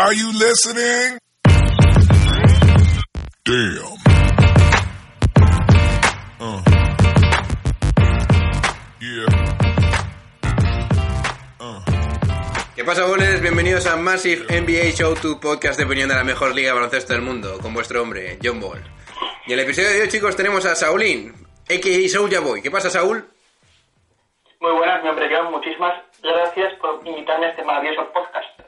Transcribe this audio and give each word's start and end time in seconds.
Are 0.00 0.14
you 0.14 0.32
listening? 0.32 1.18
Damn. 3.44 3.98
Uh. 6.40 6.62
Yeah. 8.98 9.28
Uh. 11.60 11.80
¿Qué 12.74 12.82
pasa, 12.82 13.04
boles? 13.04 13.42
Bienvenidos 13.42 13.86
a 13.88 13.96
Massive 13.96 14.46
NBA 14.48 14.92
Show, 14.94 15.16
tu 15.16 15.38
podcast 15.38 15.78
de 15.78 15.84
opinión 15.84 16.08
de 16.08 16.14
la 16.14 16.24
mejor 16.24 16.54
liga 16.54 16.68
de 16.68 16.76
baloncesto 16.76 17.12
del 17.12 17.20
mundo, 17.20 17.58
con 17.60 17.74
vuestro 17.74 18.00
hombre, 18.00 18.38
John 18.42 18.58
Ball. 18.58 18.82
Y 19.46 19.52
en 19.52 19.58
el 19.58 19.66
episodio 19.66 19.90
de 19.90 20.00
hoy, 20.00 20.08
chicos, 20.08 20.34
tenemos 20.34 20.64
a 20.64 20.74
Saulín, 20.76 21.34
a.k.a. 21.68 22.08
Saul 22.08 22.30
Boy. 22.40 22.62
¿Qué 22.62 22.70
pasa, 22.70 22.88
Saúl? 22.88 23.28
Muy 24.60 24.72
buenas, 24.72 25.02
mi 25.02 25.10
hombre 25.10 25.28
John. 25.30 25.50
Muchísimas 25.50 25.92
gracias 26.22 26.72
por 26.80 27.06
invitarme 27.06 27.44
a 27.44 27.50
este 27.50 27.62
maravilloso 27.64 28.10
podcast. 28.14 28.59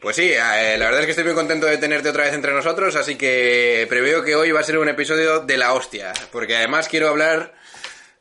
Pues 0.00 0.16
sí, 0.16 0.32
eh, 0.32 0.76
la 0.78 0.86
verdad 0.86 1.00
es 1.00 1.06
que 1.06 1.12
estoy 1.12 1.24
muy 1.24 1.34
contento 1.34 1.66
de 1.66 1.78
tenerte 1.78 2.08
otra 2.08 2.24
vez 2.24 2.34
entre 2.34 2.52
nosotros, 2.52 2.96
así 2.96 3.16
que 3.16 3.86
preveo 3.88 4.24
que 4.24 4.34
hoy 4.34 4.50
va 4.50 4.58
a 4.58 4.64
ser 4.64 4.78
un 4.78 4.88
episodio 4.88 5.40
de 5.40 5.56
la 5.56 5.74
hostia, 5.74 6.12
porque 6.32 6.56
además 6.56 6.88
quiero 6.88 7.08
hablar 7.08 7.54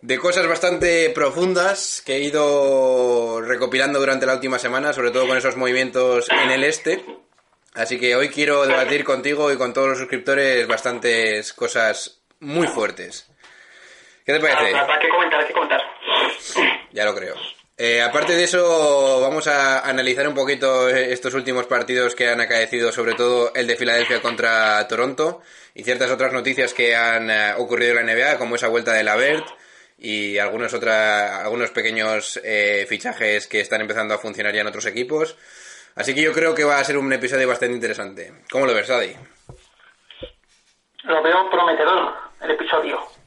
de 0.02 0.20
cosas 0.20 0.48
bastante 0.48 1.09
profundas 1.09 2.03
que 2.05 2.17
he 2.17 2.20
ido 2.20 3.41
recopilando 3.41 3.99
durante 3.99 4.27
la 4.27 4.36
última 4.36 4.59
semana, 4.59 4.94
sobre 4.94 5.09
todo 5.09 5.27
con 5.27 5.38
esos 5.38 5.55
movimientos 5.55 6.27
en 6.30 6.52
el 6.52 6.63
este. 6.63 7.03
Así 7.73 8.00
que 8.00 8.16
hoy 8.16 8.30
quiero 8.30 8.67
debatir 8.67 9.03
contigo 9.03 9.52
y 9.52 9.58
con 9.58 9.73
todos 9.73 9.89
los 9.89 9.98
suscriptores 9.98 10.67
bastantes 10.67 11.53
cosas 11.53 12.22
muy 12.39 12.67
fuertes. 12.67 13.27
¿Qué 14.25 14.34
te 14.34 14.39
parece? 14.39 14.75
Hay 14.75 15.00
que 15.00 15.09
comentar, 15.09 15.39
hay 15.39 15.48
que 15.48 15.53
comentar. 15.53 15.81
Ya 16.91 17.05
lo 17.05 17.16
creo. 17.16 17.36
Eh, 17.84 17.99
aparte 17.99 18.34
de 18.34 18.44
eso, 18.44 19.21
vamos 19.21 19.48
a 19.48 19.80
analizar 19.89 20.27
un 20.27 20.35
poquito 20.35 20.88
estos 20.88 21.34
últimos 21.34 21.66
partidos 21.66 22.13
que 22.13 22.30
han 22.30 22.39
acaecido, 22.39 22.91
sobre 22.91 23.16
todo 23.16 23.52
el 23.55 23.66
de 23.66 23.76
Filadelfia 23.76 24.22
contra 24.22 24.88
Toronto 24.88 25.41
y 25.73 25.81
ciertas 25.81 26.11
otras 26.11 26.31
noticias 26.31 26.75
que 26.75 26.95
han 26.95 27.31
eh, 27.31 27.56
ocurrido 27.58 27.97
en 27.97 28.06
la 28.06 28.14
NBA, 28.14 28.38
como 28.38 28.53
esa 28.53 28.67
vuelta 28.67 28.94
de 28.94 29.02
Lavert 29.02 29.47
y 29.97 30.38
algunos, 30.38 30.75
otra, 30.75 31.41
algunos 31.41 31.72
pequeños 31.72 32.39
eh, 32.44 32.86
fichajes 32.88 33.47
que 33.47 33.61
están 33.61 33.81
empezando 33.81 34.13
a 34.13 34.19
funcionar 34.19 34.53
ya 34.53 34.61
en 34.61 34.67
otros 34.67 34.86
equipos. 34.86 35.36
Así 35.95 36.13
que 36.13 36.22
yo 36.22 36.34
creo 36.34 36.53
que 36.53 36.63
va 36.63 36.78
a 36.78 36.84
ser 36.84 37.00
un 37.00 37.11
episodio 37.11 37.47
bastante 37.47 37.73
interesante. 37.73 38.31
¿Cómo 38.52 38.67
lo 38.67 38.75
ves, 38.75 38.91
Adi? 38.91 39.16
Lo 41.06 41.23
veo 41.23 41.50
prometedor, 41.50 42.13
el 42.41 42.52
episodio. 42.52 43.20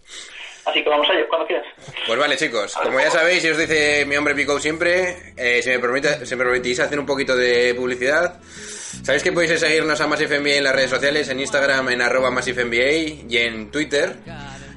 Así 0.66 0.82
que 0.82 0.88
vamos 0.88 1.08
a 1.10 1.12
ello, 1.14 1.28
cuando 1.28 1.46
quieras. 1.46 1.66
Pues 2.06 2.18
vale, 2.18 2.36
chicos, 2.36 2.74
como 2.82 2.98
ya 2.98 3.10
sabéis 3.10 3.44
y 3.44 3.50
os 3.50 3.58
dice 3.58 4.04
mi 4.06 4.16
hombre 4.16 4.34
Pico 4.34 4.58
siempre, 4.58 5.34
eh, 5.36 5.60
si, 5.62 5.68
me 5.70 5.78
permite, 5.78 6.24
si 6.24 6.36
permitís 6.36 6.80
hacer 6.80 6.98
un 6.98 7.06
poquito 7.06 7.36
de 7.36 7.74
publicidad, 7.74 8.40
sabéis 9.02 9.22
que 9.22 9.32
podéis 9.32 9.60
seguirnos 9.60 10.00
a 10.00 10.06
Massive 10.06 10.40
NBA 10.40 10.56
en 10.56 10.64
las 10.64 10.74
redes 10.74 10.90
sociales, 10.90 11.28
en 11.28 11.40
Instagram 11.40 11.90
en 11.90 12.02
arroba 12.02 12.30
Massive 12.30 13.24
y 13.28 13.36
en 13.36 13.70
Twitter. 13.70 14.16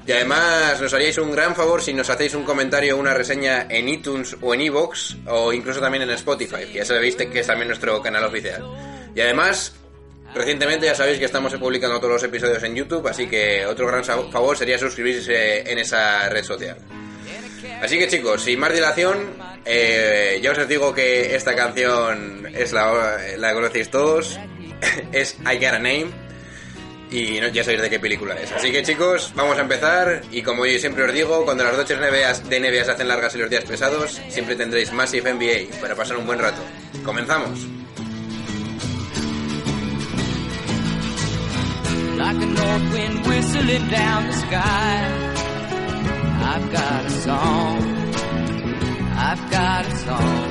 Y 0.06 0.12
además 0.12 0.80
nos 0.80 0.94
haríais 0.94 1.18
un 1.18 1.32
gran 1.32 1.54
favor 1.54 1.82
si 1.82 1.92
nos 1.92 2.08
hacéis 2.08 2.34
un 2.34 2.42
comentario 2.44 2.96
o 2.96 2.98
una 2.98 3.12
reseña 3.12 3.66
en 3.68 3.90
iTunes 3.90 4.36
o 4.40 4.54
en 4.54 4.62
Evox 4.62 5.18
o 5.26 5.52
incluso 5.52 5.80
también 5.80 6.02
en 6.04 6.10
Spotify, 6.10 6.64
que 6.64 6.78
ya 6.78 6.84
sabéis 6.86 7.16
que 7.16 7.40
es 7.40 7.46
también 7.46 7.68
nuestro 7.68 8.00
canal 8.00 8.24
oficial. 8.24 8.64
Y 9.14 9.20
además, 9.20 9.74
Recientemente 10.34 10.86
ya 10.86 10.94
sabéis 10.94 11.18
que 11.18 11.24
estamos 11.24 11.54
publicando 11.54 11.98
todos 11.98 12.14
los 12.14 12.22
episodios 12.22 12.62
en 12.62 12.74
YouTube, 12.74 13.06
así 13.08 13.26
que 13.26 13.64
otro 13.66 13.86
gran 13.86 14.04
favor 14.04 14.56
sería 14.56 14.78
suscribirse 14.78 15.70
en 15.70 15.78
esa 15.78 16.28
red 16.28 16.44
social. 16.44 16.76
Así 17.82 17.98
que 17.98 18.08
chicos, 18.08 18.42
sin 18.42 18.58
más 18.58 18.72
dilación, 18.72 19.34
eh, 19.64 20.38
ya 20.42 20.52
os 20.52 20.68
digo 20.68 20.94
que 20.94 21.34
esta 21.34 21.54
canción 21.54 22.46
es 22.54 22.72
la, 22.72 23.18
la 23.36 23.54
conocéis 23.54 23.90
todos, 23.90 24.38
es 25.12 25.36
I 25.40 25.54
Got 25.56 25.74
a 25.74 25.78
Name, 25.78 26.06
y 27.10 27.40
ya 27.52 27.64
sabéis 27.64 27.82
de 27.82 27.90
qué 27.90 28.00
película 28.00 28.34
es. 28.34 28.52
Así 28.52 28.70
que 28.70 28.82
chicos, 28.82 29.32
vamos 29.34 29.56
a 29.58 29.62
empezar, 29.62 30.22
y 30.30 30.42
como 30.42 30.66
yo 30.66 30.78
siempre 30.78 31.04
os 31.04 31.12
digo, 31.12 31.44
cuando 31.44 31.64
las 31.64 31.76
noches 31.76 31.98
de 31.98 32.60
NBA 32.60 32.84
se 32.84 32.90
hacen 32.90 33.08
largas 33.08 33.34
y 33.34 33.38
los 33.38 33.50
días 33.50 33.64
pesados, 33.64 34.20
siempre 34.28 34.56
tendréis 34.56 34.92
Massive 34.92 35.32
NBA 35.32 35.80
para 35.80 35.94
pasar 35.94 36.16
un 36.16 36.26
buen 36.26 36.38
rato. 36.38 36.60
¡Comenzamos! 37.04 37.77
Like 42.18 42.36
a 42.36 42.46
north 42.46 42.92
wind 42.92 43.26
whistling 43.26 43.88
down 43.88 44.26
the 44.26 44.32
sky. 44.32 44.94
I've 46.50 46.72
got 46.72 47.04
a 47.04 47.10
song. 47.10 47.78
I've 49.28 49.50
got 49.50 49.86
a 49.86 49.96
song. 50.06 50.48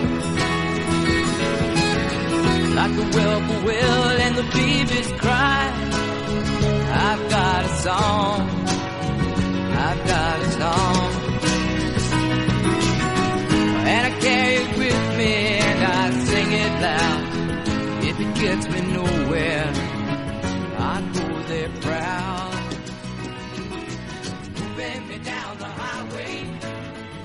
Like 2.74 2.94
the 2.96 3.06
whippoorwill 3.14 4.06
and 4.26 4.36
the 4.38 4.48
babies 4.54 5.12
cry. 5.20 5.64
I've 7.08 7.30
got 7.30 7.66
a 7.66 7.74
song. 7.88 8.40
I've 9.88 10.08
got 10.08 10.40
a 10.40 10.52
song. 10.62 11.12
And 13.92 14.02
I 14.06 14.20
carry 14.22 14.56
it 14.56 14.78
with 14.78 15.18
me 15.18 15.34
and 15.68 15.80
I 15.84 16.12
sing 16.30 16.50
it 16.64 16.74
loud. 16.88 17.24
If 18.10 18.20
it 18.22 18.36
gets 18.36 18.70
me 18.70 18.82
nowhere, 18.94 19.97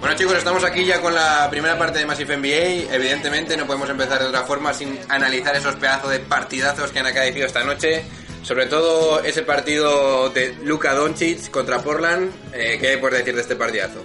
Bueno 0.03 0.17
chicos, 0.17 0.35
estamos 0.35 0.65
aquí 0.65 0.85
ya 0.85 1.01
con 1.01 1.15
la 1.15 1.47
primera 1.49 1.79
parte 1.79 2.01
de 2.01 2.07
Massive 2.07 2.37
NBA. 2.37 2.93
Evidentemente 2.93 3.57
no 3.57 3.67
podemos 3.67 3.89
empezar 3.89 4.19
de 4.19 4.27
otra 4.27 4.43
forma 4.43 4.75
sin 4.75 4.99
analizar 5.09 5.55
esos 5.55 5.77
pedazos 5.77 6.11
de 6.11 6.19
partidazos 6.19 6.91
que 6.91 6.99
han 6.99 7.07
acaecido 7.07 7.47
esta 7.47 7.63
noche. 7.63 8.03
Sobre 8.43 8.67
todo 8.67 9.23
ese 9.23 9.43
partido 9.43 10.29
de 10.31 10.57
Luka 10.65 10.93
Doncic 10.95 11.53
contra 11.53 11.79
Portland. 11.79 12.33
Eh, 12.53 12.79
¿Qué 12.81 12.99
puedes 12.99 13.19
decir 13.19 13.37
de 13.37 13.43
este 13.43 13.55
partidazo? 13.55 14.05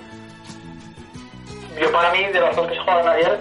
Yo 1.82 1.92
para 1.92 2.12
mí, 2.12 2.26
de 2.26 2.42
los 2.42 2.56
dos 2.56 2.68
que 2.68 2.76
se 2.76 2.80
jugaron 2.82 3.08
ayer, 3.08 3.40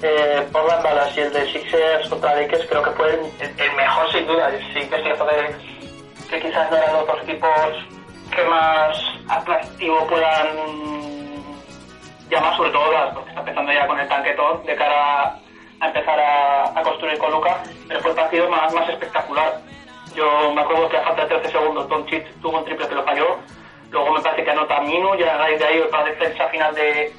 eh, 0.00 0.48
Portland 0.50 0.82
Dallas 0.84 1.14
y 1.14 1.20
el 1.20 1.32
de 1.34 1.52
Sixers 1.52 2.08
contra 2.08 2.34
Lakers 2.36 2.66
creo 2.70 2.84
que 2.84 2.90
fue 2.92 3.20
el, 3.38 3.76
mejor 3.76 4.10
sin 4.12 4.26
duda. 4.26 4.50
Sí 4.72 4.80
que 4.88 4.96
es 4.96 5.02
cierto 5.02 5.26
que 5.26 6.30
que 6.30 6.40
quizás 6.40 6.70
no 6.70 6.76
eran 6.78 6.94
los 6.94 7.06
dos 7.06 7.22
equipos 7.24 7.50
que 8.34 8.44
más 8.44 8.96
atractivo 9.28 10.06
puedan 10.06 10.97
llamar, 12.28 12.56
sobre 12.56 12.70
todo 12.70 12.90
porque 13.14 13.28
está 13.30 13.40
empezando 13.40 13.72
ya 13.72 13.86
con 13.86 14.00
el 14.00 14.08
tanquetón 14.08 14.64
de 14.64 14.76
cara 14.76 15.36
a 15.80 15.86
empezar 15.86 16.18
a, 16.18 16.82
construir 16.82 17.18
con 17.18 17.30
Luca, 17.30 17.62
pero 17.86 18.00
fue 18.00 18.10
el 18.10 18.16
partido 18.16 18.48
más, 18.48 18.72
más 18.74 18.88
espectacular. 18.88 19.60
Yo 20.14 20.52
me 20.52 20.62
acuerdo 20.62 20.88
que 20.88 20.96
a 20.96 21.02
falta 21.02 21.22
de 21.22 21.28
13 21.28 21.50
segundos 21.50 21.88
Don 21.88 22.06
Chit 22.06 22.24
tuvo 22.40 22.58
un 22.58 22.64
triple 22.64 22.88
que 22.88 22.94
lo 22.94 23.04
falló, 23.04 23.38
luego 23.90 24.12
me 24.12 24.20
parece 24.20 24.44
que 24.44 24.50
anota 24.50 24.80
Minu 24.80 25.14
y 25.14 25.22
a 25.22 25.36
raíz 25.36 25.58
de 25.58 25.66
ahí 25.66 25.80
otra 25.80 26.04
defensa 26.04 26.48
final 26.48 26.74
de, 26.74 27.12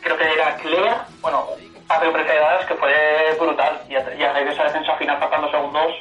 creo 0.00 0.16
que 0.16 0.32
era 0.32 0.56
Clever, 0.56 0.96
bueno, 1.20 1.46
patio 1.86 2.12
precedades 2.12 2.66
que 2.66 2.74
fue 2.74 2.92
brutal 3.38 3.80
y 3.88 3.94
a, 3.94 4.14
y 4.14 4.22
a 4.22 4.32
raíz 4.32 4.46
de 4.46 4.52
esa 4.52 4.64
defensa 4.64 4.96
final 4.96 5.18
faltando 5.18 5.50
segundos 5.50 5.92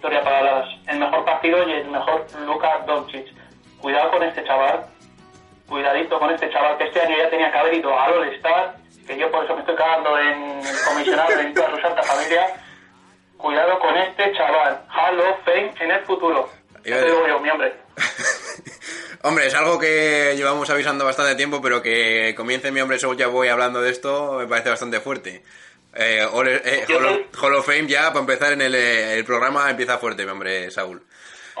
victoria 0.00 0.22
para 0.22 0.42
las, 0.42 0.68
el 0.86 0.98
mejor 0.98 1.24
partido 1.24 1.68
y 1.68 1.72
el 1.72 1.88
mejor 1.88 2.26
Luka 2.46 2.78
Doncic. 2.86 3.26
Cuidado 3.80 4.10
con 4.10 4.22
este 4.22 4.44
chaval, 4.44 4.86
cuidadito 5.70 6.18
con 6.18 6.30
este 6.30 6.50
chaval, 6.50 6.76
que 6.76 6.84
este 6.84 7.00
año 7.00 7.16
ya 7.16 7.30
tenía 7.30 7.50
que 7.50 7.58
haber 7.58 7.74
ido 7.74 7.96
a 7.96 8.06
All 8.06 8.28
Star, 8.34 8.74
que 9.06 9.16
yo 9.16 9.30
por 9.30 9.44
eso 9.44 9.54
me 9.54 9.60
estoy 9.60 9.76
cagando 9.76 10.18
en 10.18 10.60
el 10.66 10.76
comisionado 10.84 11.40
en 11.40 11.54
toda 11.54 11.70
su 11.70 11.80
santa 11.80 12.02
familia. 12.02 12.46
Cuidado 13.38 13.78
con 13.78 13.96
este 13.96 14.32
chaval, 14.32 14.82
Hall 14.94 15.20
of 15.20 15.44
Fame 15.44 15.72
en 15.80 15.90
el 15.92 16.00
futuro. 16.04 16.50
Yo 16.84 17.02
digo 17.02 17.26
yo, 17.26 17.40
mi 17.40 17.48
hombre. 17.50 17.72
Hombre, 19.22 19.46
es 19.46 19.54
algo 19.54 19.78
que 19.78 20.32
llevamos 20.34 20.70
avisando 20.70 21.04
bastante 21.04 21.34
tiempo, 21.34 21.60
pero 21.60 21.82
que 21.82 22.34
comience 22.34 22.72
mi 22.72 22.80
hombre 22.80 22.98
Soul 22.98 23.18
ya 23.18 23.26
voy 23.26 23.48
hablando 23.48 23.82
de 23.82 23.90
esto 23.90 24.38
me 24.38 24.46
parece 24.46 24.70
bastante 24.70 24.98
fuerte. 25.00 25.44
Eh, 25.94 26.26
eh 26.64 26.86
Hall, 27.38 27.54
of 27.54 27.66
Fame 27.66 27.86
ya, 27.86 28.08
para 28.08 28.20
empezar 28.20 28.52
en 28.54 28.62
eh, 28.62 29.14
el, 29.14 29.24
programa, 29.26 29.68
empieza 29.68 29.98
fuerte, 29.98 30.24
mi 30.24 30.30
hombre, 30.30 30.70
Saúl. 30.70 31.02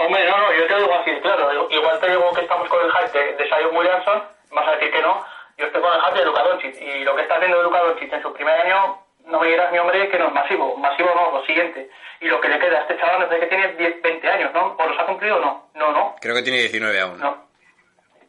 Hombre, 0.00 0.24
no, 0.24 0.38
no, 0.38 0.52
yo 0.54 0.66
te 0.66 0.76
digo 0.76 0.94
así, 0.94 1.10
claro. 1.20 1.68
Igual 1.68 2.00
te 2.00 2.08
digo 2.08 2.32
que 2.32 2.40
estamos 2.40 2.66
con 2.70 2.82
el 2.82 2.90
hype 2.90 3.18
de, 3.18 3.34
de 3.34 3.44
Zion 3.50 3.76
Williamson, 3.76 4.22
vas 4.50 4.68
a 4.68 4.72
decir 4.72 4.90
que 4.90 5.02
no. 5.02 5.22
Yo 5.58 5.66
estoy 5.66 5.82
con 5.82 5.92
el 5.92 6.00
hype 6.00 6.18
de 6.20 6.24
Luka 6.24 6.42
Doncic. 6.42 6.80
Y 6.80 7.04
lo 7.04 7.14
que 7.14 7.22
está 7.22 7.34
haciendo 7.34 7.62
Luka 7.62 7.82
Doncic 7.82 8.10
en 8.10 8.22
su 8.22 8.32
primer 8.32 8.58
año, 8.62 8.98
no 9.26 9.40
me 9.40 9.48
dirás, 9.48 9.70
mi 9.70 9.78
hombre, 9.78 10.08
que 10.08 10.18
no 10.18 10.28
es 10.28 10.32
masivo. 10.32 10.74
Masivo 10.78 11.10
no, 11.14 11.38
lo 11.38 11.44
siguiente. 11.44 11.90
Y 12.18 12.28
lo 12.28 12.40
que 12.40 12.48
le 12.48 12.58
queda 12.58 12.78
a 12.78 12.80
este 12.80 12.96
chaval, 12.98 13.28
parece 13.28 13.40
que 13.40 13.54
tiene 13.54 13.74
10, 13.74 14.00
20 14.00 14.28
años, 14.28 14.54
¿no? 14.54 14.74
¿O 14.78 14.86
los 14.86 14.98
ha 14.98 15.04
cumplido 15.04 15.36
o 15.36 15.40
no? 15.40 15.70
No, 15.74 15.92
no. 15.92 16.16
Creo 16.18 16.34
que 16.34 16.42
tiene 16.44 16.60
19 16.60 16.98
aún. 16.98 17.20
No. 17.20 17.44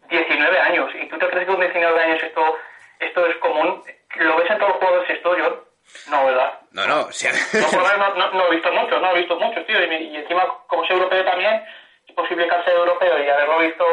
19 0.10 0.60
años. 0.60 0.92
¿Y 0.94 1.08
tú 1.08 1.18
te 1.18 1.28
crees 1.28 1.46
que 1.46 1.52
con 1.54 1.62
19 1.62 2.04
años 2.04 2.22
esto, 2.22 2.58
esto 3.00 3.26
es 3.28 3.38
común? 3.38 3.82
¿Lo 4.18 4.36
ves 4.36 4.52
en 4.52 4.58
todos 4.58 4.72
los 4.72 4.78
jugadores 4.78 5.10
esto, 5.10 5.38
John? 5.40 5.71
No, 6.10 6.26
¿verdad? 6.26 6.60
No, 6.72 6.88
no. 6.88 6.96
no, 7.08 8.16
no, 8.16 8.32
no, 8.32 8.48
he 8.48 8.56
visto 8.56 8.72
muchos, 8.72 9.02
no 9.02 9.12
he 9.12 9.20
visto 9.20 9.36
muchos, 9.40 9.66
tío. 9.66 9.80
Y, 9.84 10.16
encima, 10.16 10.48
como 10.68 10.86
soy 10.86 10.96
europeo 10.96 11.24
también, 11.24 11.64
es 12.08 12.16
posible 12.16 12.48
que 12.48 12.56
al 12.56 12.66
ser 12.66 12.74
europeo 12.74 13.24
y 13.24 13.30
haberlo 13.30 13.60
visto 13.60 13.86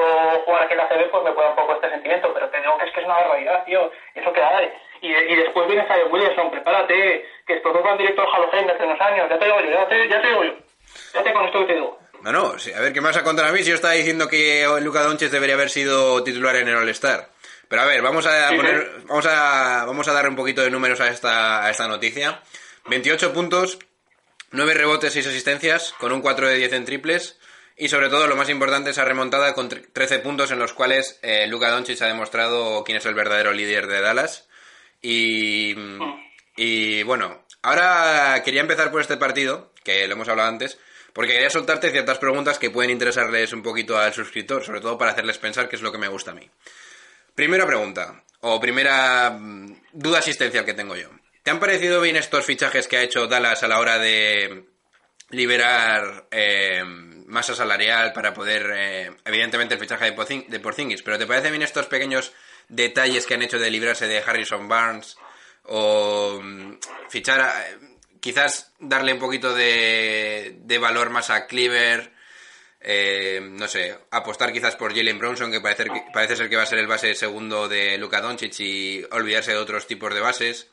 jugar 0.45 0.63
aquí 0.63 0.73
en 0.73 0.79
la 0.79 0.89
CB, 0.89 1.11
pues 1.11 1.25
me 1.25 1.33
pueda 1.33 1.51
un 1.51 1.57
poco 1.57 1.75
este 1.75 1.91
sentimiento. 1.91 2.33
Pero 2.33 2.49
te 2.49 2.61
digo 2.61 2.79
que 2.79 2.85
es 2.87 2.93
que 2.93 3.01
es 3.01 3.07
una 3.07 3.17
barbaridad, 3.17 3.65
tío. 3.65 3.91
Eso 4.15 4.33
que 4.33 4.43
hay. 4.43 4.73
Y, 5.01 5.13
y 5.13 5.37
después 5.37 5.69
viene 5.69 5.87
Zion 5.87 6.13
Williamson, 6.13 6.51
prepárate, 6.51 7.27
que 7.47 7.55
estos 7.55 7.73
dos 7.73 7.83
van 7.83 7.99
directo 7.99 8.23
al 8.23 8.29
Hall 8.29 8.45
of 8.45 8.51
Fame 8.51 8.65
de 8.65 8.73
hace 8.73 8.85
unos 8.85 9.01
años. 9.01 9.29
Ya 9.29 9.39
te 9.39 9.45
digo 9.45 9.61
yo, 9.61 9.71
ya 9.71 9.89
te, 9.89 10.09
ya 10.09 10.21
te 10.21 10.29
digo 10.29 10.45
yo. 10.45 10.53
Ya 11.15 11.23
te 11.23 11.33
con 11.33 11.45
esto 11.45 11.61
que 11.61 11.67
te 11.67 11.75
digo. 11.75 11.99
No, 12.23 12.33
no, 12.33 12.59
sí, 12.59 12.73
a 12.73 12.81
ver, 12.81 12.93
¿qué 12.93 13.01
me 13.01 13.07
vas 13.09 13.17
a 13.17 13.23
contar 13.23 13.47
a 13.47 13.53
mí 13.53 13.61
si 13.63 13.69
yo 13.71 13.75
estaba 13.77 13.95
diciendo 13.95 14.29
que 14.29 14.67
Luca 14.83 15.03
Doncic 15.03 15.31
debería 15.31 15.55
haber 15.55 15.71
sido 15.71 16.23
titular 16.25 16.57
en 16.57 16.69
el 16.69 16.77
All-Star? 16.77 17.31
Pero 17.69 17.83
a 17.83 17.85
ver, 17.87 18.03
vamos 18.03 18.27
a 18.27 18.49
Sí, 18.49 18.57
poner, 18.57 18.93
sí. 18.99 19.05
vamos 19.07 19.27
a, 19.27 19.85
vamos 19.87 20.09
a 20.09 20.13
darle 20.13 20.31
un 20.31 20.37
poquito 20.37 20.63
de 20.63 20.71
números 20.71 21.01
a 21.01 21.09
esta, 21.09 21.65
a 21.65 21.71
esta 21.71 21.87
noticia. 21.87 22.43
28 22.87 23.33
puntos, 23.33 23.79
9 24.51 24.75
rebotes, 24.75 25.13
6 25.13 25.27
asistencias, 25.27 25.95
con 25.99 26.11
un 26.13 26.21
4 26.23 26.49
de 26.49 26.57
10 26.57 26.73
en 26.73 26.85
triples. 26.87 27.39
Y 27.77 27.89
sobre 27.91 28.09
todo, 28.09 28.27
lo 28.27 28.35
más 28.37 28.49
importante, 28.49 28.91
esa 28.91 29.05
remontada 29.05 29.55
con 29.55 29.71
tre- 29.71 29.87
13 29.93 30.19
puntos 30.19 30.51
en 30.51 30.59
los 30.59 30.73
cuales 30.73 31.19
eh, 31.23 31.47
Luka 31.47 31.71
Doncic 31.71 32.01
ha 32.03 32.07
demostrado 32.07 32.83
quién 32.85 32.99
es 32.99 33.07
el 33.07 33.15
verdadero 33.15 33.53
líder 33.53 33.87
de 33.87 34.01
Dallas. 34.01 34.49
Y, 35.01 35.77
y 36.57 37.03
bueno, 37.05 37.45
ahora 37.63 38.43
quería 38.45 38.63
empezar 38.63 38.91
por 38.91 39.01
este 39.01 39.17
partido, 39.17 39.73
que 39.85 40.09
lo 40.09 40.15
hemos 40.15 40.29
hablado 40.29 40.49
antes, 40.49 40.79
porque 41.13 41.33
quería 41.33 41.51
soltarte 41.51 41.91
ciertas 41.91 42.19
preguntas 42.19 42.59
que 42.59 42.71
pueden 42.71 42.91
interesarles 42.91 43.53
un 43.53 43.63
poquito 43.63 43.99
al 43.99 44.13
suscriptor, 44.15 44.65
sobre 44.65 44.81
todo 44.81 44.97
para 44.99 45.13
hacerles 45.13 45.39
pensar 45.39 45.69
qué 45.69 45.77
es 45.77 45.83
lo 45.83 45.91
que 45.93 45.99
me 45.99 46.09
gusta 46.09 46.31
a 46.31 46.35
mí. 46.35 46.49
Primera 47.35 47.67
pregunta, 47.67 48.23
o 48.41 48.61
primera 48.61 49.31
mm, 49.31 49.83
duda 49.93 50.19
asistencial 50.19 50.65
que 50.65 50.75
tengo 50.75 50.97
yo. 50.97 51.09
¿Te 51.43 51.51
han 51.51 51.61
parecido 51.61 52.01
bien 52.01 52.17
estos 52.17 52.45
fichajes 52.45 52.89
que 52.89 52.97
ha 52.99 53.03
hecho 53.03 53.27
Dallas 53.27 53.63
a 53.63 53.69
la 53.69 53.79
hora 53.81 53.99
de 53.99 54.65
liberar 55.31 56.27
eh, 56.31 56.83
masa 56.85 57.55
salarial 57.55 58.13
para 58.13 58.33
poder, 58.33 58.71
eh, 58.75 59.11
evidentemente, 59.25 59.75
el 59.75 59.81
fichaje 59.81 60.07
de, 60.07 60.17
Porzing- 60.17 60.47
de 60.49 60.61
Porzingis, 60.61 61.03
pero 61.03 61.19
¿te 61.19 61.27
parece 61.27 61.51
bien 61.51 61.63
estos 61.63 61.87
pequeños 61.87 62.33
detalles 62.69 63.27
que 63.27 63.35
han 63.35 63.43
hecho 63.43 63.59
de 63.59 63.71
librarse 63.71 64.07
de 64.09 64.19
Harrison 64.19 64.69
Barnes 64.69 65.17
o 65.65 66.41
mm, 66.43 66.79
fichar, 67.11 67.41
a- 67.41 67.65
quizás 68.21 68.73
darle 68.79 69.13
un 69.13 69.19
poquito 69.19 69.55
de, 69.55 70.57
de 70.61 70.79
valor 70.79 71.11
más 71.11 71.31
a 71.31 71.47
Cleaver? 71.47 72.19
eh, 72.81 73.41
no 73.43 73.67
sé, 73.69 73.97
apostar 74.11 74.53
quizás 74.53 74.77
por 74.77 74.95
Jalen 74.95 75.19
Bronson, 75.19 75.51
que 75.51 75.61
parece, 75.61 75.85
que 75.85 76.05
parece 76.13 76.37
ser 76.37 76.49
que 76.49 76.57
va 76.57 76.63
a 76.63 76.67
ser 76.67 76.79
el 76.79 76.87
base 76.87 77.15
segundo 77.15 77.69
de 77.69 77.99
Luka 77.99 78.21
Doncic 78.21 78.61
y 78.61 79.05
olvidarse 79.11 79.53
de 79.53 79.59
otros 79.59 79.87
tipos 79.87 80.15
de 80.15 80.21
bases. 80.21 80.69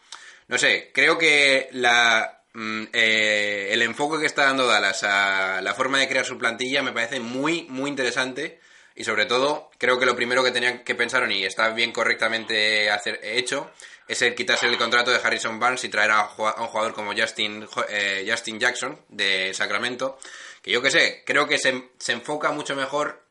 No 0.48 0.58
sé, 0.58 0.92
creo 0.94 1.18
que 1.18 1.70
la, 1.72 2.44
mm, 2.54 2.84
eh, 2.94 3.70
el 3.72 3.82
enfoque 3.82 4.20
que 4.20 4.28
está 4.28 4.46
dando 4.46 4.68
Dallas 4.68 5.04
a 5.04 5.62
la 5.62 5.74
forma 5.74 6.00
de 6.00 6.08
crear 6.08 6.26
su 6.26 6.38
plantilla 6.38 6.84
me 6.84 6.92
parece 6.94 7.20
muy, 7.20 7.64
muy 7.70 7.90
interesante. 7.90 8.60
Y 8.98 9.04
sobre 9.04 9.26
todo, 9.26 9.72
creo 9.78 10.00
que 10.00 10.06
lo 10.06 10.16
primero 10.16 10.42
que 10.42 10.52
tenían 10.52 10.84
que 10.86 10.96
pensar, 10.96 11.30
y 11.30 11.44
está 11.44 11.70
bien 11.72 11.92
correctamente 11.92 12.90
hacer, 12.90 13.20
hecho, 13.24 13.70
es 14.08 14.22
el 14.22 14.36
quitarse 14.36 14.68
el 14.68 14.78
contrato 14.78 15.12
de 15.12 15.18
Harrison 15.24 15.60
Barnes 15.60 15.84
y 15.84 15.90
traer 15.90 16.12
a, 16.12 16.22
un 16.24 16.68
jugador 16.68 16.94
como 16.94 17.14
Justin, 17.16 17.68
eh, 17.90 18.26
Justin 18.30 18.60
Jackson 18.60 19.00
de 19.10 19.54
Sacramento, 19.54 20.20
que 20.62 20.72
yo 20.72 20.82
que 20.82 20.92
sé, 20.92 21.24
creo 21.26 21.48
que 21.48 21.58
se, 21.58 21.90
se 21.98 22.12
enfoca 22.14 22.52
mucho 22.52 22.76
mejor 22.76 23.24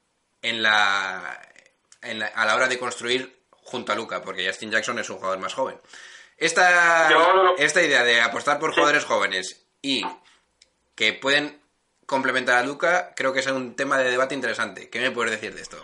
en 0.42 0.62
la, 0.62 1.40
en 2.02 2.18
la- 2.18 2.26
a 2.26 2.44
la 2.46 2.54
hora 2.56 2.66
de 2.68 2.78
construir 2.78 3.40
junto 3.50 3.92
a 3.92 3.94
Luca, 3.94 4.22
porque 4.22 4.46
Justin 4.46 4.70
Jackson 4.70 4.98
es 4.98 5.08
un 5.10 5.16
jugador 5.16 5.38
más 5.38 5.54
joven. 5.54 5.80
Esta, 6.36 7.08
esta 7.58 7.80
idea 7.82 8.02
de 8.02 8.20
apostar 8.20 8.58
por 8.58 8.72
jugadores 8.74 9.04
jóvenes 9.04 9.64
y 9.80 10.04
que 10.96 11.12
pueden 11.12 11.60
complementar 12.06 12.58
a 12.58 12.62
Luca, 12.64 13.14
creo 13.16 13.32
que 13.32 13.40
es 13.40 13.46
un 13.46 13.76
tema 13.76 13.96
de 13.98 14.10
debate 14.10 14.34
interesante. 14.34 14.90
¿Qué 14.90 15.00
me 15.00 15.10
puedes 15.12 15.30
decir 15.30 15.54
de 15.54 15.62
esto? 15.62 15.76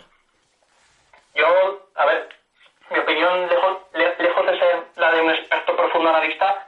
Yo, 1.33 1.89
a 1.95 2.05
ver, 2.05 2.29
mi 2.91 2.99
opinión, 2.99 3.47
lejos, 3.47 3.77
la 5.01 5.11
de 5.11 5.21
un 5.21 5.31
experto 5.31 5.75
profundo 5.75 6.09
analista, 6.09 6.67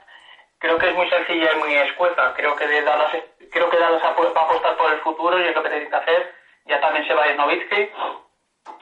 creo 0.58 0.76
que 0.76 0.88
es 0.88 0.94
muy 0.94 1.08
sencilla 1.08 1.52
y 1.52 1.56
muy 1.58 1.74
escueta. 1.74 2.34
Creo 2.34 2.54
que 2.56 2.66
Dallas, 2.82 3.12
creo 3.50 3.70
que 3.70 3.78
Dallas 3.78 4.02
va 4.02 4.08
a 4.08 4.10
apostar 4.44 4.76
por 4.76 4.92
el 4.92 4.98
futuro 5.00 5.38
y 5.40 5.44
es 5.48 5.54
lo 5.54 5.62
que 5.62 5.70
tiene 5.70 5.88
que 5.88 5.96
hacer. 5.96 6.34
Ya 6.66 6.80
también 6.80 7.06
se 7.06 7.14
va 7.14 7.22
a 7.24 7.28
ir 7.28 7.36
Nowitzki. 7.36 7.90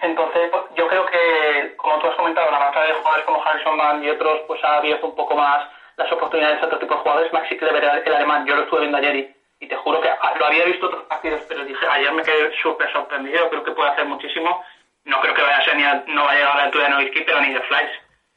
Entonces, 0.01 0.49
pues, 0.51 0.63
yo 0.75 0.87
creo 0.89 1.05
que, 1.07 1.75
como 1.77 1.99
tú 1.99 2.07
has 2.09 2.15
comentado, 2.17 2.51
la 2.51 2.59
marca 2.59 2.83
de 2.83 2.93
jugadores 2.93 3.25
como 3.25 3.43
Harrison 3.45 3.77
Mann 3.77 4.03
y 4.03 4.09
otros, 4.11 4.41
pues 4.47 4.63
ha 4.65 4.77
abierto 4.77 5.07
un 5.07 5.15
poco 5.15 5.35
más 5.37 5.67
las 5.97 6.11
oportunidades 6.11 6.63
a 6.63 6.67
otro 6.67 6.79
tipo 6.79 6.95
de 6.95 7.01
jugadores. 7.01 7.33
Maxi 7.33 7.57
Kleber, 7.57 8.03
el 8.05 8.15
alemán, 8.15 8.47
yo 8.47 8.57
lo 8.57 8.63
estuve 8.63 8.81
viendo 8.81 8.99
ayer 8.99 9.17
y, 9.17 9.35
y 9.61 9.67
te 9.67 9.77
juro 9.77 10.01
que 10.01 10.09
lo 10.39 10.47
había 10.47 10.65
visto 10.65 10.87
otros 10.87 11.05
partidos, 11.05 11.43
pero 11.49 11.65
dije, 11.65 11.87
ayer 11.91 12.13
me 12.13 12.23
quedé 12.23 12.51
súper 12.63 12.91
sorprendido. 12.93 13.49
Creo 13.51 13.63
que 13.63 13.73
puede 13.73 13.91
hacer 13.91 14.07
muchísimo. 14.07 14.63
No 15.05 15.21
creo 15.21 15.35
que 15.35 15.43
vaya 15.43 15.59
a 15.59 15.65
ser 15.65 15.77
ni 15.77 15.85
a- 15.85 16.03
no 16.07 16.25
va 16.25 16.31
a 16.31 16.35
llegar 16.35 16.53
a 16.53 16.57
la 16.59 16.63
altura 16.65 16.85
de 16.85 16.91
Nowitzki, 16.91 17.21
pero 17.23 17.41
ni 17.41 17.53
de 17.53 17.61
Flies. 17.63 17.91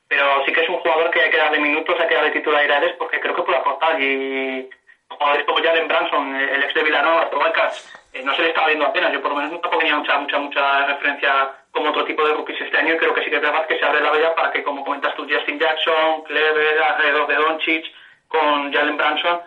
Pero 0.08 0.44
sí 0.46 0.54
que 0.54 0.62
es 0.62 0.70
un 0.70 0.78
jugador 0.78 1.10
que 1.10 1.22
hay 1.22 1.32
que 1.32 1.38
darle 1.38 1.60
minutos, 1.60 1.96
hay 2.00 2.08
que 2.08 2.16
darle 2.16 2.32
titularidades 2.32 2.94
porque 2.98 3.20
creo 3.20 3.36
que 3.36 3.42
puede 3.42 3.58
aportar. 3.58 4.00
Y 4.02 4.70
jugadores 5.10 5.46
como 5.46 5.64
Jalen 5.64 5.88
Branson, 5.88 6.36
el 6.36 6.64
ex 6.64 6.74
de 6.74 6.84
Villanova, 6.84 7.30
Tobacas, 7.30 7.92
eh, 8.14 8.22
no 8.24 8.36
se 8.36 8.44
le 8.44 8.50
estaba 8.50 8.68
viendo 8.68 8.86
apenas. 8.86 9.12
Yo 9.12 9.22
por 9.22 9.32
lo 9.32 9.38
menos 9.38 9.52
nunca 9.52 9.70
ponía 9.70 9.96
mucha, 9.96 10.18
mucha, 10.18 10.38
mucha 10.38 10.86
referencia 10.86 11.52
como 11.72 11.90
otro 11.90 12.06
tipo 12.06 12.26
de 12.26 12.34
rookies 12.34 12.62
este 12.62 12.78
año 12.78 12.94
y 12.94 12.98
creo 12.98 13.14
que 13.14 13.24
sí 13.24 13.30
que 13.30 13.36
es 13.36 13.42
verdad 13.42 13.68
que 13.68 13.78
se 13.78 13.86
abre 13.86 14.02
la 14.02 14.12
veda 14.12 14.36
para 14.36 14.52
que, 14.52 14.64
como 14.64 14.86
comentas 14.86 15.14
tú, 15.16 15.28
Justin 15.30 15.60
Jackson, 15.60 16.24
Clever, 16.24 16.82
alrededor 16.82 17.28
de 17.28 17.36
Doncic, 17.36 17.86
con 18.28 18.72
Jalen 18.72 18.98
Branson, 18.98 19.42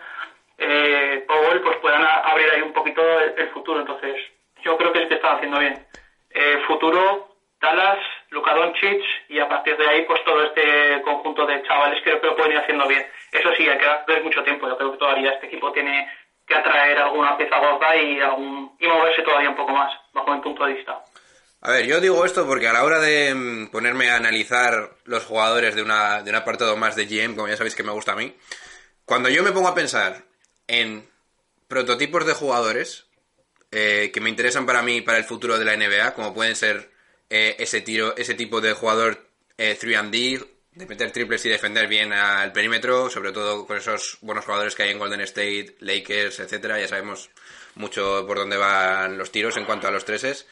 eh, 0.58 1.24
Powell, 1.26 1.60
pues 1.60 1.76
puedan 1.78 2.04
abrir 2.04 2.50
ahí 2.50 2.62
un 2.62 2.72
poquito 2.72 3.02
el, 3.20 3.34
el 3.38 3.48
futuro. 3.50 3.80
Entonces, 3.80 4.16
yo 4.62 4.76
creo 4.76 4.92
que 4.92 5.00
sí 5.00 5.08
que 5.08 5.14
están 5.14 5.36
haciendo 5.36 5.58
bien. 5.58 5.86
Eh, 6.30 6.62
futuro, 6.66 7.28
Dallas, 7.60 7.98
Luka 8.30 8.54
Doncic 8.54 9.02
y 9.28 9.38
a 9.38 9.48
partir 9.48 9.76
de 9.76 9.88
ahí, 9.88 10.04
pues 10.04 10.22
todo 10.24 10.42
este 10.44 11.00
conjunto 11.02 11.46
de 11.46 11.62
chavales 11.62 12.02
creo 12.02 12.20
que 12.20 12.26
lo 12.26 12.36
pueden 12.36 12.52
ir 12.52 12.58
haciendo 12.58 12.86
bien. 12.86 13.06
Eso 13.32 13.48
sí, 13.56 13.68
hay 13.68 13.78
que 13.78 13.86
darles 13.86 14.24
mucho 14.24 14.42
tiempo. 14.42 14.68
Yo 14.68 14.76
creo 14.76 14.92
que 14.92 14.98
todavía 14.98 15.32
este 15.32 15.46
equipo 15.46 15.72
tiene 15.72 16.08
que 16.46 16.54
atraer 16.54 16.98
alguna 16.98 17.36
pieza 17.36 17.58
gorda 17.58 17.96
y, 17.96 18.20
algún, 18.20 18.76
y 18.78 18.86
moverse 18.86 19.22
todavía 19.22 19.50
un 19.50 19.56
poco 19.56 19.72
más, 19.72 19.92
bajo 20.12 20.34
mi 20.34 20.40
punto 20.40 20.64
de 20.64 20.74
vista. 20.74 21.02
A 21.60 21.72
ver, 21.72 21.86
yo 21.86 22.00
digo 22.00 22.24
esto 22.24 22.46
porque 22.46 22.68
a 22.68 22.72
la 22.72 22.84
hora 22.84 23.00
de 23.00 23.34
mm, 23.34 23.70
ponerme 23.70 24.10
a 24.10 24.16
analizar 24.16 24.90
los 25.04 25.24
jugadores 25.24 25.74
de, 25.74 25.82
una, 25.82 26.22
de 26.22 26.30
un 26.30 26.36
apartado 26.36 26.76
más 26.76 26.96
de 26.96 27.06
GM, 27.06 27.34
como 27.34 27.48
ya 27.48 27.56
sabéis 27.56 27.74
que 27.74 27.82
me 27.82 27.92
gusta 27.92 28.12
a 28.12 28.16
mí, 28.16 28.34
cuando 29.04 29.28
yo 29.28 29.42
me 29.42 29.52
pongo 29.52 29.68
a 29.68 29.74
pensar 29.74 30.22
en 30.68 31.08
prototipos 31.66 32.26
de 32.26 32.34
jugadores 32.34 33.06
eh, 33.70 34.10
que 34.14 34.20
me 34.20 34.30
interesan 34.30 34.66
para 34.66 34.82
mí 34.82 35.00
para 35.00 35.18
el 35.18 35.24
futuro 35.24 35.58
de 35.58 35.64
la 35.64 35.76
NBA, 35.76 36.14
como 36.14 36.32
pueden 36.32 36.56
ser 36.56 36.90
eh, 37.30 37.56
ese 37.58 37.80
tiro, 37.80 38.16
ese 38.16 38.34
tipo 38.34 38.60
de 38.60 38.72
jugador 38.72 39.26
eh, 39.56 39.76
3D, 39.80 40.46
de 40.72 40.86
meter 40.86 41.10
triples 41.10 41.44
y 41.44 41.48
defender 41.48 41.88
bien 41.88 42.12
al 42.12 42.52
perímetro, 42.52 43.10
sobre 43.10 43.32
todo 43.32 43.66
con 43.66 43.76
esos 43.76 44.18
buenos 44.20 44.44
jugadores 44.44 44.74
que 44.74 44.84
hay 44.84 44.90
en 44.90 44.98
Golden 44.98 45.20
State, 45.22 45.76
Lakers, 45.80 46.38
etcétera, 46.38 46.78
ya 46.78 46.86
sabemos 46.86 47.30
mucho 47.74 48.24
por 48.26 48.38
dónde 48.38 48.56
van 48.56 49.18
los 49.18 49.32
tiros 49.32 49.56
en 49.56 49.64
cuanto 49.64 49.88
a 49.88 49.90
los 49.90 50.04
treses. 50.04 50.46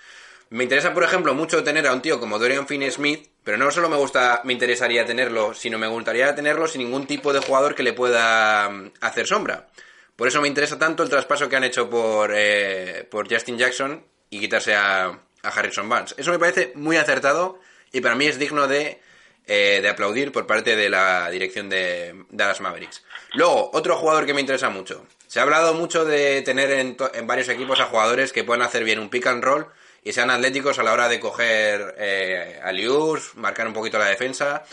Me 0.50 0.62
interesa, 0.62 0.94
por 0.94 1.02
ejemplo, 1.02 1.34
mucho 1.34 1.64
tener 1.64 1.86
a 1.86 1.92
un 1.92 2.02
tío 2.02 2.20
como 2.20 2.38
Dorian 2.38 2.68
Finney-Smith, 2.68 3.28
pero 3.42 3.56
no 3.56 3.70
solo 3.70 3.88
me 3.88 3.96
gusta, 3.96 4.42
me 4.44 4.52
interesaría 4.52 5.04
tenerlo, 5.04 5.54
sino 5.54 5.78
me 5.78 5.88
gustaría 5.88 6.34
tenerlo 6.34 6.68
sin 6.68 6.82
ningún 6.82 7.06
tipo 7.06 7.32
de 7.32 7.40
jugador 7.40 7.74
que 7.74 7.82
le 7.82 7.92
pueda 7.92 8.68
mm, 8.68 8.92
hacer 9.00 9.26
sombra. 9.26 9.68
Por 10.14 10.28
eso 10.28 10.40
me 10.40 10.48
interesa 10.48 10.78
tanto 10.78 11.02
el 11.02 11.08
traspaso 11.10 11.48
que 11.48 11.56
han 11.56 11.64
hecho 11.64 11.90
por, 11.90 12.32
eh, 12.34 13.06
por 13.10 13.32
Justin 13.32 13.58
Jackson 13.58 14.04
y 14.30 14.40
quitarse 14.40 14.74
a, 14.74 15.20
a 15.46 15.50
Harrison 15.50 15.88
Barnes. 15.88 16.14
Eso 16.18 16.30
me 16.30 16.38
parece 16.38 16.72
muy 16.74 16.96
acertado 16.96 17.58
y 17.92 18.00
para 18.00 18.14
mí 18.14 18.26
es 18.26 18.38
digno 18.38 18.66
de, 18.66 19.00
eh, 19.46 19.78
de 19.80 19.88
aplaudir 19.88 20.32
por 20.32 20.46
parte 20.46 20.76
de 20.76 20.88
la 20.90 21.30
dirección 21.30 21.68
de 21.68 22.24
Dallas 22.30 22.60
Mavericks. 22.60 23.04
Luego, 23.34 23.70
otro 23.72 23.96
jugador 23.96 24.26
que 24.26 24.34
me 24.34 24.40
interesa 24.40 24.70
mucho. 24.70 25.06
Se 25.28 25.40
ha 25.40 25.42
hablado 25.42 25.74
mucho 25.74 26.04
de 26.04 26.42
tener 26.42 26.70
en, 26.70 26.96
varios 27.26 27.48
equipos 27.48 27.80
a 27.80 27.86
jugadores 27.86 28.32
que 28.32 28.44
puedan 28.44 28.62
hacer 28.62 28.84
bien 28.84 28.98
un 28.98 29.08
pick 29.08 29.26
and 29.26 29.42
roll 29.42 29.66
y 30.02 30.12
sean 30.12 30.30
atléticos 30.30 30.78
a 30.78 30.82
la 30.82 30.92
hora 30.92 31.08
de 31.08 31.20
coger 31.20 31.94
eh, 31.98 32.60
alius, 32.62 33.34
marcar 33.36 33.66
un 33.66 33.72
poquito 33.72 33.98
la 33.98 34.06
defensa. 34.06 34.64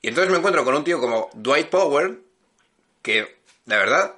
Y 0.00 0.08
entonces 0.08 0.30
me 0.30 0.38
encuentro 0.38 0.64
con 0.64 0.74
un 0.74 0.84
tío 0.84 1.00
como 1.00 1.30
Dwight 1.34 1.68
Powell, 1.68 2.20
que, 3.02 3.36
la 3.66 3.76
verdad, 3.76 4.14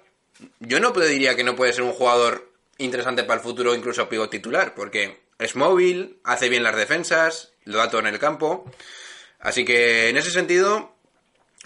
yo 0.61 0.81
no 0.81 0.91
diría 0.93 1.35
que 1.35 1.45
no 1.45 1.57
puede 1.57 1.73
ser 1.73 1.83
un 1.83 1.93
jugador 1.93 2.51
interesante 2.79 3.25
para 3.25 3.39
el 3.39 3.45
futuro, 3.45 3.75
incluso 3.75 4.09
pivot 4.09 4.31
titular, 4.31 4.75
porque 4.75 5.21
es 5.39 5.57
móvil, 5.57 6.19
hace 6.25 6.49
bien 6.49 6.63
las 6.63 6.77
defensas, 6.77 7.53
lo 7.65 7.79
da 7.79 7.89
todo 7.91 8.01
en 8.01 8.07
el 8.09 8.19
campo. 8.19 8.65
Así 9.41 9.65
que, 9.65 10.09
en 10.09 10.17
ese 10.17 10.31
sentido, 10.31 10.95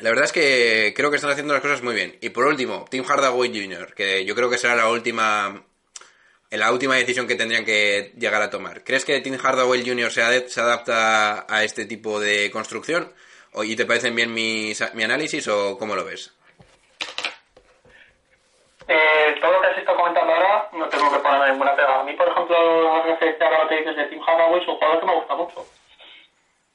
la 0.00 0.10
verdad 0.10 0.24
es 0.26 0.32
que 0.32 0.92
creo 0.96 1.10
que 1.10 1.16
están 1.16 1.30
haciendo 1.30 1.54
las 1.54 1.62
cosas 1.62 1.82
muy 1.82 1.94
bien. 1.94 2.18
Y 2.20 2.30
por 2.30 2.44
último, 2.46 2.84
Tim 2.90 3.04
Hardaway 3.04 3.48
Jr., 3.50 3.94
que 3.94 4.24
yo 4.24 4.34
creo 4.34 4.50
que 4.50 4.58
será 4.58 4.76
la 4.76 4.88
última 4.88 5.64
la 6.50 6.70
última 6.70 6.96
decisión 6.96 7.26
que 7.26 7.34
tendrían 7.34 7.64
que 7.64 8.12
llegar 8.18 8.42
a 8.42 8.50
tomar. 8.50 8.84
¿Crees 8.84 9.06
que 9.06 9.18
Tim 9.22 9.38
Hardaway 9.38 9.86
Jr. 9.88 10.12
se, 10.12 10.20
adapta 10.22 11.46
a 11.48 11.64
este 11.64 11.86
tipo 11.86 12.20
de 12.20 12.50
construcción? 12.50 13.10
¿O- 13.52 13.64
¿Y 13.64 13.74
te 13.74 13.86
parecen 13.86 14.14
bien 14.14 14.34
mis- 14.34 14.82
mi 14.92 15.02
análisis 15.02 15.48
o 15.48 15.78
cómo 15.78 15.96
lo 15.96 16.04
ves? 16.04 16.32
Eh, 18.88 19.36
todo 19.40 19.52
lo 19.52 19.60
que 19.60 19.66
has 19.68 19.78
estado 19.78 19.98
comentando 19.98 20.32
ahora 20.32 20.68
no 20.72 20.88
tengo 20.88 21.10
que 21.12 21.18
ponerme 21.18 21.50
ninguna 21.50 21.74
pega. 21.76 22.00
A 22.00 22.04
mí, 22.04 22.12
por 22.14 22.28
ejemplo, 22.28 23.02
referente 23.04 23.44
a 23.44 23.62
lo 23.62 23.68
que 23.68 23.76
dices 23.76 23.96
de 23.96 24.04
Tim 24.06 24.20
Hardaway, 24.20 24.60
es 24.62 24.68
un 24.68 24.74
jugador 24.76 25.00
que 25.00 25.06
me 25.06 25.14
gusta 25.14 25.34
mucho. 25.34 25.64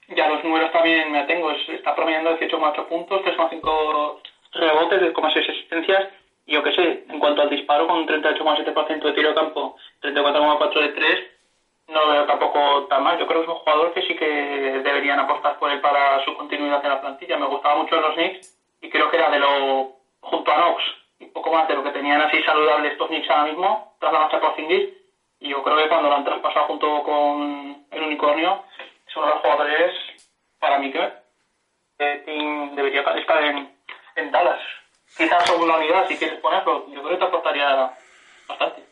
Ya 0.09 0.29
los 0.29 0.43
números 0.43 0.71
también 0.71 1.11
me 1.11 1.23
tengo. 1.23 1.51
Es- 1.51 1.69
está 1.69 1.93
promediando 1.95 2.31
18,8 2.37 2.87
puntos, 2.87 3.21
3,5 3.23 4.21
rebotes, 4.53 5.01
10,6 5.01 5.49
asistencias. 5.49 6.09
Y 6.45 6.53
yo 6.53 6.63
qué 6.63 6.71
sé, 6.71 7.03
en 7.09 7.19
cuanto 7.19 7.41
al 7.41 7.49
disparo, 7.49 7.87
con 7.87 7.97
un 7.97 8.07
38,7% 8.07 9.07
de 9.07 9.13
tiro 9.13 9.29
de 9.29 9.35
campo, 9.35 9.75
34,4 10.01 10.79
de 10.79 10.89
3, 10.89 11.19
no 11.89 12.05
lo 12.05 12.11
veo 12.13 12.25
tampoco 12.25 12.85
tan 12.87 13.03
mal. 13.03 13.17
Yo 13.19 13.27
creo 13.27 13.41
que 13.41 13.47
es 13.47 13.53
un 13.53 13.59
jugador 13.59 13.93
que 13.93 14.01
sí 14.03 14.15
que 14.15 14.25
deberían 14.25 15.19
apostar 15.19 15.59
por 15.59 15.69
él 15.71 15.81
para 15.81 16.23
su 16.23 16.33
continuidad 16.35 16.81
en 16.83 16.89
la 16.89 17.01
plantilla. 17.01 17.37
Me 17.37 17.47
gustaba 17.47 17.75
mucho 17.75 17.95
en 17.95 18.01
los 18.01 18.13
Knicks 18.13 18.57
y 18.81 18.89
creo 18.89 19.09
que 19.11 19.17
era 19.17 19.29
de 19.29 19.39
lo, 19.39 19.91
junto 20.21 20.51
a 20.51 20.55
Knox, 20.55 20.83
y 21.19 21.25
poco 21.27 21.51
más 21.51 21.67
de 21.67 21.75
lo 21.75 21.83
que 21.83 21.91
tenían 21.91 22.21
así 22.21 22.41
saludable 22.43 22.89
estos 22.89 23.07
Knicks 23.07 23.29
ahora 23.29 23.45
mismo, 23.45 23.95
tras 23.99 24.13
la 24.13 24.19
marcha 24.19 24.39
por 24.39 24.55
Zingis. 24.55 24.89
Y 25.39 25.49
yo 25.49 25.63
creo 25.63 25.77
que 25.77 25.89
cuando 25.89 26.09
lo 26.09 26.15
han 26.15 26.25
traspasado 26.25 26.65
junto 26.65 27.03
con 27.03 27.85
el 27.91 28.03
unicornio, 28.03 28.63
es 29.07 29.15
uno 29.15 29.27
de 29.27 29.33
los 29.33 29.41
jugadores, 29.41 29.91
para 30.59 30.79
mí, 30.79 30.91
que 30.91 31.13
eh, 31.99 32.71
debería 32.75 33.01
estar 33.01 33.43
en, 33.43 33.71
en 34.15 34.31
Dallas. 34.31 34.61
Quizás 35.15 35.45
segunda 35.45 35.77
unidad, 35.77 36.07
si 36.07 36.17
quieres 36.17 36.39
ponerlo, 36.39 36.87
yo 36.89 37.01
creo 37.01 37.11
que 37.11 37.17
te 37.17 37.25
aportaría 37.25 37.91
bastante. 38.47 38.83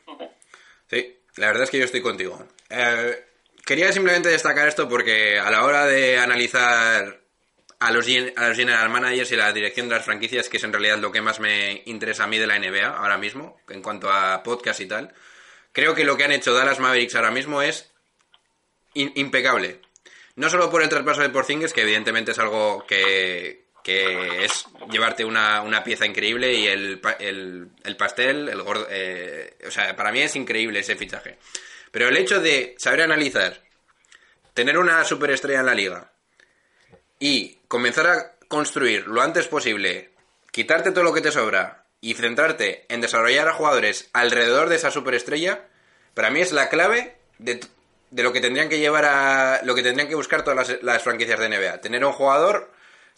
Sí, 0.87 1.19
la 1.37 1.47
verdad 1.47 1.63
es 1.63 1.71
que 1.71 1.79
yo 1.79 1.85
estoy 1.85 2.01
contigo. 2.01 2.37
Eh, 2.69 3.25
quería 3.65 3.91
simplemente 3.91 4.29
destacar 4.29 4.67
esto 4.67 4.87
porque 4.87 5.39
a 5.39 5.49
la 5.51 5.65
hora 5.65 5.85
de 5.85 6.19
analizar 6.19 7.24
a 7.79 7.91
los, 7.91 8.07
a 8.35 8.47
los 8.47 8.57
general 8.57 8.89
managers 8.89 9.31
y 9.31 9.35
la 9.35 9.51
dirección 9.51 9.89
de 9.89 9.95
las 9.95 10.05
franquicias, 10.05 10.49
que 10.49 10.57
es 10.57 10.63
en 10.63 10.73
realidad 10.73 10.97
lo 10.97 11.11
que 11.11 11.21
más 11.21 11.39
me 11.39 11.81
interesa 11.85 12.23
a 12.23 12.27
mí 12.27 12.37
de 12.37 12.47
la 12.47 12.59
NBA 12.59 12.87
ahora 12.87 13.17
mismo, 13.17 13.59
en 13.69 13.81
cuanto 13.81 14.11
a 14.11 14.41
podcast 14.43 14.79
y 14.79 14.87
tal, 14.87 15.13
creo 15.71 15.93
que 15.93 16.05
lo 16.05 16.17
que 16.17 16.23
han 16.23 16.31
hecho 16.31 16.53
Dallas 16.53 16.79
Mavericks 16.79 17.15
ahora 17.15 17.31
mismo 17.31 17.61
es 17.61 17.91
impecable. 18.93 19.81
No 20.35 20.49
solo 20.49 20.69
por 20.69 20.81
el 20.81 20.89
traspaso 20.89 21.21
de 21.21 21.29
Porzingis, 21.29 21.73
que 21.73 21.81
evidentemente 21.81 22.31
es 22.31 22.39
algo 22.39 22.85
que, 22.87 23.65
que 23.83 24.43
es 24.43 24.65
llevarte 24.91 25.23
una, 25.23 25.61
una 25.61 25.83
pieza 25.83 26.05
increíble 26.05 26.53
y 26.53 26.67
el, 26.67 27.01
el, 27.19 27.69
el 27.83 27.97
pastel, 27.97 28.49
el 28.49 28.61
gordo, 28.61 28.87
eh, 28.89 29.57
o 29.65 29.71
sea, 29.71 29.95
para 29.95 30.11
mí 30.11 30.21
es 30.21 30.35
increíble 30.35 30.79
ese 30.79 30.95
fichaje. 30.95 31.37
Pero 31.91 32.09
el 32.09 32.17
hecho 32.17 32.41
de 32.41 32.75
saber 32.77 33.03
analizar, 33.03 33.61
tener 34.53 34.77
una 34.77 35.03
superestrella 35.05 35.59
en 35.61 35.65
la 35.65 35.75
liga 35.75 36.11
y 37.19 37.57
comenzar 37.67 38.07
a 38.07 38.31
construir 38.47 39.07
lo 39.07 39.21
antes 39.21 39.47
posible, 39.47 40.11
quitarte 40.51 40.91
todo 40.91 41.03
lo 41.03 41.13
que 41.13 41.21
te 41.21 41.31
sobra 41.31 41.85
y 42.01 42.13
centrarte 42.13 42.85
en 42.89 43.01
desarrollar 43.01 43.47
a 43.47 43.53
jugadores 43.53 44.09
alrededor 44.13 44.69
de 44.69 44.75
esa 44.75 44.91
superestrella, 44.91 45.65
para 46.13 46.29
mí 46.29 46.41
es 46.41 46.51
la 46.51 46.69
clave 46.69 47.17
de, 47.39 47.59
de 48.11 48.23
lo 48.23 48.31
que 48.31 48.41
tendrían 48.41 48.69
que 48.69 48.79
llevar 48.79 49.05
a 49.05 49.61
lo 49.63 49.75
que 49.75 49.83
tendrían 49.83 50.07
que 50.07 50.15
buscar 50.15 50.43
todas 50.43 50.69
las, 50.69 50.83
las 50.83 51.03
franquicias 51.03 51.39
de 51.39 51.49
NBA. 51.49 51.81
Tener 51.81 52.05
un 52.05 52.13
jugador, 52.13 52.71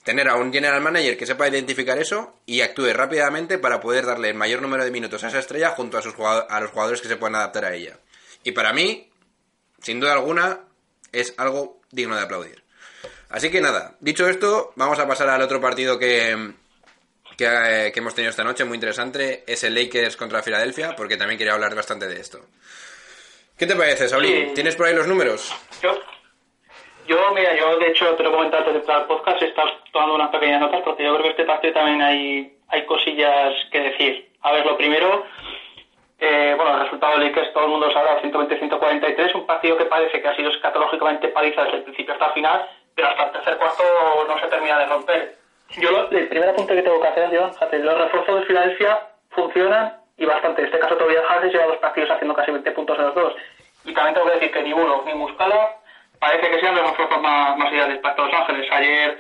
tener 0.04 0.30
a 0.30 0.36
un 0.36 0.52
general 0.54 0.82
manager 0.82 1.18
que 1.18 1.26
sepa 1.26 1.48
identificar 1.48 2.00
eso 2.00 2.40
y 2.46 2.62
actúe 2.62 2.94
rápidamente 2.94 3.58
para 3.58 3.80
poder 3.80 4.06
darle 4.06 4.30
el 4.30 4.36
mayor 4.36 4.62
número 4.62 4.84
de 4.84 4.92
minutos 4.92 5.24
a 5.24 5.28
esa 5.28 5.40
estrella 5.40 5.72
junto 5.72 5.98
a, 5.98 6.02
sus 6.02 6.16
a 6.18 6.60
los 6.62 6.72
jugadores 6.72 7.02
que 7.02 7.08
se 7.08 7.18
puedan 7.18 7.36
adaptar 7.36 7.66
a 7.66 7.74
ella. 7.74 8.00
Y 8.44 8.54
para 8.54 8.74
mí, 8.74 9.12
sin 9.82 10.00
duda 10.00 10.14
alguna, 10.14 10.62
es 11.12 11.34
algo 11.38 11.82
digno 11.92 12.16
de 12.16 12.22
aplaudir. 12.22 12.67
Así 13.30 13.52
que 13.52 13.62
nada, 13.62 13.96
dicho 14.00 14.28
esto, 14.28 14.72
vamos 14.76 15.00
a 15.00 15.08
pasar 15.08 15.30
al 15.30 15.42
otro 15.42 15.60
partido 15.60 16.00
que, 16.00 16.54
que, 17.38 17.46
eh, 17.46 17.92
que 17.92 18.00
hemos 18.00 18.16
tenido 18.16 18.30
esta 18.30 18.44
noche, 18.44 18.64
muy 18.64 18.76
interesante, 18.76 19.44
es 19.46 19.64
el 19.64 19.76
Lakers 19.76 20.16
contra 20.16 20.42
Filadelfia, 20.42 20.96
porque 20.96 21.18
también 21.18 21.38
quería 21.38 21.54
hablar 21.54 21.76
bastante 21.76 22.08
de 22.08 22.20
esto. 22.20 22.40
¿Qué 23.58 23.66
te 23.66 23.76
parece, 23.76 24.08
Sauli? 24.08 24.28
Sí. 24.28 24.52
¿Tienes 24.54 24.76
por 24.76 24.88
ahí 24.88 24.96
los 24.96 25.08
números? 25.08 25.52
Yo, 25.82 25.92
yo, 27.08 27.32
mira, 27.34 27.56
yo 27.56 27.78
de 27.80 27.88
hecho 27.88 28.14
te 28.16 28.24
lo 28.24 28.30
he 28.30 28.34
comentado 28.34 28.60
antes 28.60 28.74
de 28.76 28.80
entrar 28.80 29.02
al 29.02 29.08
podcast, 29.08 29.42
he 29.42 29.48
estado 29.48 29.70
tomando 29.92 30.16
unas 30.16 30.30
pequeñas 30.30 30.62
notas 30.62 30.82
porque 30.84 31.04
yo 31.04 31.14
creo 31.14 31.24
que 31.24 31.32
este 31.32 31.46
partido 31.46 31.74
también 31.74 32.02
hay, 32.02 32.58
hay 32.68 32.86
cosillas 32.86 33.54
que 33.72 33.80
decir. 33.80 34.30
A 34.42 34.52
ver, 34.52 34.66
lo 34.66 34.78
primero, 34.78 35.26
eh, 36.20 36.54
bueno, 36.56 36.76
el 36.76 36.84
resultado 36.84 37.18
de 37.18 37.26
Lakers 37.26 37.54
todo 37.54 37.66
el 37.66 37.72
mundo 37.72 37.92
sabrá, 37.92 38.22
120-143, 38.22 39.36
un 39.36 39.48
partido 39.48 39.78
que 39.78 39.86
parece 39.86 40.22
que 40.22 40.28
ha 40.28 40.36
sido 40.36 40.50
escatológicamente 40.52 41.30
paliza 41.30 41.64
desde 41.64 41.78
el 41.78 41.84
principio 41.84 42.14
hasta 42.14 42.28
el 42.28 42.34
final, 42.34 42.70
pero 42.98 43.10
hasta 43.10 43.26
el 43.26 43.32
tercer 43.32 43.58
cuarto 43.58 43.84
no 44.28 44.40
se 44.40 44.48
termina 44.48 44.80
de 44.80 44.86
romper. 44.88 45.36
Yo 45.78 45.92
lo- 45.92 46.10
el 46.10 46.28
primer 46.30 46.50
apunte 46.50 46.74
que 46.76 46.82
tengo 46.82 47.00
que 47.00 47.08
hacer, 47.08 47.30
John, 47.32 47.54
fíjate, 47.54 47.78
los 47.80 47.98
refuerzos 47.98 48.40
de 48.40 48.46
Filadelfia 48.48 49.00
funcionan 49.30 49.98
y 50.18 50.26
bastante. 50.26 50.62
En 50.62 50.66
este 50.68 50.80
caso 50.80 50.96
todavía 50.98 51.22
Harris 51.30 51.54
lleva 51.54 51.68
dos 51.68 51.78
partidos 51.78 52.10
haciendo 52.10 52.34
casi 52.34 52.50
20 52.52 52.72
puntos 52.72 52.98
en 52.98 53.06
los 53.06 53.14
dos. 53.16 53.34
Y 53.86 53.94
también 53.94 54.16
tengo 54.16 54.28
que 54.28 54.34
decir 54.34 54.52
que 54.52 54.64
ni 54.64 54.74
Bullock 54.74 55.06
ni 55.06 55.14
Muscala 55.14 55.76
parece 56.20 56.50
que 56.50 56.60
sean 56.60 56.76
los 56.76 56.90
refuerzos 56.90 57.22
más, 57.22 57.56
más 57.58 57.72
ideales 57.72 58.00
para 58.00 58.18
Los 58.18 58.34
Ángeles. 58.34 58.68
Ayer, 58.72 59.20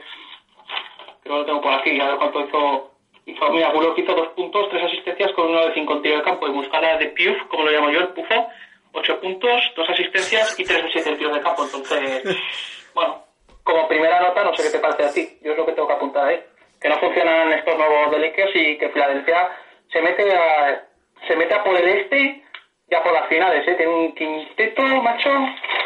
creo 1.21 1.35
que 1.35 1.39
lo 1.39 1.45
tengo 1.45 1.61
por 1.61 1.73
aquí, 1.73 1.99
a 2.01 2.07
ver 2.07 2.15
cuánto 2.17 2.41
hizo. 2.41 2.91
hizo 3.27 3.49
mira, 3.51 3.69
Bullock 3.71 3.97
hizo 3.99 4.13
dos 4.15 4.29
puntos, 4.29 4.69
tres 4.69 4.83
asistencias 4.85 5.31
con 5.33 5.47
uno 5.49 5.67
de 5.67 5.73
cinco 5.75 5.93
en 5.93 6.01
tiro 6.01 6.17
de 6.17 6.23
campo. 6.23 6.47
Y 6.47 6.51
Muscala 6.51 6.97
de 6.97 7.07
Piuf, 7.07 7.37
como 7.49 7.63
lo 7.65 7.71
llamo 7.71 7.89
yo, 7.91 7.99
el 7.99 8.07
pufo, 8.09 8.49
ocho 8.93 9.19
puntos, 9.19 9.61
dos 9.75 9.87
asistencias 9.89 10.59
y 10.59 10.63
tres 10.65 10.83
de 10.83 10.91
siete 10.91 11.09
en 11.09 11.17
tiro 11.17 11.33
de 11.35 11.41
campo. 11.41 11.63
Entonces, 11.65 12.23
bueno, 12.95 13.23
como 13.67 13.87
primera 13.87 14.21
nota, 14.21 14.43
no 14.43 14.55
sé 14.55 14.63
qué 14.63 14.69
te 14.69 14.79
parece 14.79 15.05
a 15.05 15.13
ti. 15.13 15.37
Yo 15.41 15.51
es 15.51 15.57
lo 15.57 15.65
que 15.65 15.73
tengo 15.73 15.87
que 15.87 15.93
apuntar 15.93 16.25
ahí. 16.25 16.41
Que 16.79 16.87
no 16.87 16.97
funcionan 16.99 17.51
estos 17.51 17.77
nuevos 17.77 18.11
de 18.11 18.19
Lakers 18.19 18.55
y 18.55 18.77
que 18.77 18.89
Filadelfia 18.89 19.49
se 19.91 20.01
mete 20.01 20.33
a, 20.33 20.83
se 21.27 21.35
mete 21.35 21.53
a 21.53 21.63
por 21.63 21.75
el 21.75 21.87
este 21.87 22.43
ya 22.89 23.03
por 23.03 23.11
las 23.11 23.27
finales, 23.27 23.67
¿eh? 23.67 23.73
Tiene 23.75 23.91
un 23.91 24.15
quinteto, 24.15 24.81
macho, 24.81 25.29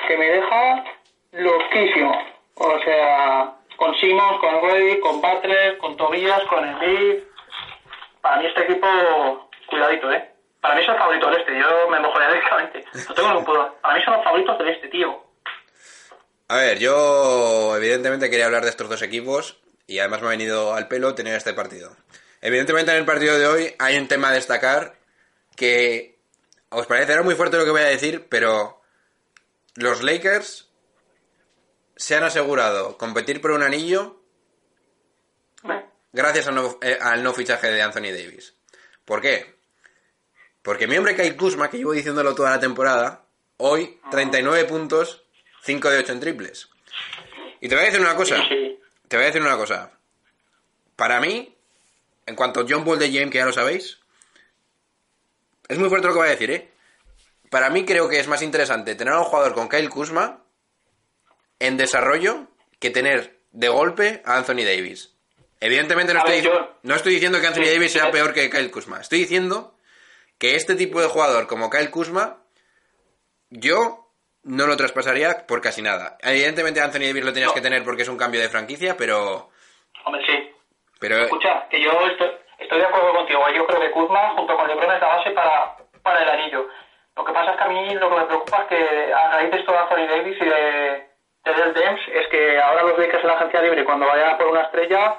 que 0.07 0.17
me 0.17 0.25
deja 0.25 0.83
loquísimo. 1.31 2.11
O 2.55 2.79
sea, 2.83 3.55
con 3.77 3.95
Simons, 3.95 4.37
con 4.39 4.61
Reddy, 4.61 4.99
con 4.99 5.19
Butler, 5.19 5.77
con 5.79 5.97
Tobias, 5.97 6.43
con 6.43 6.67
Embiid. 6.67 7.23
Para 8.21 8.37
mí 8.37 8.45
este 8.45 8.61
equipo, 8.61 8.87
cuidadito, 9.67 10.11
¿eh? 10.11 10.29
Para 10.61 10.75
mí 10.75 10.81
es 10.81 10.87
el 10.87 11.19
del 11.19 11.37
este, 11.39 11.59
yo 11.59 11.89
me 11.89 11.99
mojaría 11.99 12.27
directamente. 12.33 12.85
No 13.09 13.15
tengo 13.15 13.29
ningún 13.29 13.45
problema. 13.45 13.73
Para 13.81 13.95
mí 13.95 14.03
son 14.03 14.13
los 14.13 14.23
favoritos 14.23 14.57
del 14.59 14.69
este, 14.69 14.87
tío. 14.89 15.30
A 16.51 16.57
ver, 16.57 16.79
yo 16.79 17.77
evidentemente 17.77 18.29
quería 18.29 18.45
hablar 18.45 18.65
de 18.65 18.71
estos 18.71 18.89
dos 18.89 19.01
equipos 19.01 19.61
y 19.87 19.99
además 19.99 20.19
me 20.19 20.27
ha 20.27 20.31
venido 20.31 20.73
al 20.73 20.89
pelo 20.89 21.15
tener 21.15 21.33
este 21.37 21.53
partido. 21.53 21.95
Evidentemente 22.41 22.91
en 22.91 22.97
el 22.97 23.05
partido 23.05 23.39
de 23.39 23.47
hoy 23.47 23.75
hay 23.79 23.97
un 23.97 24.09
tema 24.09 24.27
a 24.27 24.33
destacar 24.33 24.99
que 25.55 26.19
os 26.67 26.87
parecerá 26.87 27.23
muy 27.23 27.35
fuerte 27.35 27.55
lo 27.55 27.63
que 27.63 27.71
voy 27.71 27.83
a 27.83 27.85
decir, 27.85 28.27
pero 28.27 28.81
los 29.75 30.03
Lakers 30.03 30.69
se 31.95 32.17
han 32.17 32.25
asegurado 32.25 32.97
competir 32.97 33.39
por 33.39 33.51
un 33.51 33.63
anillo 33.63 34.21
gracias 36.11 36.47
al 36.47 36.55
no, 36.55 36.79
eh, 36.81 36.97
al 36.99 37.23
no 37.23 37.33
fichaje 37.33 37.71
de 37.71 37.81
Anthony 37.81 38.11
Davis. 38.11 38.55
¿Por 39.05 39.21
qué? 39.21 39.55
Porque 40.61 40.85
mi 40.85 40.97
hombre 40.97 41.15
Kyle 41.15 41.37
Kuzma, 41.37 41.69
que 41.69 41.77
llevo 41.77 41.93
diciéndolo 41.93 42.35
toda 42.35 42.49
la 42.49 42.59
temporada, 42.59 43.23
hoy 43.55 44.01
39 44.11 44.65
puntos, 44.65 45.20
5 45.63 45.89
de 45.89 45.97
8 45.99 46.11
en 46.13 46.19
triples. 46.19 46.69
Y 47.59 47.69
te 47.69 47.75
voy 47.75 47.83
a 47.83 47.87
decir 47.87 48.01
una 48.01 48.15
cosa. 48.15 48.37
Te 49.07 49.17
voy 49.17 49.23
a 49.23 49.27
decir 49.27 49.41
una 49.41 49.57
cosa. 49.57 49.91
Para 50.95 51.19
mí, 51.19 51.55
en 52.25 52.35
cuanto 52.35 52.61
a 52.61 52.65
John 52.67 52.83
Paul 52.85 52.99
de 52.99 53.11
James, 53.11 53.29
que 53.31 53.37
ya 53.39 53.45
lo 53.45 53.53
sabéis, 53.53 53.99
es 55.67 55.77
muy 55.77 55.89
fuerte 55.89 56.07
lo 56.07 56.13
que 56.13 56.19
voy 56.19 56.27
a 56.27 56.31
decir, 56.31 56.51
¿eh? 56.51 56.69
Para 57.49 57.69
mí 57.69 57.85
creo 57.85 58.07
que 58.09 58.19
es 58.19 58.27
más 58.27 58.41
interesante 58.41 58.95
tener 58.95 59.13
a 59.13 59.19
un 59.19 59.25
jugador 59.25 59.53
con 59.53 59.67
Kyle 59.69 59.89
Kuzma 59.89 60.41
en 61.59 61.77
desarrollo 61.77 62.47
que 62.79 62.89
tener 62.89 63.39
de 63.51 63.67
golpe 63.67 64.21
a 64.25 64.37
Anthony 64.37 64.63
Davis. 64.63 65.13
Evidentemente 65.59 66.13
no 66.13 66.23
ver, 66.23 66.33
estoy, 66.35 66.51
yo- 66.51 66.77
no 66.83 66.95
estoy 66.95 67.13
diciendo 67.13 67.39
que 67.39 67.47
Anthony 67.47 67.65
Davis 67.65 67.91
sea 67.91 68.09
peor 68.09 68.33
que 68.33 68.49
Kyle 68.49 68.71
Kuzma. 68.71 69.01
Estoy 69.01 69.19
diciendo 69.19 69.77
que 70.37 70.55
este 70.55 70.75
tipo 70.75 71.01
de 71.01 71.07
jugador 71.07 71.45
como 71.47 71.69
Kyle 71.69 71.91
Kuzma, 71.91 72.41
yo 73.49 74.00
no 74.43 74.65
lo 74.67 74.75
traspasaría 74.77 75.45
por 75.47 75.61
casi 75.61 75.81
nada. 75.81 76.17
Evidentemente 76.21 76.81
Anthony 76.81 77.07
Davis 77.07 77.25
lo 77.25 77.33
tenías 77.33 77.49
No. 77.49 77.53
que 77.55 77.61
tener 77.61 77.83
porque 77.83 78.01
es 78.03 78.09
un 78.09 78.17
cambio 78.17 78.41
de 78.41 78.49
franquicia, 78.49 78.95
pero... 78.97 79.49
Hombre, 80.05 80.23
sí. 80.25 80.51
pero 80.99 81.17
Escucha, 81.17 81.67
que 81.69 81.79
yo 81.81 81.91
estoy, 82.07 82.31
estoy 82.57 82.79
de 82.79 82.85
acuerdo 82.85 83.13
contigo. 83.13 83.43
Yo 83.53 83.65
creo 83.67 83.79
que 83.81 83.91
Kuzma, 83.91 84.29
junto 84.35 84.55
con 84.55 84.67
LeBron, 84.67 84.91
es 84.95 85.01
la 85.01 85.07
base 85.07 85.31
para, 85.31 85.77
para 86.01 86.23
el 86.23 86.29
anillo. 86.29 86.67
Lo 87.15 87.25
que 87.25 87.33
pasa 87.33 87.51
es 87.51 87.57
que 87.57 87.63
a 87.63 87.67
mí 87.67 87.93
lo 87.95 88.09
que 88.09 88.15
me 88.15 88.25
preocupa 88.25 88.57
es 88.61 88.65
que 88.67 89.13
a 89.13 89.31
raíz 89.31 89.51
de 89.51 89.59
esto 89.59 89.71
de 89.71 89.77
Anthony 89.77 90.07
Davis 90.07 90.37
y 90.41 90.45
de, 90.45 91.07
de 91.43 91.53
Del 91.53 91.73
Dems, 91.73 92.01
es 92.13 92.27
que 92.29 92.59
ahora 92.59 92.83
los 92.83 92.97
Lakers 92.97 93.21
en 93.21 93.27
la 93.27 93.33
agencia 93.35 93.61
libre, 93.61 93.83
cuando 93.85 94.07
vayan 94.07 94.29
a 94.29 94.37
por 94.37 94.47
una 94.47 94.61
estrella, 94.61 95.15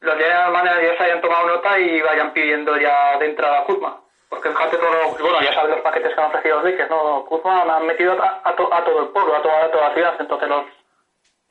los 0.00 0.14
general 0.16 0.52
managers 0.52 1.00
hayan 1.00 1.20
tomado 1.20 1.46
nota 1.46 1.78
y 1.78 2.00
vayan 2.00 2.32
pidiendo 2.32 2.76
ya 2.78 3.16
de 3.18 3.26
entrada 3.26 3.60
a 3.60 3.64
Kuzma. 3.64 4.00
Porque 4.28 4.50
fíjate 4.50 4.76
todo, 4.78 5.08
bueno, 5.20 5.40
ya 5.40 5.54
sabes 5.54 5.70
los 5.70 5.80
paquetes 5.80 6.14
que 6.14 6.20
han 6.20 6.26
ofrecido 6.28 6.56
los 6.56 6.64
Lakers, 6.64 6.90
¿no? 6.90 7.24
Kuzma 7.26 7.64
me 7.64 7.72
han 7.72 7.86
metido 7.86 8.12
a, 8.20 8.54
to- 8.56 8.72
a 8.74 8.84
todo 8.84 9.02
el 9.02 9.08
pueblo, 9.08 9.36
a 9.36 9.42
toda, 9.42 9.64
a 9.64 9.88
la 9.88 9.94
ciudad, 9.94 10.14
entonces 10.18 10.48
los, 10.48 10.64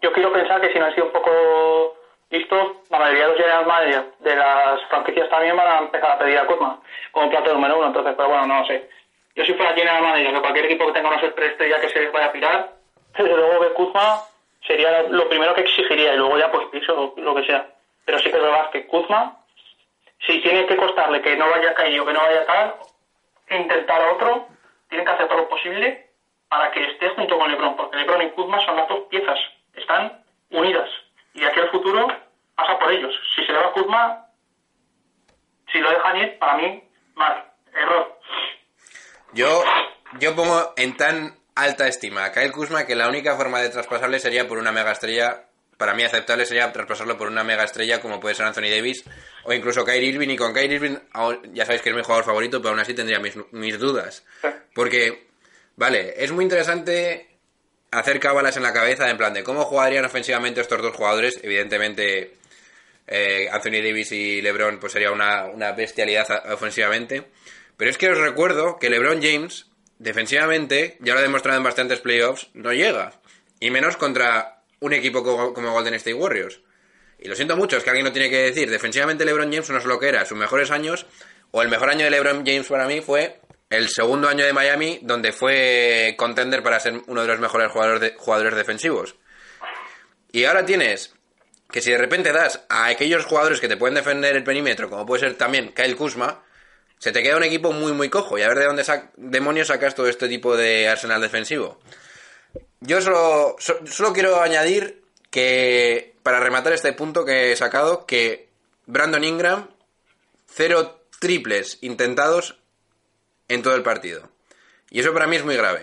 yo 0.01 0.11
quiero 0.11 0.33
pensar 0.33 0.59
que 0.61 0.71
si 0.73 0.79
no 0.79 0.85
han 0.85 0.93
sido 0.93 1.05
un 1.07 1.13
poco 1.13 1.95
listos, 2.29 2.67
la 2.89 2.99
mayoría 2.99 3.23
de 3.23 3.29
los 3.29 3.37
general 3.37 3.65
managers 3.65 4.05
de 4.19 4.35
las 4.35 4.81
franquicias 4.89 5.29
también 5.29 5.55
van 5.55 5.67
a 5.67 5.77
empezar 5.79 6.11
a 6.11 6.17
pedir 6.17 6.37
a 6.37 6.45
Kuzma 6.47 6.79
como 7.11 7.29
plato 7.29 7.53
número 7.53 7.77
uno. 7.77 7.87
Entonces, 7.87 8.13
pero 8.17 8.27
bueno, 8.29 8.45
no 8.47 8.59
lo 8.59 8.65
sé. 8.65 8.89
Yo 9.35 9.45
si 9.45 9.53
fuera 9.53 9.73
general 9.73 10.01
manager 10.03 10.33
de 10.33 10.41
cualquier 10.41 10.65
equipo 10.65 10.87
que 10.87 10.93
tenga 10.93 11.09
una 11.09 11.19
superestrella 11.21 11.79
que 11.81 11.89
se 11.89 12.09
vaya 12.09 12.25
a 12.27 12.31
pirar, 12.31 12.71
desde 13.17 13.35
luego 13.35 13.61
que 13.61 13.73
Kuzma 13.73 14.21
sería 14.67 15.03
lo 15.03 15.29
primero 15.29 15.53
que 15.53 15.61
exigiría 15.61 16.13
y 16.13 16.17
luego 16.17 16.37
ya 16.37 16.51
pues 16.51 16.67
piso 16.67 17.13
lo 17.15 17.35
que 17.35 17.45
sea. 17.45 17.67
Pero 18.05 18.19
sí 18.19 18.29
que 18.29 18.37
es 18.37 18.43
verdad 18.43 18.69
que 18.71 18.85
Kuzma, 18.87 19.37
si 20.25 20.41
tiene 20.41 20.65
que 20.65 20.77
costarle 20.77 21.21
que 21.21 21.35
no 21.35 21.49
vaya 21.49 21.71
a 21.71 21.73
caer 21.73 21.99
o 21.99 22.05
que 22.05 22.13
no 22.13 22.19
vaya 22.19 22.45
tal, 22.45 22.75
intentar 23.49 24.01
a 24.01 24.13
otro, 24.13 24.47
tienen 24.89 25.05
que 25.05 25.13
hacer 25.13 25.27
todo 25.27 25.39
lo 25.39 25.49
posible 25.49 26.09
para 26.47 26.71
que 26.71 26.83
esté 26.91 27.09
junto 27.09 27.37
con 27.37 27.49
LeBron, 27.49 27.75
porque 27.75 27.97
LeBron 27.97 28.21
y 28.21 28.31
Kuzma 28.31 28.63
son 28.65 28.75
las 28.75 28.87
dos 28.87 29.07
piezas, 29.09 29.37
están 29.73 30.23
unidas. 30.51 30.89
Y 31.33 31.41
de 31.41 31.47
aquí 31.47 31.59
al 31.59 31.69
futuro 31.69 32.07
pasa 32.55 32.79
por 32.79 32.91
ellos. 32.91 33.13
Si 33.35 33.45
se 33.45 33.51
le 33.51 33.59
va 33.59 33.67
a 33.67 33.71
Kuzma, 33.73 34.25
si 35.71 35.79
lo 35.79 35.89
dejan 35.89 36.17
ir, 36.17 36.39
para 36.39 36.57
mí, 36.57 36.83
mal, 37.15 37.51
error. 37.73 38.17
Yo, 39.33 39.63
yo 40.19 40.35
pongo 40.35 40.73
en 40.77 40.95
tan 40.95 41.37
alta 41.55 41.87
estima 41.87 42.25
a 42.25 42.31
Kyle 42.31 42.51
Kuzma 42.51 42.85
que 42.85 42.95
la 42.95 43.09
única 43.09 43.35
forma 43.35 43.59
de 43.59 43.69
traspasarle 43.69 44.19
sería 44.19 44.47
por 44.47 44.57
una 44.57 44.71
mega 44.71 44.91
estrella. 44.91 45.45
Para 45.77 45.93
mí 45.93 46.03
aceptable 46.03 46.45
sería 46.45 46.71
traspasarlo 46.71 47.17
por 47.17 47.27
una 47.27 47.43
mega 47.43 47.63
estrella 47.63 47.99
como 47.99 48.19
puede 48.19 48.35
ser 48.35 48.45
Anthony 48.45 48.69
Davis 48.69 49.03
o 49.43 49.53
incluso 49.53 49.83
Kyrie 49.83 50.09
Irving. 50.09 50.29
Y 50.29 50.37
con 50.37 50.53
Kyrie 50.53 50.75
Irving, 50.75 50.97
ya 51.53 51.65
sabéis 51.65 51.81
que 51.81 51.89
es 51.89 51.95
mi 51.95 52.01
jugador 52.01 52.23
favorito, 52.23 52.59
pero 52.61 52.69
aún 52.71 52.79
así 52.79 52.93
tendría 52.93 53.19
mis, 53.19 53.35
mis 53.51 53.77
dudas. 53.77 54.23
Porque, 54.73 55.27
vale, 55.75 56.13
es 56.23 56.31
muy 56.31 56.43
interesante 56.43 57.27
hacer 57.91 58.19
cábalas 58.19 58.57
en 58.57 58.63
la 58.63 58.73
cabeza 58.73 59.09
en 59.09 59.17
plan 59.17 59.33
de 59.33 59.43
cómo 59.43 59.65
jugarían 59.65 60.05
ofensivamente 60.05 60.61
estos 60.61 60.81
dos 60.81 60.95
jugadores. 60.95 61.39
Evidentemente, 61.43 62.35
eh, 63.07 63.49
Anthony 63.51 63.83
Davis 63.83 64.11
y 64.11 64.41
LeBron 64.41 64.79
pues 64.79 64.93
sería 64.93 65.11
una, 65.11 65.45
una 65.45 65.73
bestialidad 65.73 66.51
ofensivamente. 66.53 67.25
Pero 67.77 67.91
es 67.91 67.97
que 67.97 68.09
os 68.09 68.17
recuerdo 68.17 68.79
que 68.79 68.89
LeBron 68.89 69.21
James, 69.21 69.67
defensivamente, 69.99 70.97
ya 71.01 71.13
lo 71.13 71.19
ha 71.19 71.23
demostrado 71.23 71.57
en 71.57 71.63
bastantes 71.63 71.99
playoffs, 71.99 72.49
no 72.53 72.71
llega. 72.71 73.13
Y 73.59 73.69
menos 73.69 73.97
contra 73.97 74.54
un 74.79 74.93
equipo 74.93 75.23
co- 75.23 75.53
como 75.53 75.71
Golden 75.71 75.93
State 75.95 76.13
Warriors. 76.13 76.59
Y 77.19 77.27
lo 77.27 77.35
siento 77.35 77.55
mucho, 77.57 77.77
es 77.77 77.83
que 77.83 77.89
alguien 77.89 78.05
lo 78.05 78.11
tiene 78.11 78.29
que 78.29 78.37
decir. 78.43 78.69
Defensivamente 78.69 79.25
LeBron 79.25 79.51
James 79.51 79.69
no 79.69 79.77
es 79.77 79.85
lo 79.85 79.99
que 79.99 80.09
era. 80.09 80.25
Sus 80.25 80.37
mejores 80.37 80.69
años, 80.71 81.05
o 81.51 81.61
el 81.61 81.69
mejor 81.69 81.89
año 81.89 82.03
de 82.03 82.11
LeBron 82.11 82.45
James 82.45 82.67
para 82.67 82.85
mí 82.87 83.01
fue 83.01 83.39
el 83.69 83.89
segundo 83.89 84.27
año 84.27 84.45
de 84.45 84.53
Miami, 84.53 84.99
donde 85.01 85.31
fue 85.31 86.15
contender 86.17 86.61
para 86.61 86.79
ser 86.79 87.01
uno 87.07 87.21
de 87.21 87.27
los 87.27 87.39
mejores 87.39 87.71
jugadores, 87.71 88.01
de- 88.01 88.13
jugadores 88.17 88.55
defensivos. 88.55 89.15
Y 90.31 90.45
ahora 90.45 90.65
tienes 90.65 91.13
que 91.71 91.81
si 91.81 91.91
de 91.91 91.97
repente 91.97 92.31
das 92.31 92.63
a 92.69 92.85
aquellos 92.87 93.25
jugadores 93.25 93.59
que 93.59 93.67
te 93.67 93.77
pueden 93.77 93.95
defender 93.95 94.35
el 94.35 94.43
perímetro, 94.43 94.89
como 94.89 95.05
puede 95.05 95.21
ser 95.21 95.35
también 95.35 95.73
Kyle 95.73 95.95
Kuzma, 95.95 96.43
se 96.99 97.11
te 97.11 97.23
queda 97.23 97.37
un 97.37 97.43
equipo 97.43 97.71
muy 97.71 97.91
muy 97.93 98.09
cojo 98.09 98.37
y 98.37 98.41
a 98.43 98.47
ver 98.47 98.59
de 98.59 98.65
dónde 98.65 98.83
sac- 98.83 99.11
demonios 99.17 99.67
sacas 99.67 99.95
todo 99.95 100.07
este 100.07 100.27
tipo 100.27 100.55
de 100.55 100.87
arsenal 100.87 101.21
defensivo. 101.21 101.79
Yo 102.81 103.01
solo, 103.01 103.55
so- 103.59 103.85
solo 103.87 104.13
quiero 104.13 104.41
añadir 104.41 105.03
que, 105.31 106.15
para 106.23 106.39
rematar 106.39 106.73
este 106.73 106.93
punto 106.93 107.25
que 107.25 107.51
he 107.51 107.55
sacado, 107.55 108.05
que 108.05 108.49
Brandon 108.85 109.23
Ingram, 109.23 109.69
cero 110.47 111.01
triples 111.19 111.77
intentados 111.81 112.59
en 113.47 113.61
todo 113.61 113.75
el 113.75 113.83
partido. 113.83 114.29
Y 114.89 114.99
eso 114.99 115.13
para 115.13 115.27
mí 115.27 115.35
es 115.35 115.43
muy 115.45 115.55
grave. 115.55 115.81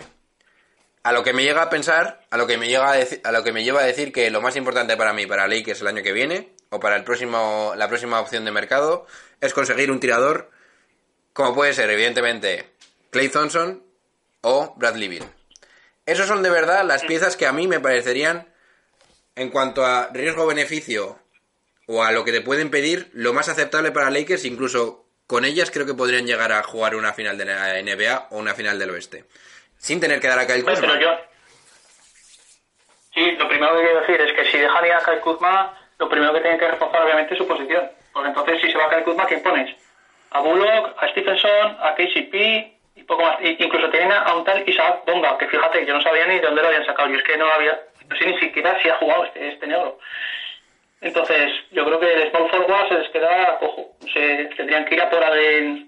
A 1.03 1.13
lo 1.13 1.25
que 1.25 1.33
me 1.33 1.43
llega 1.43 1.63
a 1.63 1.71
pensar, 1.71 2.25
a 2.31 2.37
lo 2.37 2.47
que 2.47 2.57
me 2.59 2.69
llega 2.69 2.93
a, 2.93 2.97
a 3.25 3.33
lo 3.33 3.43
que 3.43 3.53
me 3.53 3.65
lleva 3.65 3.81
a 3.81 3.87
decir 3.87 4.13
que 4.13 4.31
lo 4.31 4.41
más 4.41 4.55
importante 4.57 4.97
para 4.97 5.13
mí, 5.13 5.27
para 5.27 5.49
Lakers 5.49 5.81
el 5.81 5.89
año 5.89 6.03
que 6.03 6.13
viene, 6.13 6.53
o 6.71 6.79
para 6.79 6.97
el 6.97 7.03
próximo, 7.05 7.73
la 7.77 7.89
próxima 7.89 8.21
opción 8.21 8.45
de 8.45 8.53
mercado, 8.53 9.07
es 9.41 9.53
conseguir 9.53 9.91
un 9.91 9.99
tirador 10.01 10.51
como 11.33 11.55
puede 11.55 11.73
ser, 11.73 11.91
evidentemente, 11.91 12.71
Clay 13.11 13.29
Thompson 13.31 13.83
o 14.43 14.75
Bradley 14.77 15.09
Beal. 15.09 15.27
Esos 16.07 16.27
son 16.27 16.43
de 16.43 16.51
verdad 16.51 16.85
las 16.85 17.05
piezas 17.05 17.37
que 17.37 17.47
a 17.47 17.53
mí 17.53 17.69
me 17.69 17.81
parecerían, 17.81 18.49
en 19.37 19.51
cuanto 19.51 19.85
a 19.87 20.09
riesgo-beneficio 20.13 21.19
o 21.87 22.03
a 22.03 22.13
lo 22.13 22.25
que 22.25 22.33
te 22.33 22.41
pueden 22.41 22.71
pedir, 22.71 23.11
lo 23.13 23.33
más 23.33 23.49
aceptable 23.49 23.93
para 23.93 24.11
Lakers, 24.11 24.45
incluso 24.45 25.07
con 25.27 25.45
ellas 25.45 25.71
creo 25.71 25.87
que 25.87 25.95
podrían 25.95 26.27
llegar 26.27 26.53
a 26.53 26.63
jugar 26.63 26.95
una 26.97 27.13
final 27.13 27.39
de 27.39 27.45
la 27.47 27.81
NBA 27.83 28.29
o 28.31 28.39
una 28.39 28.55
final 28.55 28.79
del 28.79 28.91
oeste. 28.91 29.25
Sin 29.79 30.01
tener 30.01 30.21
que 30.21 30.29
dar 30.29 30.39
a 30.39 30.47
Kyle 30.47 30.61
Hombre, 30.61 30.75
Kuzma. 30.75 30.93
pero 30.93 31.01
yo. 31.01 31.21
Sí, 33.15 33.33
lo 33.33 33.49
primero 33.49 33.77
que 33.77 33.83
quiero 33.83 34.01
decir 34.01 34.21
es 34.21 34.33
que 34.33 34.51
si 34.51 34.59
dejan 34.59 34.85
ir 34.87 34.93
a 34.93 35.05
Kyle 35.05 35.21
Kuzma, 35.21 35.79
lo 35.99 36.09
primero 36.09 36.33
que 36.33 36.41
tienen 36.41 36.59
que 36.59 36.69
reforzar 36.69 37.03
obviamente 37.03 37.35
es 37.35 37.39
su 37.39 37.47
posición. 37.47 37.91
Porque 38.13 38.29
entonces, 38.29 38.61
si 38.61 38.71
se 38.71 38.79
va 38.79 38.87
a 38.87 38.91
Kyle 38.91 39.05
Kuzma, 39.05 39.27
¿quién 39.27 39.43
pones? 39.43 39.75
A 40.31 40.41
Bullock, 40.41 40.97
a 40.99 41.09
Stephenson, 41.09 41.77
a 41.81 41.95
KCP 41.95 42.82
y 43.03 43.05
poco 43.05 43.23
más. 43.23 43.37
Y- 43.43 43.63
incluso 43.63 43.91
tienen 43.91 44.13
a 44.13 44.35
un 44.35 44.45
tal 44.45 44.69
Isaac 44.69 45.03
Bonga, 45.07 45.37
que 45.39 45.49
fíjate, 45.49 45.85
yo 45.85 45.95
no 45.95 46.01
sabía 46.03 46.27
ni 46.27 46.37
de 46.37 46.43
dónde 46.43 46.63
lo 46.63 46.69
habían 46.69 46.87
sacado. 46.87 47.09
Yo 47.09 47.17
es 47.17 47.25
que 47.25 47.37
no 47.37 47.47
había. 47.47 47.81
No 48.09 48.17
sé 48.17 48.27
ni 48.27 48.39
siquiera 48.39 48.81
si 48.81 48.89
ha 48.89 48.97
jugado 48.97 49.25
este, 49.25 49.49
este 49.49 49.67
negro. 49.67 49.99
Entonces, 51.01 51.51
yo 51.73 51.85
creo 51.85 51.99
que 51.99 52.13
el 52.13 52.31
small 52.31 52.51
forward 52.51 52.89
se 52.89 52.95
les 52.95 53.11
queda 53.11 53.59
cojo. 53.59 53.97
Se 54.13 54.45
tendrían 54.57 54.85
que 54.85 54.95
ir 54.95 55.03
a 55.03 55.11
por 55.11 55.21
de, 55.35 55.87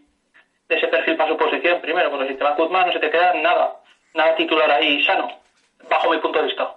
de 0.68 0.77
ese 0.77 0.88
perfil 0.88 1.16
para 1.16 1.31
su 1.31 1.37
posición 1.37 1.81
primero, 1.81 2.11
porque 2.11 2.29
si 2.29 2.35
te 2.35 2.44
va 2.44 2.57
Kuzma 2.57 2.85
no 2.85 2.92
se 2.92 2.98
te 2.98 3.11
queda 3.11 3.33
nada, 3.35 3.77
nada 4.14 4.35
titular 4.35 4.70
ahí 4.70 5.05
sano, 5.05 5.29
bajo 5.88 6.11
mi 6.11 6.18
punto 6.18 6.40
de 6.40 6.46
vista. 6.46 6.74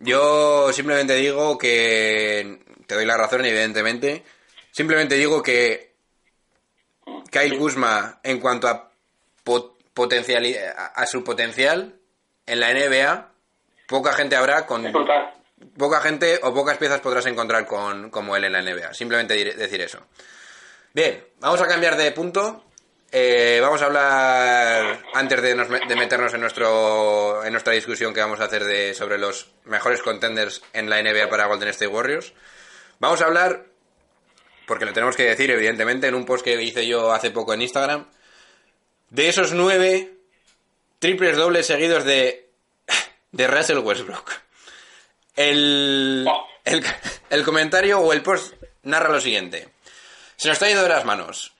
Yo 0.00 0.72
simplemente 0.72 1.14
digo 1.14 1.58
que. 1.58 2.58
Te 2.86 2.94
doy 2.94 3.06
la 3.06 3.16
razón, 3.16 3.44
evidentemente. 3.44 4.22
Simplemente 4.70 5.16
digo 5.16 5.42
que. 5.42 5.94
Kyle 7.30 7.58
Kuzma, 7.58 8.20
en 8.22 8.38
cuanto 8.40 8.68
a, 8.68 8.90
a, 9.46 11.06
su 11.06 11.24
potencial 11.24 11.94
en 12.46 12.60
la 12.60 12.72
NBA, 12.72 13.32
poca 13.86 14.12
gente 14.12 14.36
habrá 14.36 14.66
con. 14.66 14.92
Poca 15.78 16.00
gente 16.00 16.40
o 16.42 16.52
pocas 16.52 16.76
piezas 16.76 17.00
podrás 17.00 17.26
encontrar 17.26 17.66
con, 17.66 18.10
como 18.10 18.36
él 18.36 18.44
en 18.44 18.52
la 18.52 18.62
NBA. 18.62 18.92
Simplemente 18.92 19.34
decir 19.54 19.80
eso. 19.80 19.98
Bien, 20.92 21.24
vamos 21.40 21.60
a 21.60 21.66
cambiar 21.66 21.96
de 21.96 22.12
punto. 22.12 22.64
Eh, 23.16 23.60
vamos 23.62 23.80
a 23.80 23.86
hablar, 23.86 25.00
antes 25.14 25.40
de, 25.40 25.54
nos 25.54 25.68
de 25.68 25.96
meternos 25.96 26.34
en, 26.34 26.40
nuestro, 26.40 27.44
en 27.44 27.52
nuestra 27.52 27.72
discusión 27.72 28.12
que 28.12 28.20
vamos 28.20 28.40
a 28.40 28.46
hacer 28.46 28.64
de, 28.64 28.92
sobre 28.92 29.18
los 29.18 29.52
mejores 29.66 30.02
contenders 30.02 30.62
en 30.72 30.90
la 30.90 31.00
NBA 31.00 31.28
para 31.28 31.46
Golden 31.46 31.68
State 31.68 31.92
Warriors, 31.92 32.32
vamos 32.98 33.22
a 33.22 33.26
hablar, 33.26 33.66
porque 34.66 34.84
lo 34.84 34.92
tenemos 34.92 35.14
que 35.14 35.26
decir 35.26 35.48
evidentemente, 35.52 36.08
en 36.08 36.16
un 36.16 36.24
post 36.24 36.44
que 36.44 36.60
hice 36.60 36.88
yo 36.88 37.12
hace 37.12 37.30
poco 37.30 37.54
en 37.54 37.62
Instagram, 37.62 38.08
de 39.14 39.28
esos 39.28 39.52
nueve 39.52 40.12
triples 40.98 41.36
dobles 41.36 41.66
seguidos 41.66 42.04
de, 42.04 42.48
de 43.30 43.46
Russell 43.46 43.78
Westbrook. 43.78 44.32
El, 45.36 46.26
el, 46.64 46.84
el 47.30 47.44
comentario 47.44 48.00
o 48.00 48.12
el 48.12 48.22
post 48.22 48.54
narra 48.82 49.10
lo 49.10 49.20
siguiente. 49.20 49.68
Se 50.34 50.48
nos 50.48 50.56
está 50.56 50.66
yendo 50.66 50.82
de 50.82 50.88
las 50.88 51.04
manos. 51.04 51.52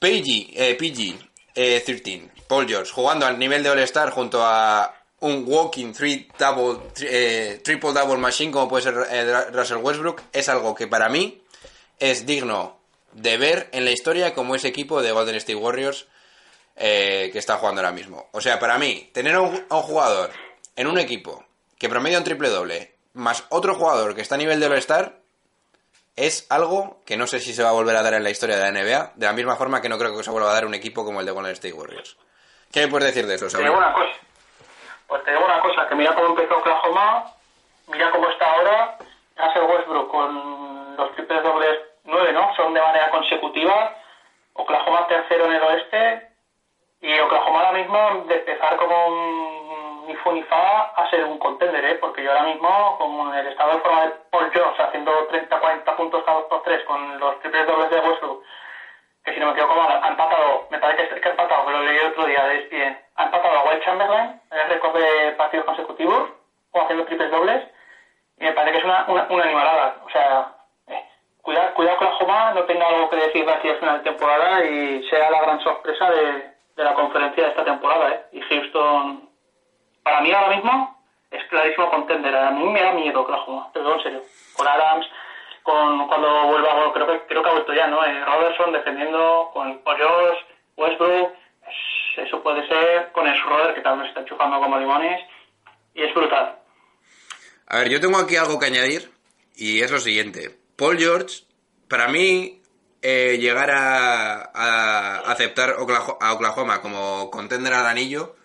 PG, 0.00 0.50
eh, 0.56 0.76
PG 0.76 1.30
eh, 1.54 1.82
13, 1.86 2.30
Paul 2.48 2.66
George, 2.66 2.90
jugando 2.90 3.26
al 3.26 3.38
nivel 3.38 3.62
de 3.62 3.70
All-Star 3.70 4.10
junto 4.10 4.44
a 4.44 4.92
un 5.20 5.44
walking 5.46 5.92
three 5.92 6.26
double, 6.36 6.80
eh, 7.02 7.60
triple 7.62 7.92
double 7.92 8.16
machine 8.16 8.50
como 8.50 8.68
puede 8.68 8.82
ser 8.82 8.94
eh, 9.08 9.50
Russell 9.52 9.76
Westbrook, 9.76 10.22
es 10.32 10.48
algo 10.48 10.74
que 10.74 10.88
para 10.88 11.08
mí 11.08 11.42
es 12.00 12.26
digno 12.26 12.80
de 13.12 13.36
ver 13.36 13.68
en 13.72 13.84
la 13.84 13.92
historia 13.92 14.34
como 14.34 14.56
ese 14.56 14.66
equipo 14.66 15.00
de 15.00 15.12
Golden 15.12 15.36
State 15.36 15.54
Warriors 15.54 16.06
eh, 16.76 17.30
que 17.32 17.38
está 17.38 17.56
jugando 17.56 17.80
ahora 17.80 17.92
mismo. 17.92 18.28
O 18.32 18.40
sea, 18.40 18.58
para 18.58 18.78
mí, 18.78 19.10
tener 19.12 19.34
a 19.34 19.40
un, 19.40 19.66
a 19.68 19.76
un 19.76 19.82
jugador 19.82 20.30
en 20.76 20.86
un 20.86 20.98
equipo 20.98 21.44
que 21.78 21.88
promedia 21.88 22.18
un 22.18 22.24
triple 22.24 22.48
doble, 22.48 22.94
más 23.14 23.46
otro 23.50 23.74
jugador 23.74 24.14
que 24.14 24.22
está 24.22 24.34
a 24.34 24.38
nivel 24.38 24.60
de 24.60 24.66
All-Star, 24.66 25.14
es 26.16 26.46
algo 26.50 26.98
que 27.06 27.16
no 27.16 27.26
sé 27.26 27.40
si 27.40 27.52
se 27.54 27.62
va 27.62 27.70
a 27.70 27.72
volver 27.72 27.96
a 27.96 28.02
dar 28.02 28.14
en 28.14 28.22
la 28.22 28.30
historia 28.30 28.56
de 28.56 28.62
la 28.62 28.70
NBA, 28.70 29.12
de 29.14 29.26
la 29.26 29.32
misma 29.32 29.56
forma 29.56 29.80
que 29.80 29.88
no 29.88 29.98
creo 29.98 30.16
que 30.16 30.22
se 30.22 30.30
vuelva 30.30 30.50
a 30.50 30.54
dar 30.54 30.66
un 30.66 30.74
equipo 30.74 31.04
como 31.04 31.20
el 31.20 31.26
de 31.26 31.32
Golden 31.32 31.52
State 31.52 31.72
Warriors. 31.72 32.16
¿Qué 32.70 32.80
me 32.82 32.88
puedes 32.88 33.06
decir 33.06 33.26
de 33.26 33.34
eso, 33.34 33.48
Te 33.48 33.62
digo 33.62 33.76
una 33.76 33.92
cosa. 33.92 34.12
Pues 35.06 35.24
te 35.24 35.30
digo 35.32 35.44
una 35.44 35.60
cosa, 35.60 35.88
que 35.88 35.94
mira 35.94 36.14
cómo 36.14 36.28
empezó 36.28 36.58
Oklahoma, 36.58 37.24
mira 37.88 38.10
cómo 38.10 38.28
está 38.28 38.44
ahora, 38.52 38.98
Russell 39.36 39.62
Westbrook 39.62 40.10
con 40.10 40.96
los 40.96 41.14
triples 41.16 41.42
dobles 41.42 41.78
nueve, 42.04 42.32
¿no? 42.32 42.54
Son 42.54 42.72
de 42.74 42.80
manera 42.80 43.10
consecutiva. 43.10 43.96
Oklahoma 44.52 45.06
tercero 45.08 45.46
en 45.46 45.52
el 45.52 45.62
oeste 45.62 46.29
y 47.00 47.18
Oklahoma 47.18 47.60
ahora 47.60 47.78
mismo 47.78 48.24
de 48.26 48.34
empezar 48.34 48.76
como 48.76 49.06
un 49.06 50.06
ni 50.06 50.16
fu 50.16 50.32
ni 50.32 50.42
fa 50.42 50.92
a 50.96 51.08
ser 51.08 51.24
un 51.24 51.38
contender, 51.38 51.84
¿eh? 51.84 51.94
Porque 52.00 52.22
yo 52.22 52.30
ahora 52.30 52.44
mismo, 52.44 52.98
con 52.98 53.34
el 53.34 53.46
estado 53.46 53.74
de 53.74 53.80
forma 53.80 54.02
de 54.02 54.10
Paul 54.30 54.50
George 54.52 54.82
haciendo 54.82 55.28
30-40 55.28 55.96
puntos 55.96 56.24
cada 56.24 56.38
dos 56.38 56.46
por 56.46 56.62
tres 56.62 56.82
con 56.84 57.20
los 57.20 57.38
triples 57.40 57.66
dobles 57.66 57.90
de 57.90 58.00
Westbrook, 58.00 58.42
que 59.24 59.34
si 59.34 59.40
no 59.40 59.46
me 59.46 59.52
equivoco 59.52 59.76
mal, 59.76 60.00
ha 60.02 60.08
empatado, 60.08 60.66
me 60.70 60.78
parece 60.78 61.08
que, 61.08 61.20
que 61.20 61.28
ha 61.28 61.30
empatado, 61.30 61.66
que 61.66 61.72
lo 61.72 61.82
leí 61.82 61.98
el 61.98 62.06
otro 62.08 62.26
día, 62.26 62.44
de 62.44 62.58
ESPN, 62.58 62.98
ha 63.16 63.24
empatado 63.24 63.58
a 63.58 63.64
Will 63.64 63.82
Chamberlain 63.82 64.40
en 64.50 64.58
el 64.58 64.68
récord 64.68 64.96
de 64.96 65.32
partidos 65.32 65.66
consecutivos, 65.66 66.30
o 66.72 66.80
haciendo 66.80 67.04
triples 67.04 67.30
dobles, 67.30 67.62
y 68.38 68.44
me 68.44 68.52
parece 68.52 68.72
que 68.72 68.78
es 68.78 68.84
una, 68.84 69.04
una, 69.08 69.26
una 69.28 69.44
animalada. 69.44 69.96
O 70.04 70.10
sea, 70.10 70.54
eh, 70.88 71.04
cuidado, 71.42 71.74
cuidado 71.74 71.98
que 71.98 72.04
Oklahoma 72.06 72.52
no 72.52 72.64
tenga 72.64 72.86
algo 72.86 73.10
que 73.10 73.16
decir 73.16 73.44
de 73.44 73.52
aquí 73.52 73.68
al 73.68 73.78
final 73.78 73.98
de 73.98 74.10
temporada 74.10 74.64
y 74.64 75.08
sea 75.08 75.30
la 75.30 75.42
gran 75.42 75.60
sorpresa 75.60 76.10
de, 76.10 76.49
de 76.76 76.84
la 76.84 76.94
conferencia 76.94 77.44
de 77.44 77.50
esta 77.50 77.64
temporada, 77.64 78.10
¿eh? 78.10 78.20
Y 78.32 78.40
Houston, 78.42 79.28
para 80.02 80.20
mí 80.20 80.32
ahora 80.32 80.54
mismo, 80.56 81.02
es 81.30 81.44
clarísimo 81.48 81.90
contender. 81.90 82.34
A 82.34 82.50
mí 82.50 82.64
me 82.64 82.80
da 82.82 82.92
miedo 82.92 83.20
Oklahoma, 83.22 83.70
te 83.72 83.78
digo 83.80 83.94
en 83.94 84.02
serio. 84.02 84.22
Con 84.56 84.66
Adams, 84.66 85.06
con 85.62 86.08
cuando 86.08 86.44
vuelva, 86.46 86.92
creo 86.92 87.06
que 87.06 87.26
creo 87.26 87.42
que 87.42 87.48
ha 87.48 87.52
vuelto 87.52 87.72
ya, 87.74 87.86
¿no? 87.86 88.04
Eh, 88.04 88.24
Robertson 88.24 88.72
defendiendo 88.72 89.50
con 89.52 89.80
George, 89.84 90.40
Westbrook, 90.76 91.32
es- 91.68 92.18
eso 92.26 92.42
puede 92.42 92.66
ser 92.66 93.12
con 93.12 93.26
el 93.26 93.36
Schroeder 93.36 93.74
que 93.74 93.80
también 93.82 94.08
está 94.08 94.24
chupando 94.24 94.58
como 94.60 94.78
limones 94.78 95.20
y 95.94 96.02
es 96.02 96.14
brutal. 96.14 96.56
A 97.68 97.78
ver, 97.78 97.88
yo 97.90 98.00
tengo 98.00 98.18
aquí 98.18 98.36
algo 98.36 98.58
que 98.58 98.66
añadir 98.66 99.10
y 99.54 99.80
es 99.82 99.90
lo 99.92 99.98
siguiente. 99.98 100.56
Paul 100.76 100.98
George, 100.98 101.44
para 101.88 102.08
mí, 102.08 102.59
eh, 103.02 103.38
llegar 103.40 103.70
a, 103.70 104.50
a 104.54 105.18
aceptar 105.32 105.76
Oklaho- 105.78 106.18
a 106.20 106.32
Oklahoma 106.34 106.80
como 106.82 107.30
contender 107.30 107.72
al 107.72 107.86
anillo, 107.86 108.36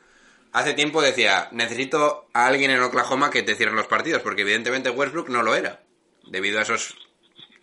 hace 0.53 0.73
tiempo 0.73 1.01
decía, 1.01 1.49
necesito 1.51 2.27
a 2.33 2.47
alguien 2.47 2.71
en 2.71 2.81
Oklahoma 2.81 3.29
que 3.29 3.43
te 3.43 3.55
cierre 3.55 3.73
los 3.73 3.87
partidos, 3.87 4.21
porque 4.21 4.41
evidentemente 4.43 4.89
Westbrook 4.89 5.29
no 5.29 5.43
lo 5.43 5.55
era, 5.55 5.81
debido 6.23 6.59
a 6.59 6.61
esos 6.63 6.95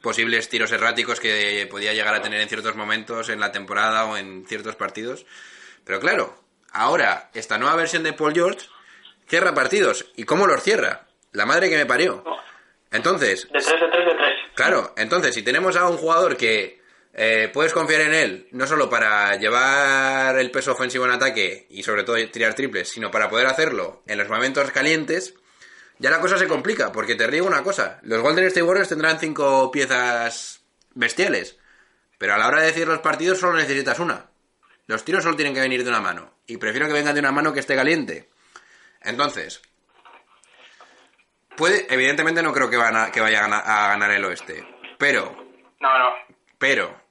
posibles 0.03 0.49
tiros 0.49 0.73
erráticos 0.73 1.21
que 1.21 1.67
podía 1.71 1.95
llegar 1.95 2.15
a 2.15 2.23
tener 2.23 2.41
en 2.41 2.49
ciertos 2.49 2.75
momentos 2.75 3.29
en 3.29 3.39
la 3.41 3.53
temporada 3.53 4.05
o 4.07 4.17
en 4.17 4.45
ciertos 4.47 4.75
partidos. 4.77 5.25
Pero 5.85 6.01
claro, 6.01 6.43
ahora 6.73 7.31
esta 7.35 7.57
nueva 7.57 7.77
versión 7.77 8.03
de 8.03 8.13
Paul 8.13 8.35
George 8.35 8.67
cierra 9.29 9.55
partidos. 9.55 10.07
¿Y 10.17 10.25
cómo 10.25 10.47
los 10.47 10.63
cierra? 10.63 11.07
La 11.31 11.47
madre 11.47 11.71
que 11.71 11.77
me 11.79 11.87
parió. 11.87 12.25
Entonces, 12.91 13.45
De 13.45 13.61
3 13.61 13.67
de 13.67 13.89
3 13.91 14.07
de 14.07 14.15
3. 14.15 14.31
claro, 14.55 14.93
entonces 14.97 15.35
si 15.35 15.43
tenemos 15.43 15.77
a 15.77 15.89
un 15.89 15.97
jugador 15.97 16.37
que 16.37 16.82
eh, 17.15 17.51
puedes 17.53 17.73
confiar 17.73 18.03
en 18.03 18.15
él, 18.15 18.49
no 18.53 18.67
solo 18.67 18.89
para 18.89 19.37
llevar 19.37 20.39
el 20.39 20.51
peso 20.51 20.73
ofensivo 20.73 21.05
en 21.05 21.11
ataque 21.13 21.67
y 21.71 21.83
sobre 21.83 22.05
todo 22.05 22.17
tirar 22.31 22.55
triples, 22.55 22.89
sino 22.89 23.11
para 23.11 23.29
poder 23.29 23.47
hacerlo 23.47 24.03
en 24.07 24.19
los 24.19 24.29
momentos 24.29 24.71
calientes, 24.71 25.35
ya 25.99 26.11
la 26.11 26.21
cosa 26.21 26.39
se 26.39 26.49
complica, 26.49 26.91
porque 26.91 27.15
te 27.15 27.29
digo 27.29 27.47
una 27.47 27.63
cosa, 27.63 28.01
los 28.03 28.21
Golden 28.23 28.47
State 28.47 28.63
Warriors 28.63 28.89
tendrán 28.89 29.19
cinco 29.21 29.71
piezas 29.71 30.63
bestiales, 30.95 31.59
pero 32.19 32.35
a 32.35 32.39
la 32.39 32.49
hora 32.49 32.61
de 32.61 32.67
decir 32.69 32.89
los 32.89 33.01
partidos 33.01 33.39
solo 33.41 33.55
necesitas 33.59 33.99
una. 33.99 34.27
Los 34.87 35.05
tiros 35.05 35.23
solo 35.23 35.37
tienen 35.37 35.55
que 35.55 35.61
venir 35.61 35.85
de 35.85 35.91
una 35.91 36.01
mano, 36.01 36.35
y 36.47 36.57
prefiero 36.57 36.87
que 36.87 36.93
vengan 36.93 37.15
de 37.15 37.21
una 37.21 37.31
mano 37.33 37.53
que 37.53 37.61
esté 37.61 37.77
caliente. 37.77 38.31
Entonces, 39.03 39.61
puede, 41.57 41.87
evidentemente 41.93 42.43
no 42.43 42.53
creo 42.53 42.69
que, 42.71 42.77
van 42.77 42.97
a- 42.97 43.11
que 43.11 43.21
vaya 43.21 43.39
a 43.39 43.43
ganar, 43.43 43.63
a 43.65 43.89
ganar 43.89 44.11
el 44.11 44.25
oeste, 44.25 44.67
pero, 44.99 45.37
No, 45.81 45.99
no. 45.99 46.11
pero, 46.59 47.02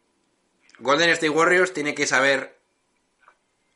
Golden 0.81 1.09
State 1.11 1.29
Warriors 1.29 1.73
tiene 1.73 1.93
que 1.95 2.05
saber 2.07 2.57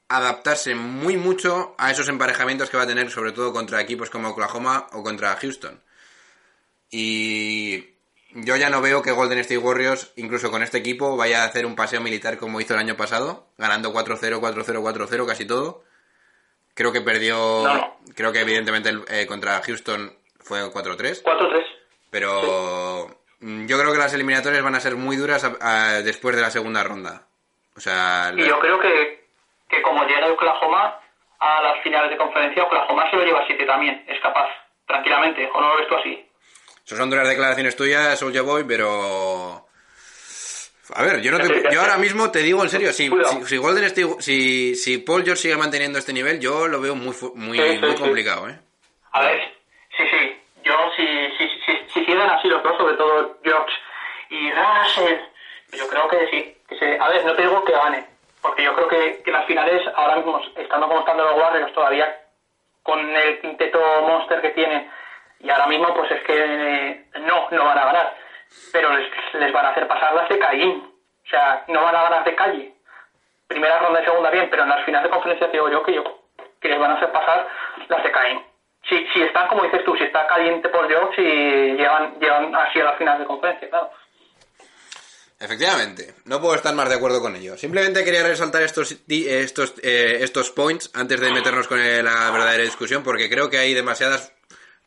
adaptarse 0.08 0.76
muy 0.76 1.18
mucho 1.18 1.74
a 1.78 1.92
esos 1.92 2.08
emparejamientos 2.10 2.70
que 2.70 2.78
va 2.78 2.84
a 2.84 2.88
tener, 2.88 3.10
sobre 3.10 3.32
todo 3.32 3.52
contra 3.54 3.82
equipos 3.82 4.10
como 4.10 4.30
Oklahoma 4.30 4.88
o 4.94 5.02
contra 5.04 5.36
Houston. 5.36 5.82
Y 6.92 7.90
yo 8.34 8.56
ya 8.56 8.70
no 8.70 8.82
veo 8.82 9.02
que 9.02 9.12
Golden 9.12 9.40
State 9.40 9.58
Warriors, 9.58 10.12
incluso 10.16 10.52
con 10.52 10.62
este 10.62 10.78
equipo, 10.78 11.18
vaya 11.18 11.44
a 11.44 11.48
hacer 11.48 11.66
un 11.66 11.76
paseo 11.76 12.02
militar 12.02 12.38
como 12.38 12.62
hizo 12.62 12.74
el 12.74 12.80
año 12.80 12.96
pasado, 12.96 13.48
ganando 13.58 13.94
4-0, 13.94 14.40
4-0, 14.40 14.82
4-0, 14.82 15.26
casi 15.26 15.46
todo. 15.46 15.84
Creo 16.74 16.92
que 16.92 17.02
perdió, 17.02 17.64
No, 17.64 17.74
no. 17.76 17.98
creo 18.16 18.32
que 18.32 18.42
evidentemente 18.42 18.92
eh, 19.08 19.26
contra 19.26 19.62
Houston 19.62 20.14
fue 20.40 20.62
4-3, 20.72 21.24
4-3. 21.24 21.64
pero 22.12 23.25
yo 23.68 23.80
creo 23.80 23.92
que 23.92 23.98
las 24.00 24.14
eliminatorias 24.14 24.64
van 24.64 24.76
a 24.76 24.80
ser 24.80 24.96
muy 24.96 25.16
duras 25.18 25.44
a- 25.44 25.58
a- 25.62 26.02
después 26.02 26.36
de 26.36 26.42
la 26.42 26.50
segunda 26.50 26.84
ronda. 26.84 27.28
O 27.76 27.80
sea, 27.80 28.32
Y 28.36 28.46
yo 28.48 28.60
creo 28.60 28.80
que, 28.80 29.26
que 29.70 29.82
como 29.82 30.04
llega 30.06 30.28
Oklahoma 30.32 31.00
a 31.40 31.62
las 31.62 31.84
finales 31.84 32.10
de 32.10 32.18
conferencia, 32.18 32.64
Oklahoma 32.64 33.10
se 33.10 33.18
lo 33.18 33.24
lleva 33.26 33.42
a 33.42 33.46
7 33.48 33.66
también. 33.66 34.04
Es 34.08 34.20
capaz, 34.22 34.48
tranquilamente. 34.88 35.48
¿O 35.54 35.62
no 35.62 35.70
lo 35.70 35.78
ves 35.78 35.88
tú 35.88 35.96
así? 35.96 36.26
Esas 36.86 36.98
son 36.98 37.10
duras 37.10 37.28
declaraciones 37.28 37.76
tuyas, 37.76 38.18
Soulja 38.18 38.42
Boy, 38.42 38.64
pero... 38.64 39.68
A 40.94 41.02
ver, 41.02 41.20
yo, 41.22 41.32
no 41.32 41.40
te- 41.40 41.64
yo 41.72 41.82
ahora 41.82 41.98
mismo 41.98 42.30
te 42.30 42.40
digo 42.40 42.62
en 42.64 42.70
serio, 42.70 42.94
si, 42.94 43.10
si, 43.10 43.46
si 43.46 43.58
Golden 43.58 43.86
State- 43.86 44.22
si, 44.22 44.76
si 44.76 45.00
Paul 45.00 45.24
George 45.24 45.42
sigue 45.42 45.58
manteniendo 45.58 45.98
este 45.98 46.14
nivel, 46.14 46.40
yo 46.40 46.68
lo 46.68 46.80
veo 46.80 46.96
muy, 46.96 47.14
muy, 47.34 47.58
Sí, 47.58 47.64
sí, 47.74 47.80
muy 47.80 47.96
complicado, 47.96 48.48
¿eh? 48.48 48.60
A 49.12 49.22
ver, 49.22 49.42
sí, 49.98 50.04
sí. 50.12 50.38
Yo, 50.66 50.92
si, 50.96 51.06
si, 51.38 51.48
si, 51.48 51.78
si 51.94 52.06
siguen 52.06 52.22
así 52.22 52.48
los 52.48 52.64
dos, 52.64 52.76
sobre 52.76 52.96
todo 52.96 53.38
George 53.44 53.74
y 54.30 54.52
Russell, 54.52 55.20
yo 55.74 55.88
creo 55.88 56.08
que 56.08 56.28
sí. 56.28 56.58
Que 56.68 56.78
se, 56.80 57.00
a 57.00 57.08
ver, 57.08 57.24
no 57.24 57.34
te 57.34 57.44
digo 57.44 57.64
que 57.64 57.72
gane, 57.72 58.08
porque 58.42 58.64
yo 58.64 58.74
creo 58.74 58.88
que, 58.88 59.22
que 59.24 59.32
las 59.32 59.46
finales, 59.46 59.88
ahora 59.96 60.16
mismo, 60.16 60.42
estando 60.56 60.88
como 60.88 61.02
están 61.02 61.18
los 61.18 61.38
Warriors 61.38 61.72
todavía, 61.74 62.20
con 62.82 63.00
el 63.16 63.40
quinteto 63.42 63.80
monster 64.08 64.42
que 64.42 64.50
tienen, 64.50 64.90
y 65.40 65.50
ahora 65.52 65.68
mismo, 65.68 65.94
pues 65.94 66.10
es 66.10 66.24
que 66.24 66.34
eh, 66.36 67.06
no, 67.22 67.48
no 67.52 67.66
van 67.66 67.78
a 67.78 67.86
ganar. 67.86 68.18
Pero 68.72 68.92
les, 68.94 69.08
les 69.34 69.54
van 69.54 69.68
a 69.68 69.70
hacer 69.70 69.88
pasar 69.88 70.16
las 70.16 70.28
de 70.30 70.40
Caín. 70.40 70.92
O 71.24 71.28
sea, 71.28 71.64
no 71.68 71.84
van 71.84 71.96
a 71.96 72.04
ganar 72.04 72.24
de 72.24 72.36
calle. 72.36 72.74
Primera 73.48 73.78
ronda 73.78 74.02
y 74.02 74.06
segunda 74.06 74.32
bien, 74.32 74.50
pero 74.50 74.64
en 74.64 74.70
las 74.70 74.84
finales 74.84 75.04
de 75.04 75.14
conferencia 75.14 75.48
digo 75.48 75.70
yo 75.70 75.84
que, 75.84 75.94
yo 75.94 76.04
que 76.60 76.70
les 76.70 76.80
van 76.80 76.92
a 76.92 76.96
hacer 76.96 77.12
pasar 77.12 77.48
las 77.88 78.04
de 78.04 78.12
Caín. 78.12 78.55
Si, 78.88 78.96
si 79.14 79.22
están, 79.22 79.48
como 79.48 79.64
dices 79.64 79.84
tú, 79.84 79.96
si 79.96 80.04
está 80.04 80.28
caliente 80.28 80.70
por 80.70 80.88
George 80.88 81.22
y 81.22 81.76
llegan, 81.76 82.20
llegan 82.20 82.54
así 82.56 82.80
a 82.80 82.86
las 82.86 82.98
finales 82.98 83.22
de 83.22 83.26
conferencia, 83.26 83.70
claro. 83.70 83.90
Efectivamente, 85.40 86.16
no 86.26 86.40
puedo 86.40 86.56
estar 86.56 86.74
más 86.74 86.88
de 86.88 86.96
acuerdo 86.96 87.22
con 87.22 87.36
ello. 87.36 87.58
Simplemente 87.58 88.06
quería 88.06 88.24
resaltar 88.24 88.64
estos, 88.64 88.96
estos, 89.08 89.74
eh, 89.84 90.20
estos 90.22 90.50
points 90.52 90.90
antes 90.94 91.20
de 91.20 91.32
meternos 91.32 91.68
con 91.68 91.80
eh, 91.80 92.02
la 92.02 92.32
verdadera 92.32 92.64
discusión, 92.64 93.04
porque 93.04 93.30
creo 93.30 93.50
que 93.50 93.58
hay 93.58 93.74
demasiadas 93.74 94.34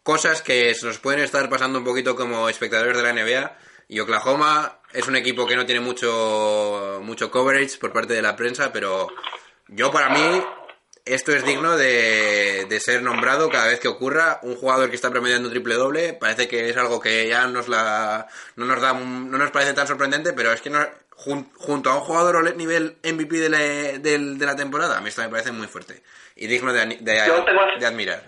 cosas 0.03 0.41
que 0.41 0.73
se 0.75 0.87
nos 0.87 0.99
pueden 0.99 1.21
estar 1.21 1.51
pasando 1.51 1.79
un 1.79 1.85
poquito 1.85 2.17
como 2.17 2.49
espectadores 2.49 2.97
de 2.97 3.03
la 3.03 3.13
NBA. 3.13 3.57
Y 3.89 4.01
Oklahoma 4.01 4.81
es 4.93 5.07
un 5.07 5.17
equipo 5.17 5.47
que 5.47 5.57
no 5.57 5.67
tiene 5.67 5.81
mucho, 5.81 7.01
mucho 7.03 7.31
coverage 7.31 7.79
por 7.79 7.93
parte 7.93 8.15
de 8.15 8.23
la 8.23 8.35
prensa, 8.35 8.73
pero 8.73 9.09
yo 9.69 9.91
para 9.91 10.09
mí 10.09 10.43
esto 11.15 11.33
es 11.33 11.45
digno 11.45 11.77
de, 11.77 12.67
de 12.69 12.81
ser 12.81 13.03
nombrado 13.03 13.49
cada 13.51 13.67
vez 13.69 13.81
que 13.81 13.89
ocurra. 13.89 14.39
Un 14.43 14.57
jugador 14.57 14.89
que 14.91 14.97
está 14.97 15.11
promediando 15.11 15.51
triple 15.51 15.75
doble 15.75 16.13
parece 16.15 16.49
que 16.49 16.69
es 16.69 16.77
algo 16.77 17.01
que 17.01 17.29
ya 17.29 17.47
nos 17.47 17.69
la, 17.69 18.27
no 18.57 18.65
nos 18.65 18.81
da, 18.81 18.93
no 18.93 19.39
nos 19.39 19.51
parece 19.51 19.75
tan 19.75 19.87
sorprendente, 19.87 20.33
pero 20.33 20.53
es 20.53 20.61
que 20.61 20.71
no- 20.71 20.87
jun- 21.17 21.51
junto 21.57 21.91
a 21.91 21.95
un 21.95 22.01
jugador 22.01 22.55
nivel 22.57 22.97
MVP 23.03 23.37
de 23.39 23.49
la, 23.51 23.59
del- 23.59 24.39
de 24.39 24.47
la 24.47 24.57
temporada, 24.57 24.99
a 24.99 25.01
mí 25.01 25.09
esto 25.09 25.23
me 25.23 25.29
parece 25.29 25.53
muy 25.53 25.67
fuerte 25.67 26.03
y 26.37 26.47
digno 26.47 26.73
de, 26.73 26.87
de- 27.01 27.21
de 27.79 27.87
admirar. 27.87 28.23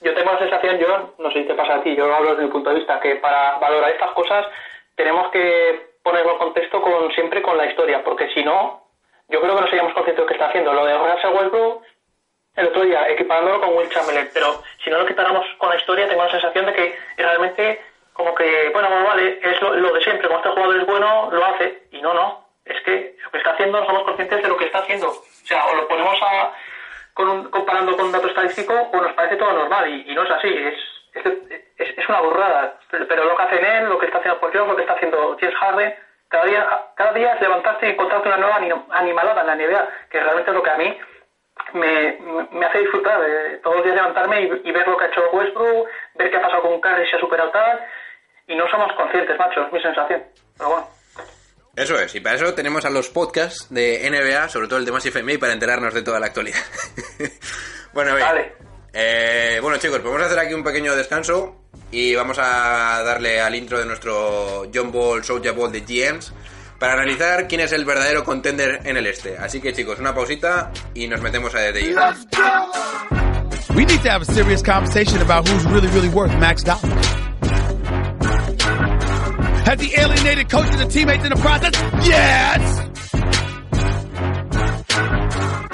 Yo 0.00 0.14
tengo 0.14 0.32
la 0.32 0.38
sensación, 0.38 0.78
yo 0.78 1.14
no 1.18 1.30
sé 1.30 1.42
si 1.42 1.46
te 1.48 1.54
pasa 1.54 1.76
a 1.76 1.82
ti, 1.82 1.94
yo 1.96 2.12
hablo 2.12 2.30
desde 2.30 2.44
mi 2.44 2.50
punto 2.50 2.70
de 2.70 2.76
vista, 2.76 2.98
que 3.00 3.16
para 3.16 3.58
valorar 3.58 3.90
estas 3.92 4.10
cosas 4.14 4.46
tenemos 4.96 5.30
que 5.32 5.92
ponerlo 6.02 6.32
en 6.32 6.38
contexto 6.38 6.80
con 6.82 7.10
siempre 7.12 7.40
con 7.40 7.56
la 7.56 7.66
historia, 7.66 8.02
porque 8.04 8.28
si 8.34 8.42
no, 8.42 8.81
yo 9.32 9.40
creo 9.40 9.54
que 9.56 9.60
no 9.62 9.66
seríamos 9.68 9.94
conscientes 9.94 10.16
de 10.16 10.22
lo 10.22 10.26
que 10.28 10.34
está 10.34 10.46
haciendo. 10.48 10.72
Lo 10.72 10.84
de 10.84 10.96
Russell 10.96 11.32
Westbrook 11.32 11.82
el 12.54 12.66
otro 12.66 12.82
día, 12.82 13.08
equiparándolo 13.08 13.60
con 13.60 13.76
Will 13.76 13.88
Chamberlain, 13.88 14.28
pero 14.34 14.62
si 14.84 14.90
no 14.90 14.98
lo 14.98 15.06
quitáramos 15.06 15.46
con 15.58 15.70
la 15.70 15.76
historia, 15.76 16.06
tengo 16.08 16.22
la 16.22 16.30
sensación 16.30 16.66
de 16.66 16.74
que 16.74 16.98
realmente, 17.16 17.82
como 18.12 18.34
que, 18.34 18.68
bueno, 18.74 18.88
vale, 19.06 19.40
es 19.42 19.60
lo, 19.62 19.72
de 19.94 20.02
siempre, 20.02 20.26
como 20.28 20.38
este 20.38 20.50
jugador 20.50 20.76
es 20.76 20.86
bueno, 20.86 21.30
lo 21.32 21.44
hace, 21.46 21.84
y 21.92 22.02
no, 22.02 22.12
no, 22.12 22.46
es 22.66 22.78
que 22.82 23.16
lo 23.24 23.30
que 23.30 23.38
está 23.38 23.52
haciendo 23.52 23.80
no 23.80 23.86
somos 23.86 24.04
conscientes 24.04 24.42
de 24.42 24.48
lo 24.48 24.56
que 24.58 24.66
está 24.66 24.80
haciendo. 24.80 25.08
O 25.08 25.46
sea, 25.46 25.64
o 25.66 25.74
lo 25.76 25.88
ponemos 25.88 26.18
a, 26.22 26.52
con 27.14 27.28
un- 27.30 27.50
comparando 27.50 27.96
con 27.96 28.06
un 28.06 28.12
dato 28.12 28.28
estadístico, 28.28 28.74
o 28.74 28.96
nos 29.00 29.14
parece 29.14 29.36
todo 29.36 29.52
normal, 29.52 29.88
y, 29.88 30.12
y 30.12 30.14
no 30.14 30.22
es 30.24 30.30
así, 30.30 30.48
es, 30.48 30.74
es, 31.78 32.08
una 32.08 32.20
burrada. 32.20 32.78
Pero, 32.90 33.24
lo 33.24 33.34
que 33.36 33.42
hace 33.44 33.78
él, 33.78 33.88
lo 33.88 33.98
que 33.98 34.06
está 34.06 34.18
haciendo 34.18 34.40
Paul 34.40 34.52
lo 34.68 34.76
que 34.76 34.82
está 34.82 34.92
haciendo 34.94 35.36
James 35.40 35.56
Harden, 35.56 35.94
cada 36.32 36.44
día, 36.46 36.66
cada 36.96 37.12
día 37.12 37.34
levantarte 37.40 37.86
y 37.86 37.90
encontrarte 37.90 38.26
una 38.28 38.38
nueva 38.38 38.58
anim- 38.58 38.84
animalada 38.90 39.42
en 39.42 39.46
la 39.46 39.54
NBA, 39.54 39.88
que 40.10 40.20
realmente 40.20 40.50
es 40.50 40.56
lo 40.56 40.62
que 40.64 40.70
a 40.70 40.76
mí 40.78 40.98
me, 41.74 42.18
me 42.50 42.66
hace 42.66 42.78
disfrutar 42.80 43.20
todos 43.62 43.76
los 43.76 43.84
días 43.84 43.96
levantarme 43.96 44.40
y, 44.42 44.68
y 44.68 44.72
ver 44.72 44.88
lo 44.88 44.96
que 44.96 45.04
ha 45.04 45.08
hecho 45.08 45.30
Westbrook, 45.32 45.88
ver 46.14 46.30
qué 46.30 46.36
ha 46.38 46.42
pasado 46.42 46.62
con 46.62 46.80
Curry, 46.80 47.08
si 47.08 47.16
ha 47.16 47.20
superado 47.20 47.50
tal, 47.50 47.80
y 48.48 48.56
no 48.56 48.68
somos 48.68 48.92
conscientes, 48.94 49.38
macho, 49.38 49.64
es 49.66 49.72
mi 49.72 49.80
sensación. 49.80 50.24
Pero 50.58 50.70
bueno. 50.70 50.86
Eso 51.76 51.98
es, 51.98 52.14
y 52.14 52.20
para 52.20 52.36
eso 52.36 52.52
tenemos 52.54 52.84
a 52.84 52.90
los 52.90 53.08
podcasts 53.08 53.72
de 53.72 54.00
NBA, 54.10 54.48
sobre 54.48 54.66
todo 54.68 54.78
el 54.78 54.84
de 54.84 54.92
Massive 54.92 55.20
FMI, 55.20 55.38
para 55.38 55.52
enterarnos 55.54 55.94
de 55.94 56.02
toda 56.02 56.18
la 56.20 56.26
actualidad. 56.26 56.58
bueno, 57.94 58.14
bien. 58.14 58.26
Vale. 58.26 58.52
Eh, 58.92 59.58
bueno, 59.62 59.78
chicos, 59.78 60.02
vamos 60.02 60.20
a 60.20 60.26
hacer 60.26 60.38
aquí 60.38 60.52
un 60.52 60.64
pequeño 60.64 60.94
descanso 60.94 61.61
y 61.92 62.14
vamos 62.14 62.38
a 62.38 63.02
darle 63.04 63.40
al 63.40 63.54
intro 63.54 63.78
de 63.78 63.86
nuestro 63.86 64.68
John 64.74 64.90
Ball, 64.90 65.22
Soulja 65.22 65.52
Ball 65.52 65.70
de 65.70 65.80
GMs 65.82 66.32
para 66.78 66.94
analizar 66.94 67.46
quién 67.46 67.60
es 67.60 67.70
el 67.72 67.84
verdadero 67.84 68.24
contender 68.24 68.80
en 68.84 68.96
el 68.96 69.06
este. 69.06 69.36
Así 69.38 69.60
que, 69.60 69.72
chicos, 69.72 70.00
una 70.00 70.12
pausita 70.12 70.72
y 70.94 71.06
nos 71.06 71.20
metemos 71.20 71.54
a 71.54 71.58
de 71.58 71.80
lleno. 71.80 72.00
We 73.76 73.84
need 73.84 74.02
to 74.02 74.10
have 74.10 74.22
a 74.22 74.24
serious 74.24 74.62
conversation 74.62 75.22
about 75.22 75.48
who's 75.48 75.64
really, 75.66 75.88
really 75.88 76.08
worth 76.08 76.36
max 76.40 76.64
dollars. 76.64 76.82
Has 79.64 79.80
he 79.80 79.94
alienated 79.94 80.50
coaches 80.50 80.80
and 80.80 80.90
teammates 80.90 81.24
in 81.24 81.30
the 81.30 81.36
process? 81.36 81.72
Yes! 82.04 82.82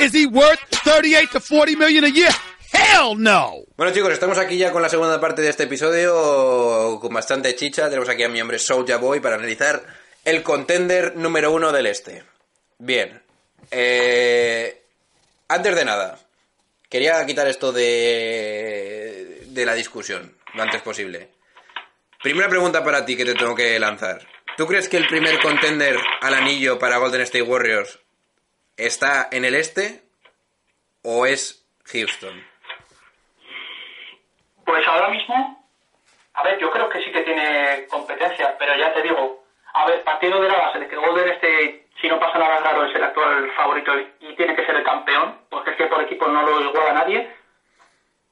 Is 0.00 0.12
he 0.12 0.26
worth 0.26 0.60
38 0.84 1.30
to 1.32 1.40
40 1.40 1.76
million 1.76 2.04
a 2.04 2.08
year? 2.08 2.30
Hell 2.72 3.14
no! 3.16 3.54
Bueno 3.76 3.92
chicos, 3.92 4.12
estamos 4.12 4.38
aquí 4.38 4.58
ya 4.58 4.72
con 4.72 4.82
la 4.82 4.88
segunda 4.88 5.20
parte 5.20 5.42
de 5.42 5.48
este 5.48 5.64
episodio 5.64 6.98
con 7.00 7.12
bastante 7.12 7.54
chicha. 7.54 7.88
Tenemos 7.88 8.08
aquí 8.08 8.22
a 8.22 8.28
mi 8.28 8.40
hombre 8.40 8.58
Soulja 8.58 8.96
Boy 8.98 9.20
para 9.20 9.36
analizar 9.36 9.82
el 10.24 10.42
contender 10.42 11.16
número 11.16 11.52
uno 11.52 11.72
del 11.72 11.86
este. 11.86 12.24
Bien. 12.78 13.22
Eh, 13.70 14.82
antes 15.48 15.74
de 15.74 15.84
nada, 15.84 16.18
quería 16.88 17.24
quitar 17.24 17.48
esto 17.48 17.72
de, 17.72 19.44
de 19.46 19.66
la 19.66 19.74
discusión 19.74 20.36
lo 20.54 20.62
antes 20.62 20.82
posible. 20.82 21.28
Primera 22.22 22.48
pregunta 22.48 22.82
para 22.82 23.04
ti 23.04 23.16
que 23.16 23.24
te 23.24 23.34
tengo 23.34 23.54
que 23.54 23.78
lanzar. 23.78 24.26
¿Tú 24.56 24.66
crees 24.66 24.88
que 24.88 24.96
el 24.96 25.06
primer 25.06 25.40
contender 25.40 25.96
al 26.20 26.34
anillo 26.34 26.78
para 26.78 26.98
Golden 26.98 27.20
State 27.22 27.42
Warriors 27.42 27.98
está 28.76 29.28
en 29.30 29.44
el 29.44 29.54
este 29.54 30.02
o 31.02 31.26
es 31.26 31.64
Houston? 31.84 32.44
Pues 34.68 34.86
ahora 34.86 35.08
mismo, 35.08 35.64
a 36.34 36.42
ver, 36.42 36.58
yo 36.58 36.70
creo 36.70 36.90
que 36.90 37.02
sí 37.02 37.10
que 37.10 37.22
tiene 37.22 37.86
competencia, 37.88 38.54
pero 38.58 38.76
ya 38.76 38.92
te 38.92 39.00
digo, 39.00 39.42
a 39.72 39.86
ver, 39.86 40.04
partiendo 40.04 40.42
de 40.42 40.48
la 40.50 40.58
base 40.58 40.80
de 40.80 40.88
que 40.88 40.96
Golden 40.96 41.30
State, 41.30 41.86
si 41.98 42.06
no 42.06 42.20
pasa 42.20 42.38
nada 42.38 42.58
raro, 42.58 42.84
es 42.84 42.94
el 42.94 43.02
actual 43.02 43.50
favorito 43.52 43.92
y 44.20 44.36
tiene 44.36 44.54
que 44.54 44.66
ser 44.66 44.76
el 44.76 44.84
campeón, 44.84 45.38
porque 45.48 45.70
es 45.70 45.76
que 45.78 45.86
por 45.86 46.02
equipo 46.02 46.28
no 46.28 46.42
lo 46.42 46.60
iguala 46.60 46.92
nadie, 46.92 47.34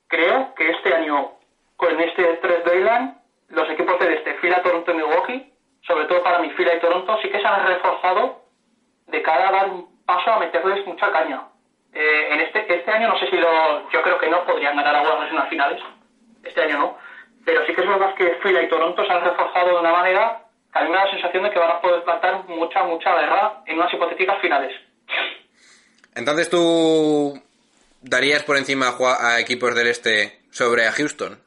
creo 0.09 0.55
que 0.55 0.73
este 0.73 0.95
año, 0.95 1.39
con 1.75 1.99
este 1.99 2.23
3 2.23 2.65
Dayland, 2.67 3.17
los 3.49 3.71
equipos 3.71 3.99
del 3.99 4.13
este, 4.13 4.35
Fila, 4.35 4.63
Toronto 4.63 4.91
y 4.91 4.95
Milwaukee, 4.95 5.55
sobre 5.87 6.05
todo 6.05 6.23
para 6.23 6.41
mi 6.41 6.51
Fila 6.51 6.75
y 6.75 6.81
Toronto, 6.81 7.19
sí 7.23 7.31
que 7.31 7.41
se 7.41 7.47
han 7.47 7.67
reforzado 7.67 8.43
de 9.07 9.23
cara 9.23 9.49
a 9.49 9.53
dar 9.53 9.71
un 9.71 10.05
paso 10.05 10.33
a 10.33 10.39
meterles 10.39 10.87
mucha 10.87 11.11
caña. 11.11 11.45
Eh, 11.95 12.29
en 12.31 12.41
este 12.43 12.75
este 12.77 12.91
año 12.91 13.09
no 13.09 13.19
sé 13.19 13.27
si 13.31 13.39
lo 13.39 13.89
yo 13.89 14.03
creo 14.03 14.19
que 14.19 14.29
no 14.29 14.45
podrían 14.45 14.77
ganar 14.77 14.97
a 14.97 15.01
Warriors 15.01 15.31
en 15.31 15.37
las 15.37 15.49
finales 15.49 15.83
este 16.49 16.63
año 16.63 16.79
no. 16.79 16.99
Pero 17.45 17.65
sí 17.67 17.75
que 17.75 17.81
es 17.83 17.89
verdad 17.89 18.15
que 18.15 18.39
Fila 18.43 18.63
y 18.63 18.69
Toronto 18.69 19.05
se 19.05 19.13
han 19.13 19.25
reforzado 19.25 19.69
de 19.75 19.81
una 19.81 19.93
manera 19.93 20.43
que 20.73 20.79
a 20.79 20.83
mí 20.83 20.91
me 20.91 20.97
da 20.97 21.05
la 21.05 21.11
sensación 21.13 21.45
de 21.45 21.51
que 21.51 21.59
van 21.59 21.71
a 21.71 21.81
poder 21.81 22.03
plantar 22.05 22.45
mucha 22.49 22.83
mucha 22.85 23.15
guerra 23.15 23.63
en 23.67 23.79
unas 23.79 23.93
hipotéticas 23.93 24.41
finales. 24.41 24.75
Entonces 26.15 26.49
tú 26.51 27.41
darías 28.03 28.43
por 28.43 28.57
encima 28.57 28.95
a, 29.21 29.39
equipos 29.41 29.75
del 29.75 29.87
este 29.89 30.41
sobre 30.51 30.87
a 30.87 30.93
Houston. 30.93 31.41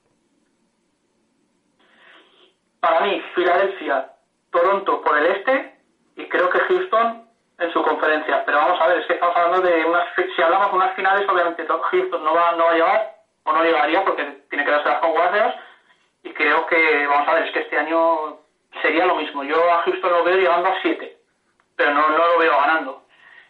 para 2.80 3.02
mí 3.02 3.22
Filadelfia 3.36 4.10
Toronto 4.52 5.02
por 5.02 5.18
el 5.18 5.28
este 5.28 5.76
y 6.16 6.28
creo 6.28 6.50
que 6.50 6.60
Houston 6.60 7.28
en 7.60 7.74
su 7.74 7.84
conferencia. 7.84 8.44
Pero 8.46 8.58
vamos 8.58 8.80
a 8.82 8.88
ver 8.88 9.00
es 9.00 9.06
que 9.08 9.14
estamos 9.14 9.36
hablando 9.36 9.68
de 9.68 9.84
unas 9.86 10.06
si 10.16 10.42
hablamos 10.42 10.72
de 10.72 10.78
unas 10.78 10.96
finales 10.96 11.28
obviamente 11.30 11.64
to- 11.66 11.82
Houston 11.82 12.24
no 12.24 12.34
va 12.34 12.54
no 12.54 12.66
va 12.66 12.72
a 12.72 12.76
llevar 12.76 13.19
o 13.50 13.54
no 13.54 13.64
llegaría 13.64 14.04
porque 14.04 14.24
tiene 14.50 14.64
que 14.66 14.72
darse 14.72 15.00
con 15.00 15.12
Warriors 15.12 15.56
y 16.24 16.32
creo 16.34 16.66
que 16.66 17.08
vamos 17.08 17.28
a 17.28 17.34
ver 17.34 17.46
es 17.46 17.52
que 17.52 17.60
este 17.60 17.78
año 17.78 18.38
sería 18.82 19.06
lo 19.06 19.16
mismo 19.16 19.44
yo 19.44 19.72
a 19.72 19.82
Houston 19.82 20.12
lo 20.12 20.24
veo 20.24 20.38
llegando 20.38 20.70
a 20.70 20.80
7 20.82 21.16
pero 21.76 21.92
no, 21.92 22.10
no 22.10 22.28
lo 22.28 22.38
veo 22.40 22.58
ganando 22.58 23.04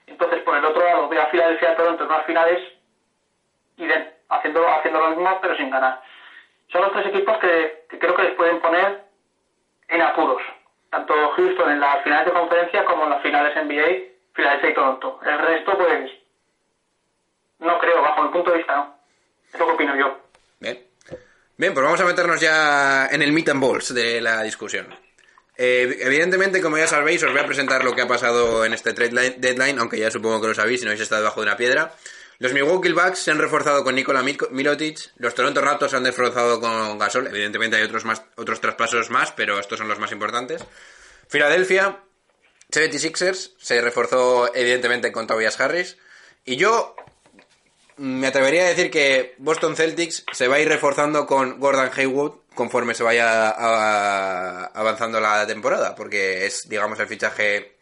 entonces 0.08 0.42
por 0.44 0.56
el 0.58 0.66
otro 0.66 0.84
lado 0.84 1.08
veo 1.10 1.22
a 1.22 1.28
Filadelfia 1.28 1.76
Toronto 1.76 2.04
en 2.04 2.10
unas 2.12 2.26
finales 2.26 2.62
y 3.78 3.86
de- 3.86 4.14
haciendo 4.30 4.68
haciendo 4.68 5.00
lo 5.00 5.10
mismo 5.10 5.38
pero 5.42 5.56
sin 5.56 5.70
ganar 5.70 6.00
son 6.72 6.82
los 6.84 6.92
tres 6.92 7.08
equipos 7.08 7.38
que, 7.40 7.84
que 7.90 7.98
creo 8.00 8.16
que 8.16 8.24
les 8.24 8.36
pueden 8.36 8.60
poner 8.60 9.02
en 9.88 10.02
apuros. 10.04 10.42
Tanto 10.92 11.14
Houston 11.32 11.72
en 11.72 11.80
las 11.80 12.04
finales 12.04 12.26
de 12.28 12.32
conferencia 12.32 12.86
como 12.86 13.06
en 13.06 13.10
las 13.10 13.22
finales 13.24 13.56
NBA, 13.56 14.06
Filadelfia 14.34 14.70
y 14.70 14.74
Toronto. 14.76 15.20
El 15.26 15.40
resto, 15.40 15.76
pues, 15.76 16.12
no 17.58 17.78
creo, 17.80 18.02
bajo 18.04 18.22
mi 18.22 18.30
punto 18.30 18.52
de 18.52 18.58
vista, 18.58 18.76
no. 18.76 18.99
Es 19.54 19.60
lo 19.60 19.66
que 19.68 19.74
opino 19.74 19.96
yo. 19.98 20.20
Bien. 20.60 20.86
Bien, 21.58 21.74
pues 21.74 21.84
vamos 21.84 22.00
a 22.00 22.06
meternos 22.06 22.40
ya 22.40 23.08
en 23.12 23.22
el 23.22 23.32
meat 23.34 23.50
and 23.50 23.62
balls 23.62 23.94
de 23.94 24.22
la 24.22 24.42
discusión. 24.44 24.88
Eh, 25.58 25.98
evidentemente, 26.02 26.62
como 26.62 26.78
ya 26.78 26.88
sabéis, 26.88 27.22
os 27.24 27.32
voy 27.32 27.42
a 27.42 27.46
presentar 27.46 27.84
lo 27.84 27.94
que 27.94 28.02
ha 28.02 28.08
pasado 28.08 28.64
en 28.64 28.74
este 28.74 28.94
trade 28.94 29.12
line- 29.12 29.36
deadline, 29.40 29.78
aunque 29.80 29.98
ya 30.00 30.10
supongo 30.10 30.40
que 30.40 30.48
lo 30.48 30.54
sabéis 30.54 30.80
si 30.80 30.86
no 30.86 30.92
habéis 30.92 31.02
estado 31.04 31.22
debajo 31.22 31.42
de 31.42 31.48
una 31.48 31.58
piedra. 31.58 31.94
Los 32.38 32.54
Milwaukee 32.54 32.94
Bucks 32.94 33.20
se 33.20 33.32
han 33.32 33.40
reforzado 33.40 33.84
con 33.84 33.96
Nikola 33.96 34.24
Mil- 34.24 34.38
Mirotic, 34.52 35.12
los 35.18 35.36
Toronto 35.36 35.60
Raptors 35.60 35.92
se 35.92 35.98
han 35.98 36.06
reforzado 36.06 36.62
con 36.62 36.98
Gasol, 36.98 37.28
evidentemente 37.28 37.76
hay 37.76 37.84
otros, 37.84 38.06
más, 38.06 38.22
otros 38.38 38.62
traspasos 38.62 39.10
más, 39.10 39.34
pero 39.34 39.60
estos 39.60 39.78
son 39.78 39.90
los 39.90 40.00
más 40.00 40.14
importantes. 40.14 40.64
Filadelfia, 41.28 41.98
76ers, 42.72 43.52
se 43.58 43.82
reforzó 43.82 44.56
evidentemente 44.56 45.12
con 45.12 45.28
Tobias 45.28 45.60
Harris, 45.60 45.98
y 46.46 46.56
yo 46.56 46.96
me 48.00 48.28
atrevería 48.28 48.64
a 48.64 48.70
decir 48.70 48.90
que 48.90 49.36
Boston 49.40 49.76
Celtics 49.76 50.24
se 50.32 50.48
va 50.48 50.56
a 50.56 50.60
ir 50.60 50.70
reforzando 50.70 51.26
con 51.28 51.60
Gordon 51.60 51.92
Haywood 51.94 52.32
conforme 52.56 52.94
se 52.94 53.04
vaya 53.04 53.50
avanzando 53.50 55.20
la 55.20 55.46
temporada, 55.46 55.96
porque 55.96 56.46
es, 56.46 56.68
digamos, 56.70 57.00
el 57.00 57.08
fichaje 57.08 57.76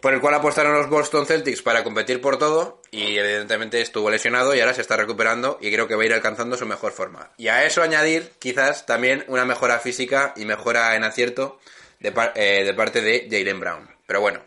por 0.00 0.12
el 0.12 0.20
cual 0.20 0.34
apostaron 0.34 0.74
los 0.74 0.88
Boston 0.88 1.26
Celtics 1.26 1.62
para 1.62 1.82
competir 1.82 2.20
por 2.20 2.38
todo 2.38 2.82
y 2.90 3.16
evidentemente 3.16 3.80
estuvo 3.80 4.10
lesionado 4.10 4.54
y 4.54 4.60
ahora 4.60 4.74
se 4.74 4.82
está 4.82 4.96
recuperando 4.96 5.58
y 5.60 5.72
creo 5.72 5.88
que 5.88 5.96
va 5.96 6.02
a 6.02 6.06
ir 6.06 6.12
alcanzando 6.12 6.56
su 6.56 6.66
mejor 6.66 6.92
forma. 6.92 7.30
Y 7.38 7.48
a 7.48 7.64
eso 7.64 7.82
añadir 7.82 8.32
quizás 8.38 8.84
también 8.84 9.24
una 9.28 9.46
mejora 9.46 9.78
física 9.78 10.34
y 10.36 10.44
mejora 10.44 10.94
en 10.94 11.04
acierto 11.04 11.58
de, 12.00 12.12
eh, 12.34 12.64
de 12.64 12.74
parte 12.74 13.00
de 13.00 13.28
Jalen 13.30 13.60
Brown. 13.60 13.90
Pero 14.06 14.20
bueno, 14.20 14.42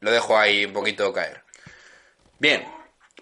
lo 0.00 0.10
dejo 0.10 0.36
ahí 0.36 0.64
un 0.64 0.72
poquito 0.72 1.12
caer. 1.12 1.44
Bien, 2.38 2.64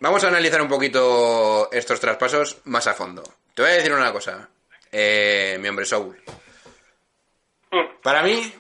vamos 0.01 0.25
a 0.25 0.29
analizar 0.29 0.61
un 0.63 0.69
poquito 0.69 1.71
estos 1.73 2.01
traspasos 2.01 2.59
más 2.65 2.87
a 2.87 2.95
fondo. 2.95 3.23
Te 3.55 3.63
voy 3.63 3.71
a 3.71 3.75
decir 3.75 3.93
una 3.93 4.13
cosa, 4.13 4.49
eh, 4.93 5.59
mi 5.61 5.69
hombre 5.69 5.85
Soul. 5.85 6.21
Para 8.03 8.23
mí, 8.23 8.53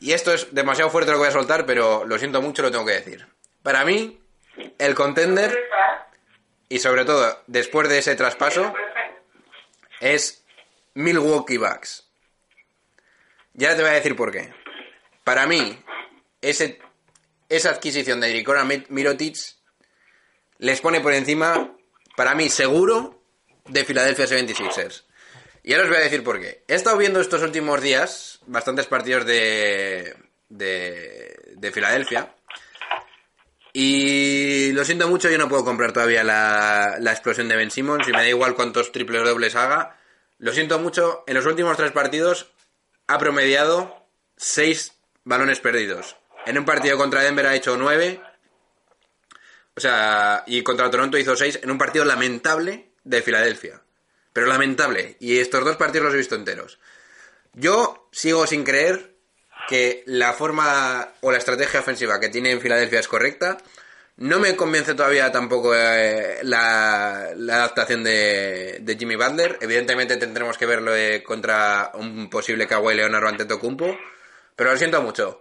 y 0.00 0.12
esto 0.12 0.32
es 0.32 0.52
demasiado 0.54 0.90
fuerte 0.90 1.10
lo 1.10 1.16
que 1.16 1.20
voy 1.20 1.28
a 1.28 1.32
soltar, 1.32 1.66
pero 1.66 2.04
lo 2.04 2.18
siento 2.18 2.40
mucho, 2.42 2.62
lo 2.62 2.70
tengo 2.70 2.86
que 2.86 2.92
decir. 2.92 3.26
Para 3.62 3.84
mí, 3.84 4.20
el 4.78 4.94
contender, 4.94 5.58
y 6.68 6.78
sobre 6.78 7.04
todo 7.04 7.42
después 7.46 7.88
de 7.88 7.98
ese 7.98 8.16
traspaso, 8.16 8.74
es 10.00 10.44
Milwaukee 10.94 11.58
Bucks. 11.58 12.06
Ya 13.52 13.76
te 13.76 13.82
voy 13.82 13.90
a 13.90 13.94
decir 13.94 14.16
por 14.16 14.32
qué. 14.32 14.52
Para 15.22 15.46
mí, 15.46 15.78
ese, 16.40 16.80
esa 17.48 17.70
adquisición 17.70 18.20
de 18.20 18.32
Mi- 18.64 18.86
Mirotic 18.88 19.36
les 20.60 20.80
pone 20.80 21.00
por 21.00 21.12
encima, 21.12 21.76
para 22.16 22.34
mí, 22.34 22.48
seguro, 22.48 23.22
de 23.66 23.84
Philadelphia 23.84 24.26
76ers. 24.26 25.04
Y 25.62 25.72
ahora 25.72 25.84
os 25.84 25.90
voy 25.90 25.98
a 25.98 26.04
decir 26.04 26.22
por 26.22 26.40
qué. 26.40 26.64
He 26.68 26.74
estado 26.74 26.96
viendo 26.96 27.20
estos 27.20 27.42
últimos 27.42 27.80
días 27.80 28.40
bastantes 28.46 28.86
partidos 28.86 29.26
de, 29.26 30.14
de, 30.48 31.54
de 31.56 31.72
Filadelfia. 31.72 32.34
Y 33.72 34.72
lo 34.72 34.84
siento 34.84 35.08
mucho, 35.08 35.30
yo 35.30 35.38
no 35.38 35.48
puedo 35.48 35.64
comprar 35.64 35.92
todavía 35.92 36.24
la, 36.24 36.96
la 36.98 37.12
explosión 37.12 37.48
de 37.48 37.56
Ben 37.56 37.70
Simmons 37.70 38.06
y 38.08 38.12
me 38.12 38.18
da 38.18 38.28
igual 38.28 38.54
cuántos 38.54 38.92
triples 38.92 39.22
dobles 39.22 39.54
haga. 39.54 39.98
Lo 40.38 40.52
siento 40.52 40.78
mucho, 40.78 41.24
en 41.26 41.34
los 41.34 41.46
últimos 41.46 41.76
tres 41.76 41.92
partidos 41.92 42.52
ha 43.06 43.18
promediado 43.18 44.06
seis 44.36 44.94
balones 45.24 45.60
perdidos. 45.60 46.16
En 46.46 46.58
un 46.58 46.64
partido 46.64 46.96
contra 46.96 47.22
Denver 47.22 47.46
ha 47.46 47.54
hecho 47.54 47.76
nueve. 47.76 48.20
O 49.80 49.82
sea, 49.82 50.44
y 50.46 50.62
contra 50.62 50.90
Toronto 50.90 51.16
hizo 51.16 51.34
seis 51.34 51.58
en 51.62 51.70
un 51.70 51.78
partido 51.78 52.04
lamentable 52.04 52.90
de 53.02 53.22
Filadelfia. 53.22 53.80
Pero 54.34 54.46
lamentable. 54.46 55.16
Y 55.20 55.38
estos 55.38 55.64
dos 55.64 55.76
partidos 55.76 56.04
los 56.04 56.14
he 56.14 56.18
visto 56.18 56.34
enteros. 56.34 56.78
Yo 57.54 58.10
sigo 58.12 58.46
sin 58.46 58.62
creer 58.62 59.14
que 59.68 60.02
la 60.04 60.34
forma 60.34 61.08
o 61.22 61.32
la 61.32 61.38
estrategia 61.38 61.80
ofensiva 61.80 62.20
que 62.20 62.28
tiene 62.28 62.50
en 62.50 62.60
Filadelfia 62.60 63.00
es 63.00 63.08
correcta. 63.08 63.56
No 64.18 64.38
me 64.38 64.54
convence 64.54 64.92
todavía 64.92 65.32
tampoco 65.32 65.72
eh, 65.74 66.40
la, 66.42 67.28
adaptación 67.30 68.04
de, 68.04 68.80
de 68.82 68.96
Jimmy 68.98 69.16
Butler. 69.16 69.56
Evidentemente 69.62 70.18
tendremos 70.18 70.58
que 70.58 70.66
verlo 70.66 70.94
eh, 70.94 71.22
contra 71.22 71.92
un 71.94 72.28
posible 72.28 72.66
Kawhi 72.66 72.96
Leonard 72.96 73.24
o 73.24 73.28
Antetokounmpo. 73.28 73.96
Pero 74.54 74.72
lo 74.72 74.76
siento 74.76 75.00
mucho. 75.00 75.40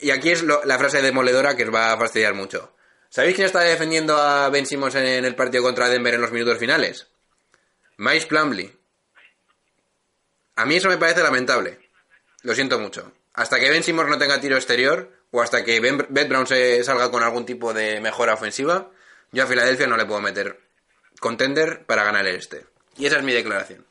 Y 0.00 0.10
aquí 0.10 0.30
es 0.30 0.42
lo- 0.42 0.64
la 0.64 0.78
frase 0.78 1.02
demoledora 1.02 1.54
que 1.54 1.64
os 1.64 1.74
va 1.74 1.92
a 1.92 1.98
fastidiar 1.98 2.32
mucho. 2.32 2.72
¿Sabéis 3.10 3.36
quién 3.36 3.46
está 3.46 3.60
defendiendo 3.60 4.16
a 4.16 4.48
Ben 4.50 4.66
Simmons 4.66 4.94
en, 4.94 5.24
el 5.24 5.34
partido 5.34 5.62
contra 5.62 5.88
Denver 5.88 6.14
en 6.14 6.20
los 6.20 6.30
minutos 6.30 6.58
finales? 6.58 7.08
Miles 7.96 8.26
Plumley. 8.26 8.72
A 10.56 10.66
mí 10.66 10.76
eso 10.76 10.88
me 10.88 10.98
parece 10.98 11.22
lamentable. 11.22 11.78
Lo 12.42 12.54
siento 12.54 12.78
mucho. 12.78 13.12
Hasta 13.34 13.58
que 13.58 13.70
Ben 13.70 13.82
Simmons 13.82 14.10
no 14.10 14.18
tenga 14.18 14.40
tiro 14.40 14.56
exterior 14.56 15.10
o 15.30 15.40
hasta 15.40 15.64
que 15.64 15.80
Ben 15.80 16.28
Brown 16.28 16.46
se 16.46 16.82
salga 16.84 17.10
con 17.10 17.22
algún 17.22 17.46
tipo 17.46 17.72
de 17.72 18.00
mejora 18.00 18.34
ofensiva, 18.34 18.90
yo 19.32 19.44
a 19.44 19.46
Filadelfia 19.46 19.86
no 19.86 19.96
le 19.96 20.06
puedo 20.06 20.20
meter 20.20 20.60
contender 21.20 21.84
para 21.84 22.04
ganar 22.04 22.26
el 22.26 22.36
este. 22.36 22.66
Y 22.96 23.06
esa 23.06 23.16
es 23.18 23.22
mi 23.22 23.32
declaración. 23.32 23.84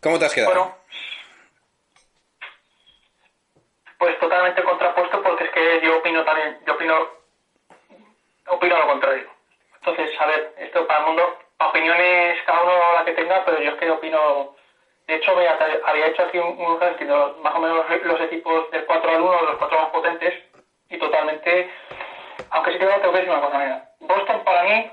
¿Cómo 0.00 0.18
te 0.18 0.26
has 0.26 0.34
quedado? 0.34 0.52
Bueno, 0.52 0.78
pues 3.98 4.18
totalmente 4.18 4.62
contrapuesto 4.62 5.22
porque 5.22 5.44
es 5.44 5.50
que 5.50 5.80
yo 5.82 5.96
opino 5.98 6.24
también, 6.24 6.58
yo 6.66 6.74
opino 6.74 7.08
opino 8.48 8.78
lo 8.78 8.86
contrario. 8.86 9.28
Entonces, 9.76 10.18
a 10.20 10.26
ver, 10.26 10.52
esto 10.56 10.86
para 10.86 11.00
el 11.00 11.06
mundo, 11.06 11.38
opiniones 11.58 12.42
cada 12.46 12.62
uno 12.62 12.72
la 12.94 13.04
que 13.04 13.12
tenga, 13.12 13.44
pero 13.44 13.60
yo 13.60 13.70
es 13.70 13.76
que 13.76 13.90
opino. 13.90 14.54
De 15.06 15.16
hecho, 15.16 15.32
había 15.32 16.06
hecho 16.06 16.22
aquí 16.22 16.38
un, 16.38 16.58
un 16.58 16.78
los- 16.80 17.36
más 17.38 17.54
o 17.54 17.60
menos 17.60 17.84
los, 18.02 18.20
equipos 18.22 18.70
del 18.70 18.86
4 18.86 19.10
al 19.10 19.20
1, 19.20 19.42
los 19.42 19.56
4 19.56 19.78
más 19.78 19.90
potentes, 19.90 20.32
y 20.88 20.96
totalmente. 20.98 21.70
Aunque 22.50 22.72
sí 22.72 22.78
que 22.78 22.86
tengo 22.86 23.12
que 23.12 23.18
decir 23.18 23.30
una 23.30 23.40
cosa, 23.40 23.58
mira. 23.58 23.88
Boston 24.00 24.42
para 24.44 24.62
mí 24.64 24.90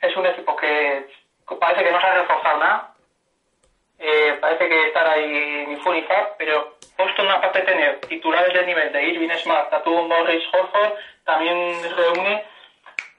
es 0.00 0.16
un 0.16 0.26
equipo 0.26 0.54
que 0.56 1.06
parece 1.58 1.84
que 1.84 1.92
no 1.92 2.00
se 2.00 2.06
ha 2.06 2.14
reforzado 2.14 2.58
nada. 2.58 2.92
Eh, 3.98 4.36
parece 4.40 4.68
que 4.68 4.88
estará 4.88 5.12
ahí 5.12 5.64
ni 5.68 5.76
fu 5.76 5.92
ni 5.92 6.02
fa, 6.02 6.34
pero 6.36 6.76
Boston, 6.98 7.30
aparte 7.30 7.60
de 7.60 7.64
tener 7.64 8.00
titulares 8.00 8.52
del 8.52 8.66
nivel 8.66 8.92
de 8.92 9.02
Irving 9.04 9.30
Smart, 9.36 9.70
Tatum, 9.70 10.08
Morris, 10.08 10.44
Horford, 10.52 10.92
también 11.24 11.76
reúne 11.96 12.44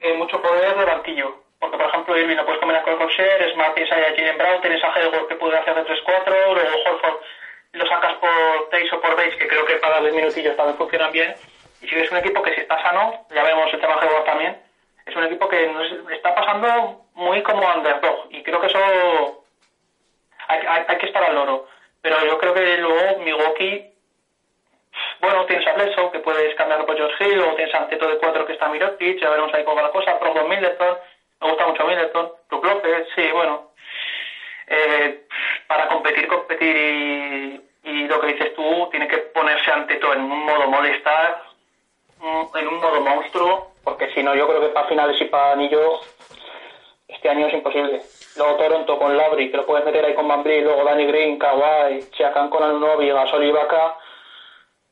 eh, 0.00 0.14
mucho 0.14 0.40
poder 0.40 0.76
de 0.76 0.84
banquillo. 0.84 1.42
Porque, 1.58 1.76
por 1.76 1.88
ejemplo, 1.88 2.16
Irving 2.16 2.36
lo 2.36 2.44
puedes 2.44 2.60
combinar 2.60 2.84
con 2.84 2.98
Rocher, 3.00 3.52
Smart 3.52 3.74
tienes 3.74 3.92
ahí 3.92 4.02
a 4.02 4.16
Jalen 4.16 4.38
Brown, 4.38 4.60
tienes 4.60 4.82
a 4.84 4.92
Hayward 4.94 5.26
que 5.26 5.34
puede 5.34 5.58
hacer 5.58 5.74
de 5.74 5.84
3-4, 5.84 6.54
luego 6.54 6.78
Horford 6.86 7.20
lo 7.72 7.86
sacas 7.86 8.14
por 8.14 8.68
Tays 8.70 8.92
o 8.92 9.00
por 9.00 9.16
Bates, 9.16 9.36
que 9.36 9.48
creo 9.48 9.64
que 9.66 9.76
para 9.76 9.94
darles 9.94 10.14
minutillos 10.14 10.56
también 10.56 10.78
funcionan 10.78 11.12
bien. 11.12 11.34
Y 11.82 11.88
si 11.88 11.96
es 11.96 12.10
un 12.10 12.18
equipo 12.18 12.42
que 12.42 12.54
si 12.54 12.60
está 12.60 12.80
sano, 12.82 13.26
ya 13.30 13.42
vemos 13.42 13.72
el 13.72 13.80
tema 13.80 13.98
Hayward 14.00 14.24
también, 14.24 14.56
es 15.04 15.16
un 15.16 15.24
equipo 15.24 15.48
que 15.48 15.66
nos 15.68 16.10
está 16.10 16.34
pasando 16.34 17.06
muy 17.14 17.42
como 17.42 17.66
underdog. 17.66 18.26
Y 18.30 18.42
creo 18.42 18.60
que 18.60 18.66
eso 18.66 19.37
hay, 20.48 20.60
hay, 20.66 20.84
hay 20.88 20.98
que 20.98 21.06
estar 21.06 21.22
al 21.22 21.34
loro. 21.34 21.66
Pero 22.02 22.24
yo 22.24 22.38
creo 22.38 22.54
que 22.54 22.78
luego 22.78 23.18
Milwaukee, 23.20 23.92
bueno, 25.20 25.46
tienes 25.46 25.66
a 25.66 25.74
Bledsoe, 25.74 26.10
que 26.10 26.20
puedes 26.20 26.54
cambiarlo 26.54 26.86
por 26.86 26.96
George 26.96 27.24
Hill, 27.24 27.40
o 27.40 27.54
tienes 27.54 27.74
a 27.74 27.78
Anteto 27.78 28.08
de 28.08 28.18
4 28.18 28.46
que 28.46 28.52
está 28.52 28.68
Mirotic, 28.68 29.20
ya 29.20 29.30
veremos 29.30 29.52
ahí 29.54 29.64
cómo 29.64 29.76
va 29.76 29.82
la 29.82 29.90
cosa, 29.90 30.14
Brogdon 30.14 30.48
Middleton, 30.48 30.96
me 31.40 31.48
gusta 31.48 31.66
mucho 31.66 31.84
Middleton, 31.86 32.32
Brook 32.48 32.64
López, 32.64 33.06
sí, 33.14 33.30
bueno. 33.32 33.72
Eh, 34.66 35.26
para 35.66 35.88
competir, 35.88 36.26
competir 36.28 36.76
y, 36.76 37.60
y 37.84 38.08
lo 38.08 38.20
que 38.20 38.28
dices 38.28 38.54
tú, 38.54 38.88
tiene 38.90 39.08
que 39.08 39.18
ponerse 39.18 39.70
Anteto 39.70 40.12
en 40.12 40.20
un 40.20 40.44
modo 40.44 40.68
molestar, 40.68 41.42
mm, 42.20 42.56
en 42.56 42.68
un 42.68 42.76
modo 42.76 43.00
monstruo, 43.00 43.72
porque 43.82 44.12
si 44.12 44.22
no, 44.22 44.34
yo 44.34 44.46
creo 44.46 44.60
que 44.60 44.68
para 44.68 44.88
finales 44.88 45.20
y 45.20 45.24
para 45.24 45.52
anillo 45.52 46.00
este 47.08 47.28
año 47.28 47.46
es 47.46 47.54
imposible. 47.54 48.02
Luego 48.38 48.54
Toronto 48.54 48.98
con 48.98 49.16
Labry, 49.16 49.50
que 49.50 49.56
lo 49.56 49.66
puedes 49.66 49.84
meter 49.84 50.04
ahí 50.04 50.14
con 50.14 50.28
Van 50.28 50.44
luego 50.44 50.84
Danny 50.84 51.06
Green, 51.06 51.40
Kawhi, 51.40 52.02
Siakam 52.16 52.48
con 52.48 52.62
Anunoby, 52.62 53.10
Gasol 53.10 53.42
y 53.44 53.48
Ibaka. 53.48 53.96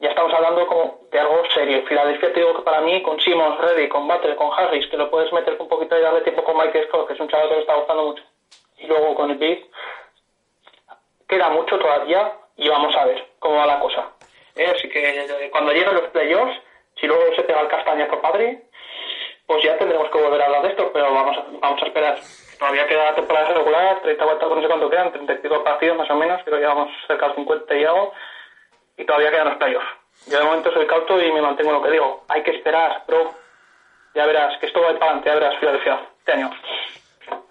Ya 0.01 0.09
estamos 0.09 0.35
hablando 0.35 0.67
como 0.67 0.99
de 1.13 1.21
algo 1.21 1.43
serio. 1.55 1.85
Filadelfia 1.87 2.33
te 2.33 2.41
digo 2.41 2.57
que 2.57 2.63
para 2.63 2.81
mí, 2.81 3.01
con 3.03 3.21
Simmons, 3.21 3.59
Reddy, 3.59 3.89
con 3.89 4.09
Butler, 4.09 4.35
con 4.35 4.51
Harris, 4.53 4.89
que 4.89 4.97
lo 4.97 5.09
puedes 5.11 5.33
meter 5.33 5.57
un 5.61 5.69
poquito 5.69 5.97
y 5.97 6.03
darle 6.03 6.23
tiempo 6.23 6.43
con 6.43 6.57
Mike 6.57 6.87
Scott, 6.89 7.07
que 7.07 7.15
es 7.15 7.21
un 7.21 7.29
chaval 7.29 7.49
que 7.49 7.55
me 7.55 7.61
está 7.61 7.77
gustando 7.77 8.05
mucho. 8.05 8.23
Y 8.79 8.87
luego 8.89 9.15
con 9.15 9.31
el 9.31 9.39
Big, 9.39 9.71
queda 11.29 11.49
mucho 11.49 11.79
todavía 11.79 12.33
y 12.57 12.69
vamos 12.69 12.97
a 12.97 13.05
ver 13.05 13.29
cómo 13.39 13.57
va 13.57 13.67
la 13.67 13.79
cosa. 13.79 14.11
Eh, 14.57 14.67
Así 14.75 14.89
que 14.89 15.21
eh, 15.21 15.51
cuando 15.53 15.73
lleguen 15.73 15.95
los 15.95 16.09
playoffs, 16.09 16.61
si 17.01 17.07
luego 17.07 17.33
se 17.37 17.43
pega 17.45 17.61
el 17.61 17.69
castañazo 17.69 18.21
padre, 18.21 18.65
pues 19.47 19.63
ya 19.63 19.79
tendremos 19.79 20.11
que 20.11 20.21
volver 20.21 20.43
a 20.43 20.47
hablar 20.47 20.63
de 20.63 20.69
esto, 20.71 20.91
pero 20.93 21.15
vamos 21.15 21.37
a, 21.39 21.45
vamos 21.61 21.81
a 21.83 21.87
esperar. 21.87 22.19
Todavía 22.59 22.87
queda 22.87 23.15
temporada 23.15 23.49
regular, 23.53 24.01
30 24.03 24.25
vueltas, 24.25 24.49
no 24.49 24.61
sé 24.63 24.67
cuánto 24.69 24.91
quedan, 24.91 25.13
35 25.13 25.65
partidos 25.65 25.99
más 25.99 26.11
o 26.11 26.15
menos, 26.17 26.41
creo 26.45 26.57
que 26.57 26.63
llevamos 26.63 26.89
cerca 27.07 27.29
de 27.29 27.35
50 27.35 27.77
y 27.77 27.85
algo, 27.85 28.13
y 28.97 29.05
todavía 29.05 29.31
quedan 29.31 29.49
los 29.49 29.57
playoffs. 29.59 29.87
Yo 30.27 30.39
de 30.39 30.45
momento 30.45 30.73
soy 30.73 30.87
cauto 30.87 31.21
y 31.23 31.31
me 31.33 31.43
mantengo 31.43 31.71
en 31.71 31.77
lo 31.77 31.83
que 31.83 31.91
digo. 31.91 32.25
Hay 32.29 32.43
que 32.43 32.53
esperar, 32.53 33.03
bro. 33.07 33.35
Ya 34.15 34.25
verás, 34.27 34.57
que 34.59 34.67
esto 34.67 34.81
va 34.81 34.89
para 34.95 35.05
adelante, 35.13 35.29
ya 35.29 35.35
verás, 35.35 35.59
Filadelfia, 35.61 36.01
este 36.19 36.33
año. 36.33 36.51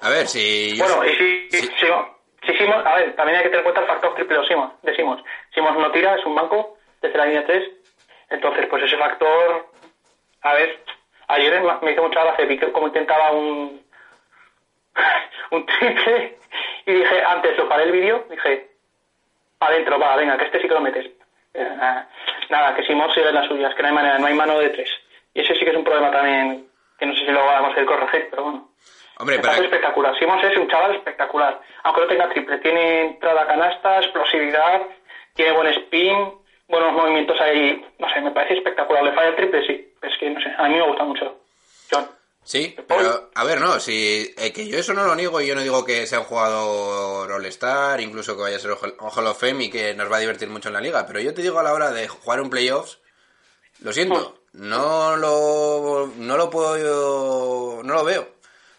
A 0.02 0.10
ver, 0.10 0.28
si... 0.28 0.76
yo- 0.76 0.86
Bueno, 0.86 1.06
y 1.06 1.16
si, 1.16 1.50
si- 1.52 1.68
si, 1.68 1.88
si 2.48 2.58
Simons, 2.58 2.86
a 2.86 2.96
ver, 2.96 3.16
también 3.16 3.38
hay 3.38 3.44
que 3.44 3.50
tener 3.50 3.60
en 3.66 3.72
cuenta 3.72 3.82
el 3.82 3.88
factor 3.88 4.16
triple 4.16 4.40
de 4.40 4.48
Simons, 4.48 4.74
Simons. 5.54 5.78
No 5.78 5.92
tira, 5.92 6.16
es 6.16 6.26
un 6.26 6.34
banco 6.36 6.78
desde 7.02 7.18
la 7.18 7.26
línea 7.26 7.46
3, 7.46 7.70
entonces 8.32 8.66
pues 8.68 8.84
ese 8.84 8.98
factor, 8.98 9.68
a 10.42 10.54
ver, 10.54 10.84
ayer 11.28 11.62
me- 11.62 11.78
me 11.82 11.92
hizo 11.92 12.02
mucha 12.04 12.24
gracia, 12.24 12.46
vi 12.46 12.58
que 12.58 12.72
como 12.72 12.88
intentaba 12.88 13.32
un 13.32 13.85
un 15.52 15.66
triple 15.66 16.38
y 16.86 16.94
dije, 16.94 17.24
antes 17.26 17.58
lo 17.58 17.68
paré 17.68 17.84
el 17.84 17.92
vídeo, 17.92 18.26
dije, 18.30 18.70
adentro, 19.60 20.00
va, 20.00 20.16
venga, 20.16 20.38
que 20.38 20.46
este 20.46 20.62
sí 20.62 20.68
que 20.68 20.74
lo 20.74 20.82
metes. 20.82 21.06
Eh, 21.54 21.78
nada, 22.50 22.76
que 22.76 22.84
Simons 22.84 23.14
sigue 23.14 23.30
en 23.30 23.36
las 23.36 23.48
suyas, 23.48 23.74
que 23.74 23.82
no 23.82 23.88
hay 23.90 23.94
manera, 23.94 24.20
no 24.20 24.28
hay 24.28 24.34
mano 24.34 24.60
de 24.60 24.70
tres. 24.70 24.90
Y 25.34 25.42
ese 25.42 25.56
sí 25.56 25.62
que 25.62 25.72
es 25.72 25.76
un 25.76 25.84
problema 25.84 26.12
también, 26.12 26.68
que 27.00 27.06
no 27.06 27.14
sé 27.14 27.26
si 27.26 27.32
lo 27.32 27.40
vamos 27.40 27.56
a 27.56 27.62
conseguir 27.64 27.88
corregir, 27.88 28.28
pero 28.30 28.44
bueno. 28.44 28.70
Hombre, 29.18 29.40
para... 29.40 29.58
espectacular. 29.58 30.18
Simons 30.20 30.44
es 30.44 30.58
un 30.58 30.68
chaval 30.68 30.96
espectacular. 30.96 31.60
Aunque 31.84 32.02
no 32.02 32.08
tenga 32.08 32.30
triple, 32.30 32.58
tiene 32.58 33.02
entrada 33.02 33.44
a 33.44 33.48
canasta, 33.48 34.00
explosividad, 34.00 34.82
tiene 35.34 35.54
buen 35.54 35.68
spin, 35.68 36.34
buenos 36.68 36.94
movimientos 36.94 37.40
ahí. 37.40 37.86
No 37.98 38.10
sé, 38.10 38.22
me 38.22 38.32
parece 38.32 38.56
espectacular. 38.56 39.04
Le 39.04 39.14
falla 39.14 39.30
el 39.30 39.36
triple, 39.36 39.66
sí. 39.66 39.94
Es 40.02 40.18
que 40.18 40.30
no 40.30 40.42
sé, 40.42 40.54
a 40.58 40.68
mí 40.68 40.76
me 40.76 40.88
gusta 40.88 41.04
mucho. 41.06 41.38
John. 41.90 42.15
Sí, 42.48 42.76
pero 42.88 43.32
a 43.34 43.44
ver, 43.44 43.60
no, 43.60 43.80
si 43.80 44.32
eh, 44.38 44.54
que 44.54 44.68
yo 44.68 44.78
eso 44.78 44.94
no 44.94 45.04
lo 45.06 45.16
niego 45.16 45.42
y 45.42 45.48
yo 45.48 45.56
no 45.56 45.62
digo 45.62 45.84
que 45.84 46.06
sea 46.06 46.20
un 46.20 46.26
jugador 46.26 47.32
All-Star, 47.32 48.00
incluso 48.02 48.36
que 48.36 48.44
vaya 48.44 48.58
a 48.58 48.60
ser 48.60 48.72
Hall 48.74 48.96
Hall 49.00 49.28
of 49.28 49.40
Fame 49.40 49.64
y 49.66 49.70
que 49.72 49.96
nos 49.96 50.12
va 50.12 50.18
a 50.18 50.20
divertir 50.20 50.48
mucho 50.50 50.70
en 50.70 50.74
la 50.76 50.82
liga, 50.82 51.08
pero 51.08 51.20
yo 51.20 51.34
te 51.34 51.42
digo 51.42 51.58
a 51.58 51.64
la 51.64 51.74
hora 51.74 51.92
de 51.92 52.08
jugar 52.08 52.42
un 52.42 52.52
playoffs, 52.52 53.00
lo 53.80 53.94
siento, 53.94 54.44
no 54.54 55.18
lo, 55.18 56.12
no 56.18 56.38
lo 56.38 56.50
puedo, 56.50 56.78
yo- 56.78 57.82
no 57.84 57.94
lo 57.96 58.04
veo. 58.06 58.30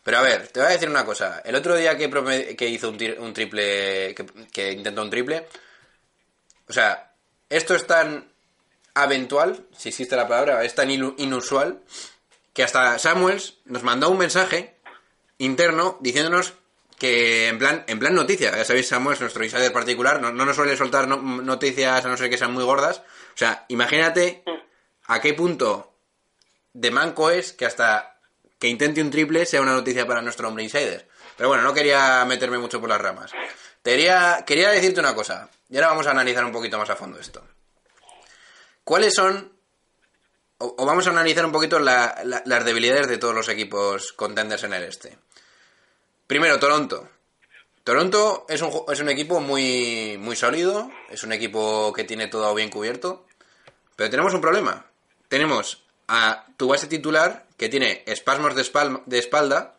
Pero 0.05 0.19
a 0.19 0.23
ver, 0.23 0.49
te 0.49 0.61
voy 0.61 0.69
a 0.69 0.73
decir 0.73 0.89
una 0.91 1.05
cosa. 1.05 1.43
El 1.45 1.57
otro 1.57 1.77
día 1.77 1.97
que, 1.97 2.69
hizo 2.69 2.91
un, 2.91 2.99
un 3.21 3.35
triple, 3.35 4.15
que, 4.15 4.27
que 4.53 4.73
intentó 4.73 5.03
un 5.03 5.11
triple, 5.11 5.49
o 6.69 6.73
sea, 6.73 7.13
esto 7.49 7.75
es 7.75 7.87
tan 7.87 8.29
eventual, 8.95 9.67
si 9.77 9.91
existe 9.91 10.17
la 10.17 10.27
palabra, 10.29 10.65
es 10.65 10.75
tan 10.75 10.91
inusual, 10.91 11.81
que 12.57 12.65
hasta 12.65 12.99
Samuels 12.99 13.59
nos 13.67 13.83
mandó 13.83 14.09
un 14.09 14.17
mensaje 14.19 14.75
interno 15.39 15.99
diciéndonos 16.01 16.55
que 16.99 17.49
en 17.49 17.59
plan 17.59 17.85
en 17.87 17.99
plan 17.99 18.15
noticia, 18.15 18.57
ya 18.57 18.65
sabéis 18.65 18.89
Samuels, 18.89 19.21
nuestro 19.21 19.45
insider 19.45 19.71
particular, 19.75 20.23
no, 20.23 20.33
no 20.33 20.47
nos 20.47 20.57
suele 20.57 20.75
soltar 20.75 21.07
no- 21.07 21.19
noticias 21.19 22.03
a 22.03 22.09
no 22.09 22.17
ser 22.17 22.31
que 22.31 22.39
sean 22.39 22.55
muy 22.55 22.65
gordas. 22.65 22.99
O 23.35 23.37
sea, 23.37 23.67
imagínate 23.69 24.43
a 25.05 25.21
qué 25.21 25.35
punto 25.35 25.93
de 26.73 26.91
manco 26.91 27.29
es 27.31 27.53
que 27.53 27.67
hasta 27.67 28.19
que 28.59 28.69
intente 28.69 29.03
un 29.03 29.11
triple 29.11 29.45
sea 29.45 29.61
una 29.61 29.75
noticia 29.75 30.07
para 30.07 30.23
nuestro 30.23 30.49
hombre 30.49 30.65
insider. 30.65 31.07
Pero 31.37 31.51
bueno, 31.51 31.63
no 31.63 31.75
quería 31.75 32.25
meterme 32.25 32.57
mucho 32.57 32.81
por 32.81 32.89
las 32.89 33.01
ramas. 33.03 33.31
Quería, 33.85 34.45
quería 34.47 34.71
decirte 34.71 34.99
una 35.01 35.15
cosa, 35.15 35.51
y 35.69 35.77
ahora 35.77 35.89
vamos 35.89 36.07
a 36.07 36.13
analizar 36.13 36.43
un 36.47 36.53
poquito 36.53 36.79
más 36.79 36.89
a 36.89 36.97
fondo 36.97 37.21
esto. 37.21 37.47
¿Cuáles 38.85 39.15
son 39.15 39.53
o, 40.59 40.87
vamos 40.87 41.07
a 41.07 41.11
analizar 41.11 41.45
un 41.45 41.53
poquito 41.53 41.79
la- 41.79 42.21
la- 42.25 42.43
las 42.47 42.65
debilidades 42.65 43.09
de 43.09 43.19
todos 43.19 43.35
los 43.35 43.49
equipos 43.49 44.13
contenders 44.13 44.65
en 44.65 44.73
el 44.75 44.85
este. 44.85 45.19
Primero, 46.27 46.59
Toronto. 46.59 47.09
Toronto 47.85 48.47
es 48.49 48.63
un, 48.63 48.71
es 48.93 49.01
un 49.01 49.09
equipo 49.09 49.41
muy, 49.41 50.17
muy 50.19 50.35
sólido, 50.35 50.91
es 51.09 51.23
un 51.23 51.33
equipo 51.33 51.93
que 51.93 52.05
tiene 52.05 52.27
todo 52.27 52.53
bien 52.55 52.69
cubierto, 52.71 53.25
pero 53.95 54.11
tenemos 54.11 54.35
un 54.35 54.41
problema. 54.41 54.87
Tenemos 55.29 55.83
a 56.09 56.47
tu 56.57 56.69
base 56.69 56.87
titular 56.89 57.47
que 57.57 57.69
tiene 57.69 58.03
espasmos 58.07 58.55
de, 58.57 58.65
de 59.07 59.19
espalda, 59.19 59.75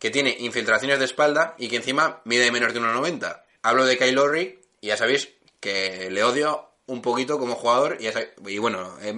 que 0.00 0.10
tiene 0.10 0.36
infiltraciones 0.40 0.98
de 0.98 1.04
espalda 1.04 1.54
y 1.58 1.68
que 1.68 1.76
encima 1.76 2.20
mide 2.24 2.50
menos 2.50 2.74
de 2.74 2.80
1,90. 2.80 3.42
Hablo 3.62 3.86
de 3.86 3.96
Kyle 3.96 4.14
Lowry 4.14 4.58
y 4.80 4.88
ya 4.88 4.96
sabéis 4.96 5.30
que 5.60 6.10
le 6.10 6.24
odio 6.24 6.68
un 6.86 7.02
poquito 7.02 7.38
como 7.38 7.54
jugador 7.54 7.98
y, 8.46 8.58
bueno, 8.58 8.96
he, 9.02 9.14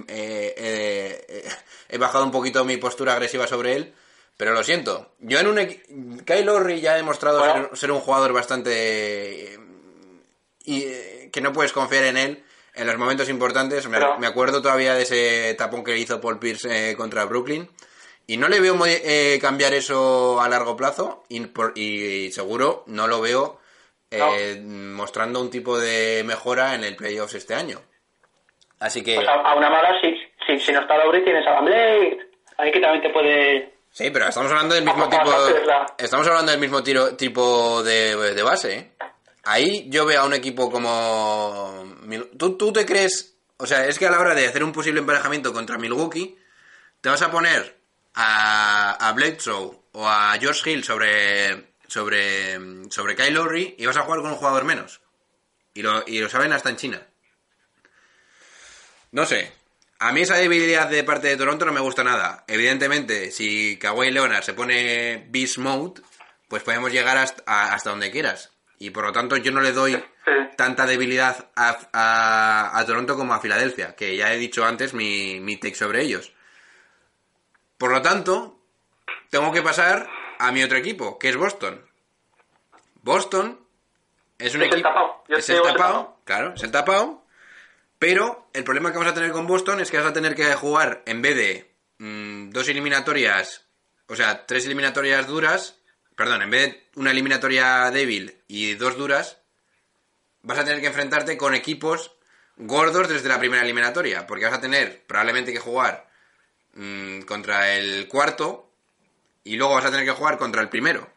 bajado 1.99 2.23
un 2.23 2.31
poquito 2.31 2.63
mi 2.65 2.77
postura 2.77 3.13
agresiva 3.13 3.47
sobre 3.47 3.75
él, 3.75 3.93
pero 4.37 4.53
lo 4.53 4.63
siento. 4.63 5.11
Yo 5.19 5.39
en 5.39 5.47
un 5.47 6.19
Kyle 6.25 6.45
Lowry 6.45 6.79
ya 6.81 6.93
ha 6.93 6.97
demostrado 6.97 7.39
Bueno. 7.39 7.67
ser, 7.69 7.77
ser 7.77 7.91
un 7.91 7.99
jugador 7.99 8.33
bastante 8.33 9.57
y 10.63 10.83
que 11.31 11.41
no 11.41 11.53
puedes 11.53 11.73
confiar 11.73 12.03
en 12.05 12.17
él 12.17 12.43
en 12.73 12.87
los 12.87 12.97
momentos 12.97 13.29
importantes. 13.29 13.87
Me, 13.87 13.97
Pero- 13.97 14.19
me 14.19 14.27
acuerdo 14.27 14.61
todavía 14.61 14.93
de 14.93 15.03
ese 15.03 15.55
tapón 15.57 15.83
que 15.83 15.97
hizo 15.97 16.21
Paul 16.21 16.39
Pierce 16.39 16.91
eh, 16.91 16.95
contra 16.95 17.25
Brooklyn. 17.25 17.69
Y 18.29 18.35
no 18.37 18.49
le 18.49 18.59
veo 18.59 18.77
eh, 18.85 19.39
cambiar 19.41 19.73
eso 19.73 20.41
a 20.41 20.49
largo 20.49 20.75
plazo. 20.75 21.23
Y, 21.29 21.39
por- 21.47 21.71
y 21.77 22.31
seguro 22.33 22.83
no 22.87 23.07
lo 23.07 23.21
veo 23.21 23.59
eh, 24.11 24.61
mostrando 24.63 25.41
un 25.41 25.49
tipo 25.49 25.77
de 25.77 26.23
mejora 26.25 26.75
en 26.75 26.83
el 26.83 26.95
playoffs 26.95 27.35
este 27.35 27.53
año. 27.53 27.81
Así 28.79 29.03
que. 29.03 29.15
Pues 29.15 29.27
a, 29.27 29.33
a 29.33 29.55
una 29.55 29.69
mala, 29.69 29.99
si, 30.01 30.13
si, 30.45 30.59
si 30.59 30.71
no 30.71 30.81
está 30.81 30.97
Lowry, 30.97 31.23
tienes 31.23 31.45
a 31.47 31.51
Van 31.51 31.65
Blade. 31.65 32.17
Ahí 32.57 32.71
que 32.71 32.79
también 32.79 33.03
te 33.03 33.09
puede... 33.09 33.73
Sí, 33.91 34.09
pero 34.11 34.27
estamos 34.27 34.51
hablando 34.51 34.75
del 34.75 34.83
mismo 34.83 35.09
tipo. 35.09 35.31
Estamos 35.97 36.27
hablando 36.27 36.51
del 36.51 36.61
mismo 36.61 36.83
tiro, 36.83 37.15
tipo 37.15 37.81
de, 37.83 38.15
de 38.33 38.43
base. 38.43 38.75
¿eh? 38.75 38.91
Ahí 39.43 39.85
yo 39.89 40.05
veo 40.05 40.21
a 40.21 40.25
un 40.25 40.33
equipo 40.33 40.69
como. 40.69 41.95
¿Tú, 42.37 42.57
¿Tú 42.57 42.71
te 42.71 42.85
crees.? 42.85 43.35
O 43.57 43.65
sea, 43.65 43.85
es 43.85 43.97
que 43.97 44.05
a 44.05 44.11
la 44.11 44.19
hora 44.19 44.35
de 44.35 44.45
hacer 44.45 44.63
un 44.63 44.71
posible 44.71 44.99
emparejamiento 44.99 45.51
contra 45.51 45.79
Milwaukee, 45.79 46.37
te 47.01 47.09
vas 47.09 47.21
a 47.23 47.31
poner 47.31 47.75
a, 48.13 49.07
a 49.07 49.13
Bledsoe 49.13 49.71
o 49.93 50.07
a 50.07 50.37
George 50.39 50.69
Hill 50.69 50.83
sobre, 50.83 51.69
sobre, 51.87 52.89
sobre 52.91 53.15
Kyle 53.15 53.33
Lowry 53.33 53.75
y 53.77 53.85
vas 53.85 53.97
a 53.97 54.01
jugar 54.03 54.21
con 54.21 54.31
un 54.31 54.37
jugador 54.37 54.63
menos. 54.65 55.01
Y 55.73 55.81
lo, 55.81 56.03
y 56.07 56.19
lo 56.19 56.29
saben 56.29 56.53
hasta 56.53 56.69
en 56.69 56.75
China. 56.77 57.01
No 59.11 59.25
sé. 59.25 59.51
A 59.99 60.11
mí 60.11 60.21
esa 60.21 60.35
debilidad 60.35 60.87
de 60.89 61.03
parte 61.03 61.27
de 61.27 61.37
Toronto 61.37 61.65
no 61.65 61.71
me 61.73 61.79
gusta 61.79 62.03
nada. 62.03 62.43
Evidentemente, 62.47 63.31
si 63.31 63.77
Kawhi 63.79 64.11
Leonard 64.11 64.43
se 64.43 64.53
pone 64.53 65.25
Beast 65.29 65.57
Mode, 65.57 66.01
pues 66.47 66.61
podemos 66.63 66.91
llegar 66.91 67.17
hasta, 67.17 67.43
a- 67.47 67.73
hasta 67.73 67.89
donde 67.89 68.11
quieras. 68.11 68.51
Y 68.79 68.91
por 68.91 69.05
lo 69.05 69.11
tanto 69.11 69.37
yo 69.37 69.51
no 69.51 69.61
le 69.61 69.71
doy 69.71 70.03
tanta 70.55 70.85
debilidad 70.85 71.49
a, 71.55 71.79
a- 71.93 72.77
a 72.79 72.85
Toronto 72.85 73.15
como 73.15 73.33
a 73.33 73.39
Filadelfia, 73.39 73.95
que 73.95 74.15
ya 74.15 74.31
he 74.33 74.37
dicho 74.37 74.65
antes 74.65 74.93
mi, 74.93 75.39
mi 75.39 75.57
take 75.57 75.75
sobre 75.75 76.01
ellos. 76.03 76.31
Por 77.79 77.91
lo 77.91 78.01
tanto, 78.03 78.59
tengo 79.31 79.51
que 79.51 79.61
pasar 79.63 80.07
a 80.39 80.51
mi 80.51 80.63
otro 80.63 80.77
equipo, 80.77 81.17
que 81.19 81.29
es 81.29 81.35
Boston. 81.37 81.83
Boston 83.01 83.59
es 84.37 84.53
un 84.55 84.61
Es 84.61 84.67
el 84.67 84.73
equipo... 84.73 84.89
tapao. 84.89 85.23
Yo 85.27 85.35
Es 85.37 85.45
te 85.45 85.51
el 85.53 85.57
digo, 85.57 85.67
es 85.67 85.71
el 85.73 85.77
tapao, 85.77 85.93
tapao. 86.03 86.21
claro, 86.25 86.53
es 86.55 86.63
el 86.63 86.71
tapao. 86.71 87.25
Pero 87.99 88.49
el 88.53 88.63
problema 88.63 88.91
que 88.91 88.97
vamos 88.97 89.11
a 89.11 89.15
tener 89.15 89.31
con 89.31 89.47
Boston 89.47 89.79
es 89.79 89.89
que 89.89 89.97
vas 89.97 90.05
a 90.07 90.13
tener 90.13 90.35
que 90.35 90.53
jugar, 90.55 91.01
en 91.05 91.21
vez 91.21 91.35
de 91.35 91.71
mm, 91.97 92.49
dos 92.51 92.67
eliminatorias, 92.69 93.65
o 94.07 94.15
sea, 94.15 94.45
tres 94.45 94.65
eliminatorias 94.65 95.25
duras, 95.27 95.79
perdón, 96.15 96.43
en 96.43 96.49
vez 96.51 96.61
de 96.73 96.87
una 96.95 97.11
eliminatoria 97.11 97.89
débil 97.91 98.41
y 98.47 98.75
dos 98.75 98.97
duras, 98.97 99.39
vas 100.43 100.59
a 100.59 100.63
tener 100.63 100.79
que 100.79 100.87
enfrentarte 100.87 101.37
con 101.37 101.55
equipos 101.55 102.11
gordos 102.57 103.07
desde 103.09 103.29
la 103.29 103.39
primera 103.39 103.63
eliminatoria, 103.63 104.27
porque 104.27 104.45
vas 104.45 104.53
a 104.53 104.61
tener 104.61 105.03
probablemente 105.07 105.51
que 105.51 105.59
jugar 105.59 106.07
mm, 106.73 107.21
contra 107.21 107.73
el 107.75 108.07
cuarto 108.07 108.66
y 109.47 109.55
luego 109.55 109.75
vas 109.75 109.85
a 109.85 109.91
tener 109.91 110.05
que 110.05 110.11
jugar 110.11 110.37
contra 110.37 110.61
el 110.61 110.69
primero. 110.69 111.09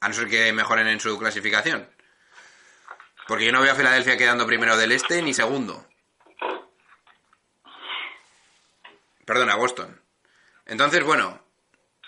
A 0.00 0.08
no 0.08 0.14
ser 0.14 0.28
que 0.28 0.52
mejoren 0.52 0.86
en 0.86 1.00
su 1.00 1.18
clasificación. 1.18 1.88
Porque 3.26 3.44
yo 3.44 3.52
no 3.52 3.60
veo 3.60 3.72
a 3.72 3.76
Filadelfia 3.76 4.16
quedando 4.16 4.46
primero 4.46 4.76
del 4.76 4.92
este 4.92 5.20
ni 5.20 5.34
segundo. 5.34 5.86
Perdona, 9.26 9.56
Boston. 9.56 10.00
Entonces, 10.64 11.02
bueno, 11.02 11.42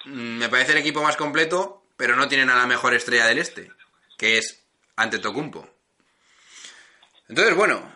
mm, 0.07 0.39
me 0.39 0.49
parece 0.49 0.73
el 0.73 0.79
equipo 0.79 1.03
más 1.03 1.17
completo, 1.17 1.85
pero 1.97 2.17
no 2.17 2.29
tienen 2.29 2.49
a 2.49 2.57
la 2.57 2.67
mejor 2.67 2.95
estrella 2.95 3.27
del 3.27 3.39
este, 3.39 3.71
que 4.17 4.39
es 4.39 4.65
Antetokounmpo. 4.97 5.69
Entonces, 7.29 7.55
bueno, 7.55 7.95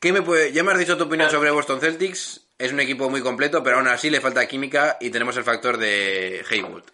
¿qué 0.00 0.12
me 0.12 0.22
puede... 0.22 0.52
ya 0.52 0.62
me 0.62 0.72
has 0.72 0.78
dicho 0.78 0.96
tu 0.96 1.04
opinión 1.04 1.30
sobre 1.30 1.50
Boston 1.50 1.80
Celtics. 1.80 2.41
Es 2.62 2.72
un 2.72 2.78
equipo 2.78 3.10
muy 3.10 3.20
completo, 3.22 3.60
pero 3.64 3.78
aún 3.78 3.88
así 3.88 4.08
le 4.08 4.20
falta 4.20 4.46
química 4.46 4.96
y 5.00 5.10
tenemos 5.10 5.36
el 5.36 5.42
factor 5.42 5.78
de 5.78 6.44
Haywood. 6.48 6.84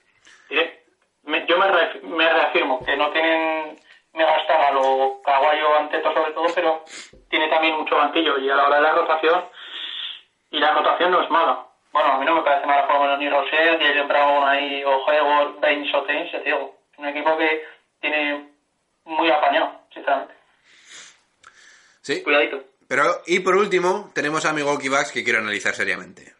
Yo 0.50 1.56
me, 1.58 1.66
reaf- 1.66 2.00
me 2.02 2.26
reafirmo 2.32 2.82
que 2.84 2.96
no 2.96 3.10
tienen 3.10 3.78
mega 4.14 4.36
star 4.42 4.60
a 4.62 4.70
lo 4.72 5.20
caguayo 5.22 5.76
anteto 5.76 6.12
sobre 6.14 6.32
todo, 6.32 6.46
pero 6.54 6.84
tiene 7.28 7.48
también 7.48 7.74
mucho 7.76 7.96
banquillo 7.96 8.38
y 8.38 8.48
a 8.48 8.54
la 8.56 8.66
hora 8.66 8.76
de 8.76 8.82
la 8.82 8.92
rotación, 8.92 9.44
y 10.50 10.58
la 10.58 10.72
rotación 10.72 11.10
no 11.10 11.22
es 11.22 11.30
mala. 11.30 11.66
Bueno, 11.92 12.12
a 12.12 12.18
mí 12.18 12.24
no 12.24 12.34
me 12.36 12.42
parece 12.42 12.66
mala 12.66 12.86
por 12.86 12.96
lo 12.96 13.02
menos 13.02 13.18
ni 13.18 13.28
Roser, 13.28 13.78
ni 13.78 13.84
Jalen 13.86 14.08
Brown 14.08 14.48
ahí, 14.48 14.82
o 14.84 15.04
o 15.04 15.12
ya 16.32 16.38
te 16.42 16.44
digo. 16.44 16.76
Es 16.92 16.98
un 16.98 17.06
equipo 17.08 17.36
que 17.36 17.64
tiene 18.00 18.48
muy 19.04 19.30
apañado, 19.30 19.82
sinceramente. 19.92 20.34
Sí, 22.00 22.22
Cuidadito. 22.22 22.62
Pero, 22.88 23.22
y 23.26 23.40
por 23.40 23.54
último, 23.54 24.10
tenemos 24.14 24.46
a 24.46 24.52
Milwaukee 24.52 24.88
Bucks 24.88 25.12
que 25.12 25.22
quiero 25.22 25.38
analizar 25.38 25.74
seriamente. 25.74 26.34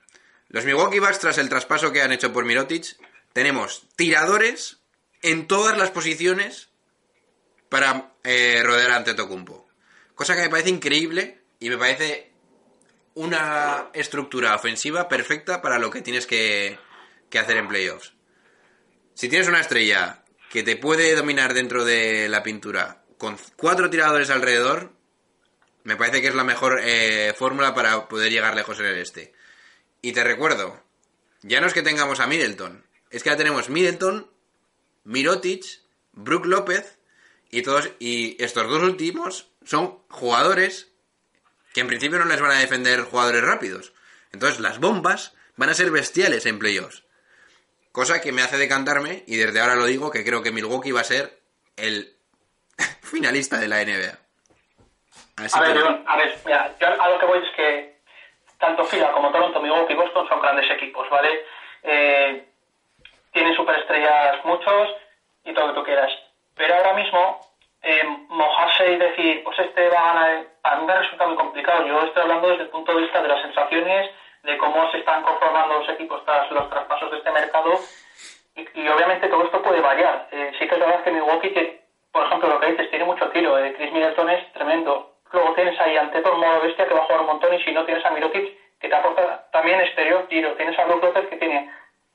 Los 0.49 0.65
Milwaukee 0.65 0.99
Bucks, 0.99 1.19
tras 1.19 1.39
el 1.39 1.51
traspaso 1.51 1.93
que 1.93 2.01
han 2.01 2.11
hecho 2.11 2.33
por 2.33 2.47
Mirotic, 2.47 2.97
tenemos 3.35 3.87
tiradores 3.97 4.79
en 5.21 5.47
todas 5.47 5.77
las 5.77 5.91
posiciones 5.91 6.71
para 7.69 8.15
eh, 8.25 8.63
rodear 8.65 8.91
a 8.93 8.97
Antetokounmpo. 8.97 9.69
Cosa 10.15 10.35
que 10.35 10.43
me 10.43 10.49
parece 10.49 10.71
increíble 10.71 11.43
y 11.61 11.69
me 11.69 11.77
parece 11.77 12.33
una 13.15 13.91
estructura 13.93 14.55
ofensiva 14.55 15.07
perfecta 15.07 15.61
para 15.61 15.79
lo 15.79 15.91
que 15.91 16.01
tienes 16.01 16.27
que, 16.27 16.79
que 17.29 17.39
hacer 17.39 17.59
en 17.59 17.69
playoffs. 17.69 18.15
Si 19.15 19.29
tienes 19.29 19.49
una 19.49 19.61
estrella 19.61 20.25
que 20.51 20.63
te 20.63 20.77
puede 20.77 21.15
dominar 21.15 21.53
dentro 21.53 21.85
de 21.85 22.29
la 22.29 22.43
pintura 22.43 23.05
con 23.19 23.37
cuatro 23.57 23.91
tiradores 23.91 24.31
alrededor, 24.31 24.93
me 25.89 25.97
parece 25.97 26.21
que 26.21 26.29
es 26.29 26.35
la 26.35 26.45
mejor 26.45 26.81
eh, 26.85 27.33
fórmula 27.35 27.75
para 27.75 28.09
poder 28.09 28.31
llegar 28.31 28.55
lejos 28.55 28.79
en 28.79 28.85
el 28.85 28.99
este. 28.99 29.33
Y 30.03 30.13
te 30.13 30.23
recuerdo, 30.23 30.85
ya 31.41 31.63
no 31.63 31.67
es 31.67 31.73
que 31.73 31.81
tengamos 31.81 32.21
a 32.21 32.27
Middleton, 32.27 32.85
es 33.09 33.23
que 33.23 33.31
ya 33.31 33.39
tenemos 33.39 33.71
Middleton, 33.71 34.31
Mirotic, 35.05 35.65
Brook 36.13 36.45
López 36.45 36.99
y 37.51 37.63
todos 37.63 37.89
y 37.99 38.37
estos 38.39 38.69
dos 38.69 38.83
últimos 38.83 39.49
son 39.65 40.03
jugadores 40.11 40.89
que 41.73 41.81
en 41.81 41.87
principio 41.87 42.19
no 42.19 42.27
les 42.27 42.43
van 42.43 42.51
a 42.51 42.61
defender 42.61 43.01
jugadores 43.05 43.41
rápidos. 43.41 43.95
Entonces 44.31 44.61
las 44.61 44.81
bombas 44.81 45.33
van 45.57 45.71
a 45.71 45.75
ser 45.75 45.91
bestiales 45.91 46.45
en 46.45 46.59
playoffs. 46.59 47.05
Cosa 47.93 48.21
que 48.21 48.33
me 48.33 48.43
hace 48.43 48.59
decantarme, 48.59 49.25
y 49.27 49.37
desde 49.37 49.59
ahora 49.59 49.75
lo 49.75 49.87
digo, 49.87 50.11
que 50.11 50.23
creo 50.23 50.43
que 50.43 50.53
Milwaukee 50.53 50.93
va 50.93 51.01
a 51.01 51.05
ser 51.05 51.41
el 51.77 52.15
finalista 53.01 53.59
de 53.59 53.69
la 53.69 53.83
NBA. 53.83 54.28
Así 55.45 55.59
A 55.59 55.63
ver, 55.63 55.73
que- 55.75 56.03
a 56.07 56.17
ver, 56.17 56.35
mira, 56.45 56.71
yo 56.81 56.87
a 57.03 57.09
lo 57.09 57.19
que 57.19 57.27
voy 57.27 57.39
es 57.39 57.51
que 57.55 57.99
tanto 58.59 58.85
Fila 58.85 59.13
como 59.13 59.31
Toronto, 59.31 59.61
Milwaukee 59.61 59.93
y 59.93 59.97
Boston 59.97 60.29
son 60.29 60.41
grandes 60.41 60.71
equipos, 60.71 61.09
¿vale? 61.11 61.45
Eh, 61.83 62.45
tienen 63.33 63.55
superestrellas 63.55 64.45
muchos 64.45 64.89
y 65.45 65.53
todo 65.53 65.69
lo 65.69 65.73
que 65.75 65.81
tú 65.81 65.85
quieras. 65.87 66.11
Pero 66.57 66.75
ahora 66.75 66.95
mismo, 66.95 67.41
eh, 67.83 68.03
mojarse 68.29 68.93
y 68.93 68.97
decir, 68.97 69.45
pues 69.45 69.59
este 69.61 69.89
va 69.91 70.01
a 70.01 70.15
ganar, 70.15 70.45
a 70.65 70.77
mí 70.77 70.87
me 70.87 70.95
resulta 70.97 71.27
muy 71.27 71.37
complicado. 71.37 71.87
Yo 71.87 72.03
estoy 72.03 72.23
hablando 72.23 72.49
desde 72.49 72.65
el 72.65 72.69
punto 72.71 72.93
de 72.95 73.03
vista 73.03 73.23
de 73.23 73.29
las 73.29 73.41
sensaciones, 73.43 74.11
de 74.43 74.57
cómo 74.59 74.91
se 74.91 74.99
están 74.99 75.23
conformando 75.23 75.79
los 75.79 75.89
equipos 75.91 76.25
tras 76.25 76.51
los 76.51 76.69
traspasos 76.71 77.11
de 77.11 77.19
este 77.19 77.31
mercado 77.31 77.73
y, 78.57 78.81
y 78.81 78.89
obviamente 78.89 79.29
todo 79.29 79.45
esto 79.45 79.63
puede 79.63 79.81
variar. 79.81 80.29
Eh, 80.33 80.53
sí 80.59 80.67
que 80.67 80.75
es 80.75 80.81
verdad 80.81 81.05
que 81.05 81.11
Milwaukee, 81.13 81.51
que, 81.53 81.83
por 82.11 82.27
ejemplo, 82.27 82.49
lo 82.49 82.59
que 82.61 82.71
dices, 82.73 82.91
tiene 82.91 83.05
mucho 83.05 83.29
tiro. 83.31 83.57
Eh, 83.59 83.75
Chris 83.77 83.93
Middleton 83.93 84.31
es 84.31 84.53
tremendo. 84.53 85.15
Luego 85.33 85.53
tienes 85.55 85.79
ahí 85.81 85.97
ante 85.97 86.21
todo 86.23 86.37
modo 86.37 86.61
bestia 86.61 86.87
que 86.87 86.95
va 86.95 87.01
a 87.01 87.05
jugar 87.05 87.21
un 87.21 87.27
montón 87.27 87.53
y 87.55 87.63
si 87.63 87.73
no 87.73 87.85
tienes 87.85 88.05
a 88.05 88.11
Mirotic 88.11 88.57
que 88.81 88.89
te 88.89 88.95
aporta 88.95 89.45
también 89.51 89.81
exterior 89.81 90.27
tiro. 90.29 90.55
Tienes 90.55 90.79
a 90.79 90.85
Brook 90.85 91.13
que 91.29 91.37
tiene 91.37 91.69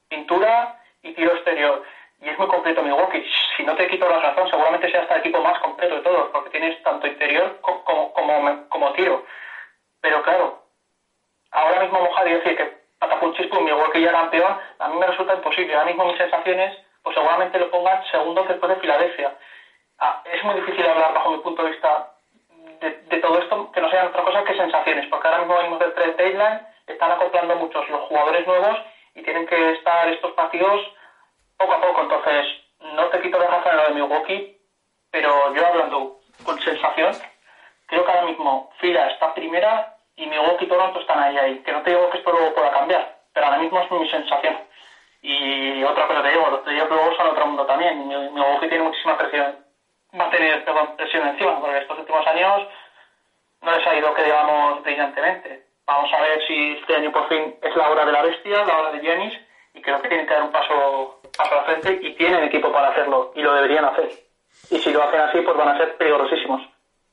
pintura 0.08 0.76
y 1.02 1.14
tiro 1.14 1.34
exterior. 1.34 1.82
Y 2.20 2.30
es 2.30 2.38
muy 2.38 2.48
completo 2.48 2.82
Milwaukee. 2.82 3.26
Si 3.58 3.64
no 3.64 3.76
te 3.76 3.88
quito 3.88 4.08
la 4.08 4.20
razón, 4.20 4.50
seguramente 4.50 4.90
sea 4.90 5.02
hasta 5.02 5.16
el 5.16 5.20
equipo 5.20 5.42
más 5.42 5.60
completo 5.60 5.96
de 5.96 6.02
todos, 6.02 6.30
porque 6.32 6.50
tienes 6.52 6.82
tanto 6.82 7.06
interior 7.08 7.60
co- 7.62 7.84
como, 7.84 8.14
como, 8.14 8.68
como 8.70 8.94
tiro. 8.94 9.24
Pero 10.00 10.22
claro, 10.24 10.62
ahora 11.52 11.82
mismo 11.82 12.00
mojar 12.00 12.28
y 12.28 12.34
decir 12.34 12.56
que 12.56 12.78
patapun 12.98 13.34
chispu, 13.34 13.60
Milwaukee 13.60 14.02
ya 14.02 14.12
campeón, 14.12 14.58
a 14.80 14.88
mí 14.88 14.98
me 14.98 15.08
resulta 15.08 15.34
imposible. 15.34 15.74
Ahora 15.76 15.88
mismo 15.88 16.06
mis 16.06 16.18
sensaciones, 16.18 16.78
pues 17.02 17.14
seguramente 17.16 17.60
lo 17.60 17.70
pongan 17.70 18.02
segundo 18.10 18.44
después 18.44 18.70
de 18.74 18.80
Filadelfia. 18.80 19.36
Ah, 20.00 20.22
es 20.24 20.44
muy 20.44 20.56
difícil 20.56 20.88
hablar 20.88 21.14
bajo 21.14 21.32
mi 21.32 21.38
punto 21.40 21.64
de 21.64 21.72
vista 21.72 22.13
de, 22.84 22.98
de 23.02 23.18
todo 23.20 23.40
esto 23.40 23.72
que 23.72 23.82
no 23.82 23.90
sean 23.90 24.08
otra 24.08 24.24
cosa 24.24 24.44
que 24.44 24.56
sensaciones, 24.56 25.08
porque 25.10 25.28
ahora 25.28 25.40
mismo 25.40 25.58
venimos 25.58 25.80
del 25.80 25.94
trade 25.94 26.14
deadline, 26.18 26.62
están 26.88 27.12
acoplando 27.12 27.56
muchos 27.56 27.88
los 27.90 28.02
jugadores 28.02 28.46
nuevos 28.46 28.78
y 29.16 29.22
tienen 29.22 29.46
que 29.46 29.70
estar 29.72 30.08
estos 30.10 30.32
partidos 30.34 30.82
poco 31.58 31.74
a 31.74 31.82
poco. 31.82 32.02
Entonces, 32.02 32.46
no 32.80 33.08
te 33.08 33.22
quito 33.22 33.40
la 33.40 33.48
razón 33.48 33.72
en 33.72 33.78
lo 33.78 33.84
de 33.86 33.92
Milwaukee, 33.92 34.58
pero 35.10 35.54
yo 35.54 35.66
hablando 35.66 36.18
con 36.44 36.60
sensación, 36.60 37.14
creo 37.86 38.04
que 38.04 38.12
ahora 38.12 38.26
mismo 38.26 38.70
Fila 38.80 39.08
está 39.08 39.34
primera 39.34 39.94
y 40.16 40.28
Milwaukee 40.28 40.66
y 40.66 40.68
Toronto 40.68 41.00
están 41.00 41.20
ahí 41.20 41.38
ahí. 41.38 41.60
Que 41.60 41.72
no 41.72 41.82
te 41.82 41.92
digo 41.92 42.10
que 42.10 42.18
esto 42.18 42.32
luego 42.32 42.54
pueda 42.54 42.72
cambiar, 42.72 43.16
pero 43.32 43.46
ahora 43.46 43.60
mismo 43.60 43.80
es 43.80 43.92
mi 43.92 44.10
sensación. 44.10 44.58
Y 45.22 45.82
otra 45.84 46.06
cosa 46.08 46.22
te 46.22 46.30
digo, 46.32 46.50
los 46.50 46.60
playoffs 46.62 46.90
luego 46.92 47.16
son 47.16 47.28
otro 47.28 47.46
mundo 47.46 47.66
también. 47.66 48.08
Mi- 48.08 48.30
Milwaukee 48.30 48.68
tiene 48.68 48.84
muchísima 48.84 49.18
presión, 49.18 49.63
va 50.20 50.26
a 50.26 50.30
tener 50.30 50.64
presión 50.98 51.28
encima, 51.28 51.60
porque 51.60 51.78
estos 51.78 52.00
últimos 52.00 52.26
años 52.28 52.68
no 53.62 53.72
les 53.72 53.88
ha 53.88 53.96
ido 53.96 54.14
que 54.14 54.24
digamos 54.24 54.84
brillantemente. 54.84 55.66
Vamos 55.86 56.14
a 56.14 56.22
ver 56.22 56.46
si 56.48 56.72
este 56.74 56.96
año 56.96 57.12
por 57.12 57.28
fin 57.28 57.56
es 57.62 57.76
la 57.76 57.90
hora 57.90 58.06
de 58.06 58.12
la 58.12 58.22
bestia, 58.22 58.64
la 58.64 58.78
hora 58.78 58.92
de 58.92 59.00
Giannis, 59.00 59.34
y 59.74 59.82
creo 59.82 60.02
que 60.02 60.08
tienen 60.08 60.28
que 60.28 60.34
dar 60.34 60.44
un 60.44 60.52
paso, 60.52 61.20
paso 61.38 61.54
a 61.54 61.58
la 61.58 61.64
frente 61.64 62.00
y 62.02 62.14
tienen 62.16 62.44
equipo 62.44 62.72
para 62.72 62.90
hacerlo, 62.90 63.32
y 63.36 63.42
lo 63.42 63.54
deberían 63.54 63.86
hacer. 63.86 64.10
Y 64.70 64.78
si 64.80 64.92
lo 64.92 65.04
hacen 65.04 65.22
así, 65.22 65.42
pues 65.42 65.58
van 65.58 65.70
a 65.70 65.78
ser 65.78 65.98
peligrosísimos. 65.98 66.62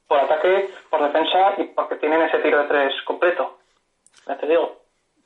Por 0.06 0.18
ataque, 0.18 0.70
por 0.88 1.02
defensa 1.02 1.54
y 1.56 1.64
porque 1.64 1.96
tienen 1.96 2.22
ese 2.22 2.38
tiro 2.38 2.58
de 2.58 2.68
tres 2.68 3.02
completo. 3.02 3.58
Ya 4.26 4.36
te 4.36 4.46
digo. 4.46 4.79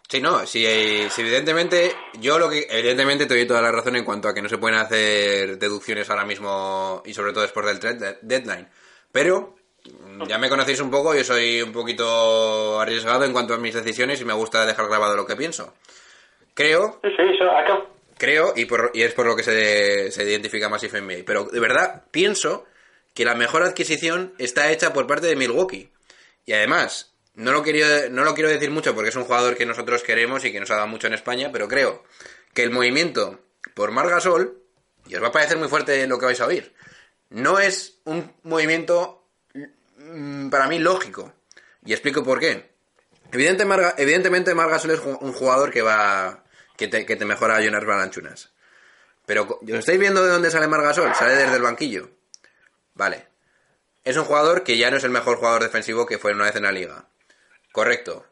Sí, 0.09 0.21
no, 0.21 0.47
sí, 0.47 0.65
eh, 0.67 1.09
sí, 1.11 1.23
evidentemente, 1.23 1.93
yo 2.21 2.39
lo 2.39 2.49
que, 2.49 2.67
evidentemente 2.71 3.27
te 3.27 3.35
doy 3.35 3.47
toda 3.47 3.63
la 3.63 3.73
razón 3.73 3.97
en 3.97 4.05
cuanto 4.05 4.29
a 4.29 4.35
que 4.35 4.43
no 4.43 4.49
se 4.49 4.59
pueden 4.59 4.79
hacer 4.79 5.59
deducciones 5.59 6.09
ahora 6.11 6.27
mismo 6.27 7.03
y 7.07 7.15
sobre 7.15 7.33
todo 7.33 7.43
después 7.43 7.67
del 7.67 7.81
trade 7.81 8.19
deadline. 8.21 8.69
Pero, 9.11 9.57
mm, 9.85 10.25
ya 10.27 10.39
me 10.39 10.49
conocéis 10.51 10.81
un 10.81 10.91
poco, 10.91 11.15
yo 11.15 11.25
soy 11.25 11.63
un 11.63 11.73
poquito 11.73 12.79
arriesgado 12.81 13.25
en 13.25 13.33
cuanto 13.33 13.55
a 13.55 13.59
mis 13.59 13.75
decisiones 13.75 14.21
y 14.21 14.25
me 14.25 14.35
gusta 14.35 14.67
dejar 14.67 14.89
grabado 14.89 15.17
lo 15.17 15.27
que 15.27 15.37
pienso. 15.37 15.75
creo, 16.55 17.01
Sí, 17.03 17.11
sí, 17.17 17.23
eso, 17.35 17.51
¿a 17.51 17.65
qué? 17.65 17.73
creo, 18.17 18.53
y, 18.55 18.67
por, 18.67 18.91
y 18.95 19.03
es 19.03 19.13
por 19.15 19.27
lo 19.27 19.35
que 19.35 19.43
se, 19.43 20.13
se 20.13 20.23
identifica 20.25 20.69
Massive 20.69 21.01
NBA, 21.01 21.25
pero 21.27 21.45
de 21.45 21.61
verdad 21.61 22.05
pienso 22.11 22.65
que 23.15 23.25
la 23.25 23.35
mejor 23.35 23.63
adquisición 23.63 24.35
está 24.39 24.71
hecha 24.71 24.93
por 24.93 25.07
parte 25.07 25.27
de 25.27 25.37
Milwaukee. 25.37 25.91
Y 26.47 26.53
además, 26.53 27.14
no 27.35 27.53
lo, 27.53 27.63
quiero, 27.63 28.11
no 28.11 28.25
lo 28.25 28.35
quiero 28.35 28.49
decir 28.51 28.71
mucho 28.71 28.95
porque 28.95 29.11
es 29.11 29.17
un 29.17 29.25
jugador 29.25 29.57
que 29.57 29.67
nosotros 29.67 30.03
queremos 30.03 30.45
y 30.45 30.53
que 30.53 30.61
nos 30.61 30.71
ha 30.71 30.77
dado 30.77 30.87
mucho 30.87 31.07
en 31.07 31.15
España, 31.15 31.51
pero 31.53 31.69
creo 31.69 32.03
que 32.53 32.63
el 32.63 32.71
movimiento 32.71 33.41
por 33.75 33.91
Margasol, 33.91 34.63
y 35.07 35.15
os 35.17 35.23
va 35.23 35.29
a 35.29 35.33
parecer 35.33 35.57
muy 35.59 35.69
fuerte 35.69 36.07
lo 36.07 36.19
que 36.19 36.27
vais 36.27 36.41
a 36.41 36.47
oír, 36.47 36.75
no 37.31 37.59
es 37.59 37.99
un 38.05 38.33
movimiento 38.45 39.27
mm, 39.97 40.49
para 40.51 40.69
mí 40.69 40.79
lógico. 40.79 41.33
Y 41.85 41.93
explico 41.93 42.23
por 42.23 42.39
qué. 42.41 42.73
Evidentemente 43.33 44.55
Margasol 44.55 44.93
es 44.93 45.01
un 45.01 45.33
jugador 45.33 45.71
que 45.71 45.83
va 45.83 46.45
que 46.77 46.89
te, 46.89 47.05
que 47.05 47.17
te 47.17 47.25
mejora 47.25 47.57
a 47.57 47.61
Jonas 47.63 47.85
Balanchunas. 47.85 48.53
Pero 49.27 49.47
co- 49.47 49.61
¿lo 49.67 49.79
estáis 49.79 49.99
viendo 49.99 50.23
de 50.25 50.31
dónde 50.31 50.51
sale 50.51 50.67
Margasol? 50.69 51.15
Sale 51.15 51.35
desde 51.35 51.57
el 51.57 51.63
banquillo. 51.63 52.11
Vale. 52.95 53.27
Es 54.05 54.17
un 54.17 54.25
jugador 54.25 54.63
que 54.65 54.77
ya 54.77 54.91
no 54.91 54.97
es 54.99 55.05
el 55.05 55.11
mejor 55.11 55.37
jugador 55.39 55.63
defensivo 55.63 56.07
que 56.07 56.19
fue 56.19 56.33
una 56.33 56.45
vez 56.45 56.57
en 56.57 56.63
la 56.65 56.73
liga. 56.73 57.07
Correcto. 57.75 58.25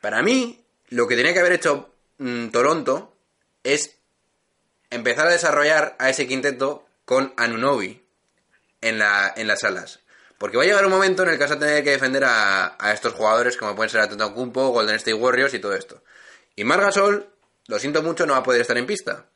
Para 0.00 0.22
mí, 0.22 0.64
lo 0.90 1.08
que 1.08 1.16
tenía 1.16 1.32
que 1.32 1.40
haber 1.40 1.54
hecho 1.54 1.92
mm, 2.18 2.50
Toronto 2.50 3.12
es 3.64 3.96
empezar 4.88 5.26
a 5.26 5.32
desarrollar 5.32 5.96
a 5.98 6.10
ese 6.10 6.28
quinteto 6.28 6.86
con 7.04 7.34
Anunobi 7.36 8.00
en, 8.80 9.00
la, 9.00 9.34
en 9.36 9.48
las 9.48 9.64
alas. 9.64 9.98
Porque 10.38 10.58
va 10.58 10.62
a 10.62 10.66
llegar 10.66 10.84
un 10.84 10.92
momento 10.92 11.24
en 11.24 11.30
el 11.30 11.38
que 11.38 11.42
vas 11.42 11.50
a 11.50 11.58
tener 11.58 11.82
que 11.82 11.90
defender 11.90 12.22
a, 12.22 12.76
a 12.78 12.92
estos 12.92 13.14
jugadores 13.14 13.56
como 13.56 13.74
pueden 13.74 13.90
ser 13.90 14.00
Atentocumpo, 14.00 14.68
Golden 14.68 14.94
State 14.94 15.14
Warriors 15.14 15.54
y 15.54 15.58
todo 15.58 15.74
esto. 15.74 16.04
Y 16.54 16.62
Margasol, 16.62 17.28
lo 17.66 17.80
siento 17.80 18.04
mucho, 18.04 18.26
no 18.26 18.34
va 18.34 18.38
a 18.38 18.44
poder 18.44 18.60
estar 18.60 18.78
en 18.78 18.86
pista. 18.86 19.26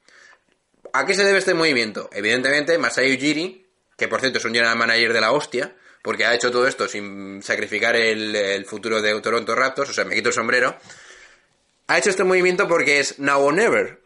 ¿A 0.92 1.04
qué 1.04 1.14
se 1.14 1.24
debe 1.24 1.40
este 1.40 1.54
movimiento? 1.54 2.08
Evidentemente, 2.12 2.78
Masai 2.78 3.12
Ujiri, 3.12 3.66
que 3.96 4.06
por 4.06 4.20
cierto 4.20 4.38
es 4.38 4.44
un 4.44 4.54
general 4.54 4.78
manager 4.78 5.12
de 5.12 5.20
la 5.20 5.32
hostia, 5.32 5.74
porque 6.02 6.24
ha 6.26 6.34
hecho 6.34 6.50
todo 6.50 6.66
esto 6.66 6.88
sin 6.88 7.42
sacrificar 7.42 7.96
el, 7.96 8.34
el 8.36 8.64
futuro 8.66 9.00
de 9.00 9.20
Toronto 9.20 9.54
Raptors, 9.54 9.90
o 9.90 9.92
sea, 9.92 10.04
me 10.04 10.14
quito 10.14 10.28
el 10.30 10.34
sombrero, 10.34 10.76
ha 11.88 11.98
hecho 11.98 12.10
este 12.10 12.24
movimiento 12.24 12.66
porque 12.68 13.00
es 13.00 13.18
now 13.18 13.40
or 13.42 13.54
never. 13.54 14.00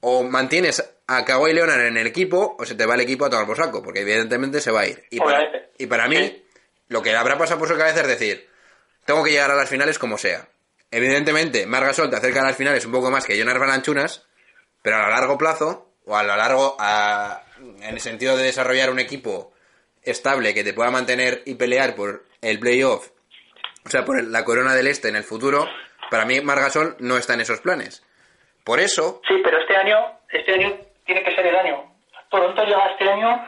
O 0.00 0.22
mantienes 0.22 0.84
a 1.06 1.24
Kawhi 1.24 1.52
Leonard 1.52 1.80
en 1.86 1.96
el 1.96 2.06
equipo, 2.06 2.56
o 2.58 2.64
se 2.66 2.74
te 2.74 2.86
va 2.86 2.94
el 2.94 3.00
equipo 3.00 3.24
a 3.24 3.30
tomar 3.30 3.46
por 3.46 3.56
saco, 3.56 3.82
porque 3.82 4.00
evidentemente 4.02 4.60
se 4.60 4.70
va 4.70 4.80
a 4.82 4.86
ir. 4.86 5.04
Y 5.10 5.18
para, 5.18 5.48
y 5.78 5.86
para 5.86 6.08
mí, 6.08 6.16
Sí. 6.16 6.44
lo 6.88 7.02
que 7.02 7.14
habrá 7.16 7.36
pasado 7.38 7.58
por 7.58 7.68
su 7.68 7.76
cabeza 7.76 8.02
es 8.02 8.06
decir, 8.08 8.48
tengo 9.04 9.24
que 9.24 9.30
llegar 9.30 9.50
a 9.50 9.56
las 9.56 9.68
finales 9.68 9.98
como 9.98 10.18
sea. 10.18 10.48
Evidentemente, 10.90 11.66
Margasol 11.66 12.10
te 12.10 12.16
acerca 12.16 12.40
a 12.42 12.44
las 12.44 12.56
finales 12.56 12.84
un 12.86 12.92
poco 12.92 13.10
más 13.10 13.24
que 13.24 13.36
Jonas 13.38 13.58
Balanchunas, 13.58 14.24
pero 14.82 14.96
a 14.96 15.08
largo 15.08 15.36
plazo, 15.38 15.92
o 16.04 16.16
a 16.16 16.22
lo 16.22 16.36
largo, 16.36 16.76
a- 16.78 17.42
en 17.58 17.94
el 17.94 18.00
sentido 18.00 18.36
de 18.36 18.44
desarrollar 18.44 18.90
un 18.90 19.00
equipo 19.00 19.52
estable 20.06 20.54
que 20.54 20.64
te 20.64 20.72
pueda 20.72 20.90
mantener 20.90 21.42
y 21.44 21.54
pelear 21.56 21.94
por 21.94 22.24
el 22.40 22.58
playoff, 22.58 23.08
o 23.84 23.88
sea, 23.90 24.04
por 24.04 24.22
la 24.22 24.44
corona 24.44 24.74
del 24.74 24.86
este 24.86 25.08
en 25.08 25.16
el 25.16 25.24
futuro, 25.24 25.68
para 26.10 26.24
mí 26.24 26.40
Margasol 26.40 26.96
no 27.00 27.16
está 27.16 27.34
en 27.34 27.40
esos 27.40 27.60
planes. 27.60 28.04
Por 28.64 28.80
eso, 28.80 29.20
Sí, 29.28 29.34
pero 29.44 29.58
este 29.58 29.76
año, 29.76 29.96
este 30.30 30.54
año 30.54 30.74
tiene 31.04 31.22
que 31.22 31.34
ser 31.34 31.46
el 31.46 31.56
año. 31.56 31.92
Toronto 32.30 32.64
llega 32.64 32.86
este 32.90 33.08
año 33.08 33.46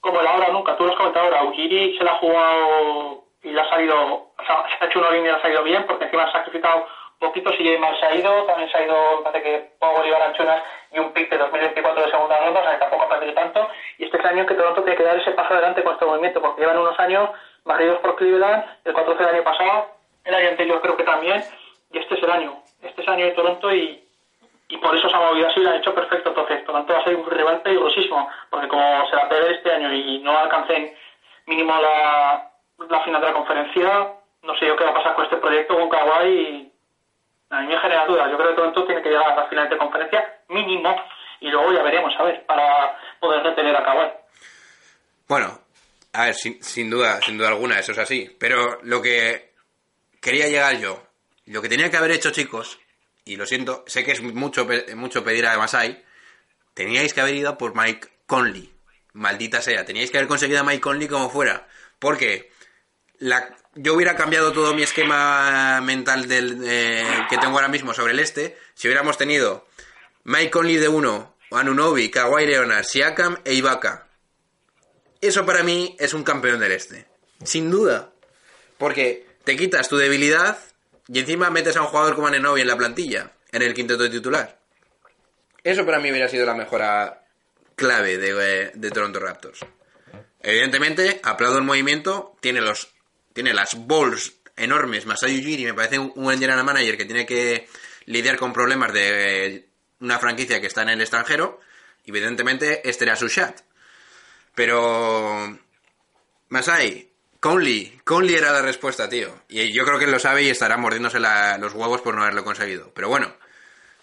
como 0.00 0.20
el 0.20 0.26
ahora 0.26 0.48
o 0.48 0.52
nunca. 0.52 0.76
Tú 0.76 0.84
lo 0.84 0.92
has 0.92 0.96
comentado 0.96 1.26
ahora. 1.26 1.44
Ujiri 1.44 1.98
se 1.98 2.04
la 2.04 2.12
ha 2.12 2.18
jugado 2.18 3.24
y 3.42 3.50
le 3.50 3.60
ha 3.60 3.68
salido, 3.68 3.96
o 3.96 4.44
sea, 4.46 4.64
se 4.78 4.84
ha 4.84 4.88
hecho 4.88 4.98
una 5.00 5.10
línea 5.10 5.30
y 5.30 5.32
le 5.32 5.38
ha 5.38 5.42
salido 5.42 5.64
bien 5.64 5.86
porque 5.86 6.04
encima 6.04 6.24
ha 6.24 6.32
sacrificado 6.32 6.86
poquito. 7.20 7.52
Si 7.52 7.78
Mal 7.78 7.98
se 8.00 8.06
ha 8.06 8.14
ido, 8.14 8.44
también 8.44 8.68
se 8.70 8.78
ha 8.78 8.84
ido, 8.84 9.22
parece 9.22 9.42
que 9.42 9.70
Pau 9.78 9.94
Bolívar 9.94 10.22
Anchunas 10.22 10.62
y 10.92 10.98
un 10.98 11.12
pick 11.12 11.30
de 11.30 11.38
2024 11.38 12.02
de 12.02 12.10
segunda 12.10 12.40
ronda, 12.40 12.60
o 12.60 12.62
sea, 12.64 12.72
que 12.72 12.78
tampoco 12.78 13.04
ha 13.04 13.08
perdido 13.08 13.34
tanto. 13.34 13.68
Y 13.98 14.04
este 14.04 14.16
es 14.16 14.24
el 14.24 14.30
año 14.30 14.46
que 14.46 14.54
Toronto 14.54 14.82
tiene 14.82 14.96
que 14.96 15.04
dar 15.04 15.16
ese 15.16 15.30
paso 15.32 15.54
adelante 15.54 15.84
con 15.84 15.92
este 15.92 16.06
movimiento 16.06 16.40
porque 16.40 16.62
llevan 16.62 16.78
unos 16.78 16.98
años 16.98 17.30
barridos 17.64 17.98
por 18.00 18.16
Cleveland, 18.16 18.64
el 18.84 18.94
14 18.94 19.22
del 19.22 19.34
año 19.34 19.44
pasado, 19.44 19.86
el 20.24 20.34
año 20.34 20.48
anterior 20.48 20.80
creo 20.80 20.96
que 20.96 21.04
también, 21.04 21.44
y 21.92 21.98
este 21.98 22.14
es 22.14 22.22
el 22.22 22.30
año. 22.30 22.62
Este 22.82 23.02
es 23.02 23.06
el 23.06 23.14
año 23.14 23.26
de 23.26 23.32
Toronto 23.32 23.72
y, 23.72 24.02
y 24.68 24.76
por 24.78 24.96
eso 24.96 25.08
se 25.08 25.14
ha 25.14 25.20
movido 25.20 25.48
así 25.48 25.60
lo 25.60 25.70
ha 25.70 25.76
hecho 25.76 25.94
perfecto. 25.94 26.30
Entonces, 26.30 26.64
Toronto 26.64 26.92
va 26.92 27.00
a 27.00 27.04
ser 27.04 27.16
un 27.16 27.30
rival 27.30 27.60
peligrosísimo, 27.60 28.28
porque 28.48 28.68
como 28.68 29.06
se 29.08 29.16
la 29.16 29.28
pegue 29.28 29.52
este 29.52 29.72
año 29.72 29.92
y 29.92 30.18
no 30.20 30.36
alcancen 30.36 30.94
mínimo 31.46 31.72
la, 31.80 32.50
la 32.88 33.00
final 33.00 33.20
de 33.20 33.26
la 33.26 33.34
conferencia, 33.34 34.14
no 34.42 34.56
sé 34.56 34.66
yo 34.66 34.76
qué 34.76 34.84
va 34.84 34.90
a 34.90 34.94
pasar 34.94 35.14
con 35.14 35.24
este 35.24 35.36
proyecto 35.36 35.76
con 35.76 35.88
Kawhi. 35.88 36.28
y 36.28 36.69
A 37.50 37.60
mí 37.60 37.66
me 37.66 37.78
genera. 37.80 38.06
Yo 38.06 38.16
creo 38.36 38.48
que 38.50 38.54
Toronto 38.54 38.86
tiene 38.86 39.02
que 39.02 39.08
llegar 39.08 39.32
a 39.32 39.36
la 39.36 39.48
final 39.48 39.68
de 39.68 39.78
conferencia 39.78 40.40
mínimo 40.48 40.96
y 41.40 41.48
luego 41.48 41.72
ya 41.72 41.82
veremos, 41.82 42.12
a 42.18 42.24
ver, 42.24 42.44
para 42.46 42.96
poder 43.18 43.42
retener 43.42 43.74
a 43.74 43.84
Kawhi. 43.84 44.10
bueno, 45.26 45.58
a 46.12 46.26
ver, 46.26 46.34
sin, 46.34 46.62
sin 46.62 46.90
duda, 46.90 47.20
sin 47.22 47.38
duda 47.38 47.48
alguna, 47.48 47.78
eso 47.78 47.92
es 47.92 47.98
así. 47.98 48.36
Pero 48.38 48.78
lo 48.82 49.00
que 49.00 49.52
quería 50.20 50.48
llegar 50.48 50.76
yo, 50.78 51.02
lo 51.46 51.62
que 51.62 51.68
tenía 51.68 51.90
que 51.90 51.96
haber 51.96 52.12
hecho, 52.12 52.30
chicos, 52.30 52.78
y 53.24 53.36
lo 53.36 53.46
siento, 53.46 53.84
sé 53.86 54.04
que 54.04 54.12
es 54.12 54.22
mucho, 54.22 54.66
mucho 54.96 55.24
pedir 55.24 55.46
a 55.46 55.56
Masai, 55.56 56.04
teníais 56.74 57.14
que 57.14 57.20
haber 57.20 57.34
ido 57.34 57.56
por 57.58 57.74
Mike 57.74 58.08
Conley. 58.26 58.72
Maldita 59.12 59.60
sea, 59.60 59.84
teníais 59.84 60.10
que 60.10 60.18
haber 60.18 60.28
conseguido 60.28 60.60
a 60.60 60.64
Mike 60.64 60.80
Conley 60.80 61.08
como 61.08 61.30
fuera. 61.30 61.66
Porque 61.98 62.50
la, 63.18 63.48
yo 63.82 63.94
hubiera 63.94 64.14
cambiado 64.14 64.52
todo 64.52 64.74
mi 64.74 64.82
esquema 64.82 65.80
mental 65.80 66.28
del, 66.28 66.60
eh, 66.66 67.26
que 67.30 67.38
tengo 67.38 67.54
ahora 67.54 67.68
mismo 67.68 67.94
sobre 67.94 68.12
el 68.12 68.18
este 68.18 68.58
si 68.74 68.88
hubiéramos 68.88 69.16
tenido 69.16 69.66
Mike 70.24 70.50
Conley 70.50 70.76
de 70.76 70.88
uno, 70.88 71.34
Anunobi, 71.50 72.10
Kawhi 72.10 72.46
Leonard, 72.46 72.84
Siakam 72.84 73.38
e 73.44 73.54
Ibaka. 73.54 74.06
Eso 75.20 75.46
para 75.46 75.62
mí 75.62 75.96
es 75.98 76.12
un 76.12 76.24
campeón 76.24 76.60
del 76.60 76.72
este. 76.72 77.06
Sin 77.42 77.70
duda. 77.70 78.12
Porque 78.76 79.26
te 79.44 79.56
quitas 79.56 79.88
tu 79.88 79.96
debilidad 79.96 80.58
y 81.08 81.20
encima 81.20 81.50
metes 81.50 81.76
a 81.76 81.82
un 81.82 81.88
jugador 81.88 82.14
como 82.14 82.26
Anunobi 82.26 82.60
en 82.60 82.68
la 82.68 82.76
plantilla, 82.76 83.32
en 83.50 83.62
el 83.62 83.72
quinteto 83.72 84.10
titular. 84.10 84.58
Eso 85.64 85.86
para 85.86 86.00
mí 86.00 86.10
hubiera 86.10 86.28
sido 86.28 86.44
la 86.44 86.54
mejora 86.54 87.24
clave 87.76 88.18
de, 88.18 88.30
eh, 88.30 88.72
de 88.74 88.90
Toronto 88.90 89.20
Raptors. 89.20 89.60
Evidentemente, 90.42 91.20
aplaudo 91.22 91.58
el 91.58 91.64
movimiento, 91.64 92.36
tiene 92.40 92.60
los 92.60 92.94
tiene 93.42 93.54
las 93.54 93.86
balls 93.86 94.34
enormes, 94.54 95.06
Masai 95.06 95.38
Ujiri 95.38 95.64
me 95.64 95.72
parece 95.72 95.98
un 95.98 96.12
buen 96.14 96.38
general 96.38 96.62
manager 96.62 96.98
que 96.98 97.06
tiene 97.06 97.24
que 97.24 97.66
lidiar 98.04 98.36
con 98.36 98.52
problemas 98.52 98.92
de 98.92 99.66
una 100.00 100.18
franquicia 100.18 100.60
que 100.60 100.66
está 100.66 100.82
en 100.82 100.90
el 100.90 101.00
extranjero, 101.00 101.58
evidentemente 102.04 102.86
este 102.86 103.04
era 103.04 103.16
su 103.16 103.28
shot. 103.28 103.64
Pero 104.54 105.58
Masai, 106.50 107.08
Conley, 107.38 107.98
Conley 108.04 108.34
era 108.34 108.52
la 108.52 108.60
respuesta, 108.60 109.08
tío. 109.08 109.44
Y 109.48 109.72
yo 109.72 109.86
creo 109.86 109.98
que 109.98 110.04
él 110.04 110.10
lo 110.10 110.18
sabe 110.18 110.42
y 110.42 110.50
estará 110.50 110.76
mordiéndose 110.76 111.18
los 111.18 111.72
huevos 111.72 112.02
por 112.02 112.14
no 112.14 112.20
haberlo 112.20 112.44
conseguido. 112.44 112.92
Pero 112.92 113.08
bueno, 113.08 113.34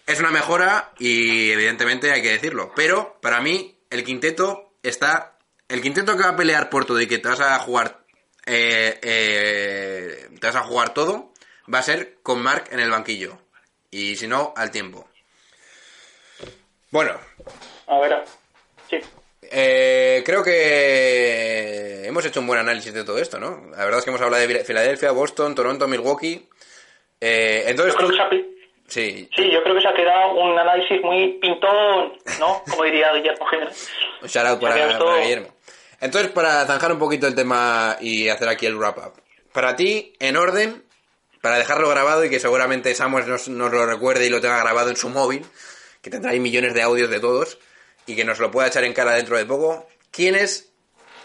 es 0.07 0.19
una 0.19 0.31
mejora 0.31 0.93
y 0.97 1.51
evidentemente 1.51 2.11
hay 2.11 2.23
que 2.23 2.31
decirlo. 2.31 2.71
Pero 2.75 3.19
para 3.21 3.39
mí 3.39 3.77
el 3.91 4.03
quinteto 4.03 4.73
está... 4.81 5.37
El 5.67 5.81
quinteto 5.83 6.17
que 6.17 6.23
va 6.23 6.29
a 6.29 6.35
pelear 6.35 6.71
por 6.71 6.85
todo 6.85 6.99
y 6.99 7.05
que 7.05 7.19
te 7.19 7.29
vas 7.29 7.41
a 7.41 7.59
jugar... 7.59 8.06
eh, 8.47 8.99
eh, 9.01 10.27
te 10.39 10.47
vas 10.47 10.55
a 10.55 10.63
jugar 10.63 10.93
todo 10.93 11.31
va 11.73 11.79
a 11.79 11.83
ser 11.83 12.15
con 12.23 12.41
Mark 12.41 12.69
en 12.71 12.79
el 12.79 12.89
banquillo. 12.89 13.37
Y 13.91 14.15
si 14.15 14.27
no, 14.27 14.53
al 14.55 14.71
tiempo. 14.71 15.07
Bueno, 16.91 17.19
A 17.87 17.99
ver, 17.99 18.23
sí. 18.89 18.97
eh, 19.41 20.23
creo 20.25 20.43
que 20.43 22.05
hemos 22.05 22.25
hecho 22.25 22.39
un 22.39 22.47
buen 22.47 22.59
análisis 22.59 22.93
de 22.93 23.03
todo 23.03 23.17
esto, 23.19 23.39
¿no? 23.39 23.65
La 23.71 23.83
verdad 23.83 23.99
es 23.99 24.03
que 24.05 24.09
hemos 24.11 24.21
hablado 24.21 24.47
de 24.47 24.63
Filadelfia, 24.63 25.11
Boston, 25.11 25.53
Toronto, 25.53 25.87
Milwaukee. 25.87 26.47
Eh, 27.19 27.63
Yo 27.65 27.69
entonces 27.71 27.95
creo 27.95 28.07
tú... 28.07 28.13
que 28.13 28.17
se 28.17 28.23
ha 28.23 28.29
pi- 28.29 28.53
Sí, 28.87 29.29
Sí, 29.35 29.51
yo 29.51 29.61
creo 29.63 29.75
que 29.75 29.81
se 29.81 29.87
ha 29.89 29.93
quedado 29.93 30.33
un 30.35 30.57
análisis 30.57 31.01
muy 31.01 31.33
pintón, 31.41 32.13
¿no? 32.39 32.63
Como 32.69 32.83
diría 32.85 33.11
Guillermo 33.11 33.45
Jiménez. 33.47 33.89
un 34.21 34.27
shout 34.29 34.45
out 34.47 34.61
para 34.61 34.75
Guillermo. 35.19 35.53
Entonces, 35.99 36.31
para 36.31 36.65
zanjar 36.65 36.91
un 36.91 36.99
poquito 36.99 37.27
el 37.27 37.35
tema 37.35 37.97
y 37.99 38.29
hacer 38.29 38.49
aquí 38.49 38.65
el 38.65 38.75
wrap-up. 38.77 39.13
Para 39.51 39.75
ti, 39.75 40.13
en 40.19 40.37
orden, 40.37 40.83
para 41.41 41.57
dejarlo 41.57 41.89
grabado 41.89 42.23
y 42.25 42.29
que 42.29 42.39
seguramente 42.39 42.93
Samuel 42.93 43.27
nos, 43.27 43.47
nos 43.47 43.71
lo 43.71 43.85
recuerde 43.85 44.25
y 44.25 44.29
lo 44.29 44.39
tenga 44.41 44.59
grabado 44.59 44.89
en 44.89 44.95
su 44.95 45.09
móvil, 45.09 45.45
que 46.01 46.09
tendrá 46.09 46.31
ahí 46.31 46.39
millones 46.39 46.73
de 46.73 46.81
audios 46.83 47.09
de 47.09 47.19
todos, 47.19 47.57
y 48.05 48.15
que 48.15 48.23
nos 48.25 48.39
lo 48.39 48.51
pueda 48.51 48.67
echar 48.67 48.83
en 48.83 48.93
cara 48.93 49.13
dentro 49.13 49.37
de 49.37 49.45
poco. 49.45 49.87
¿Quiénes? 50.11 50.69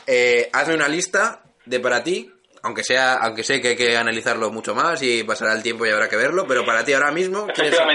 Eh, 0.06 0.48
hazme 0.52 0.74
una 0.74 0.88
lista 0.88 1.42
de 1.66 1.78
para 1.78 2.02
ti, 2.02 2.32
aunque 2.62 2.82
sea, 2.82 3.14
aunque 3.14 3.44
sé 3.44 3.60
que 3.60 3.68
hay 3.68 3.76
que 3.76 3.96
analizarlo 3.96 4.50
mucho 4.50 4.74
más 4.74 5.02
y 5.02 5.22
pasará 5.24 5.52
el 5.52 5.62
tiempo 5.62 5.84
y 5.86 5.90
habrá 5.90 6.08
que 6.08 6.16
verlo, 6.16 6.46
pero 6.46 6.64
para 6.64 6.84
ti 6.84 6.92
ahora 6.92 7.10
mismo, 7.12 7.46
¿quiénes 7.54 7.76
son? 7.76 7.86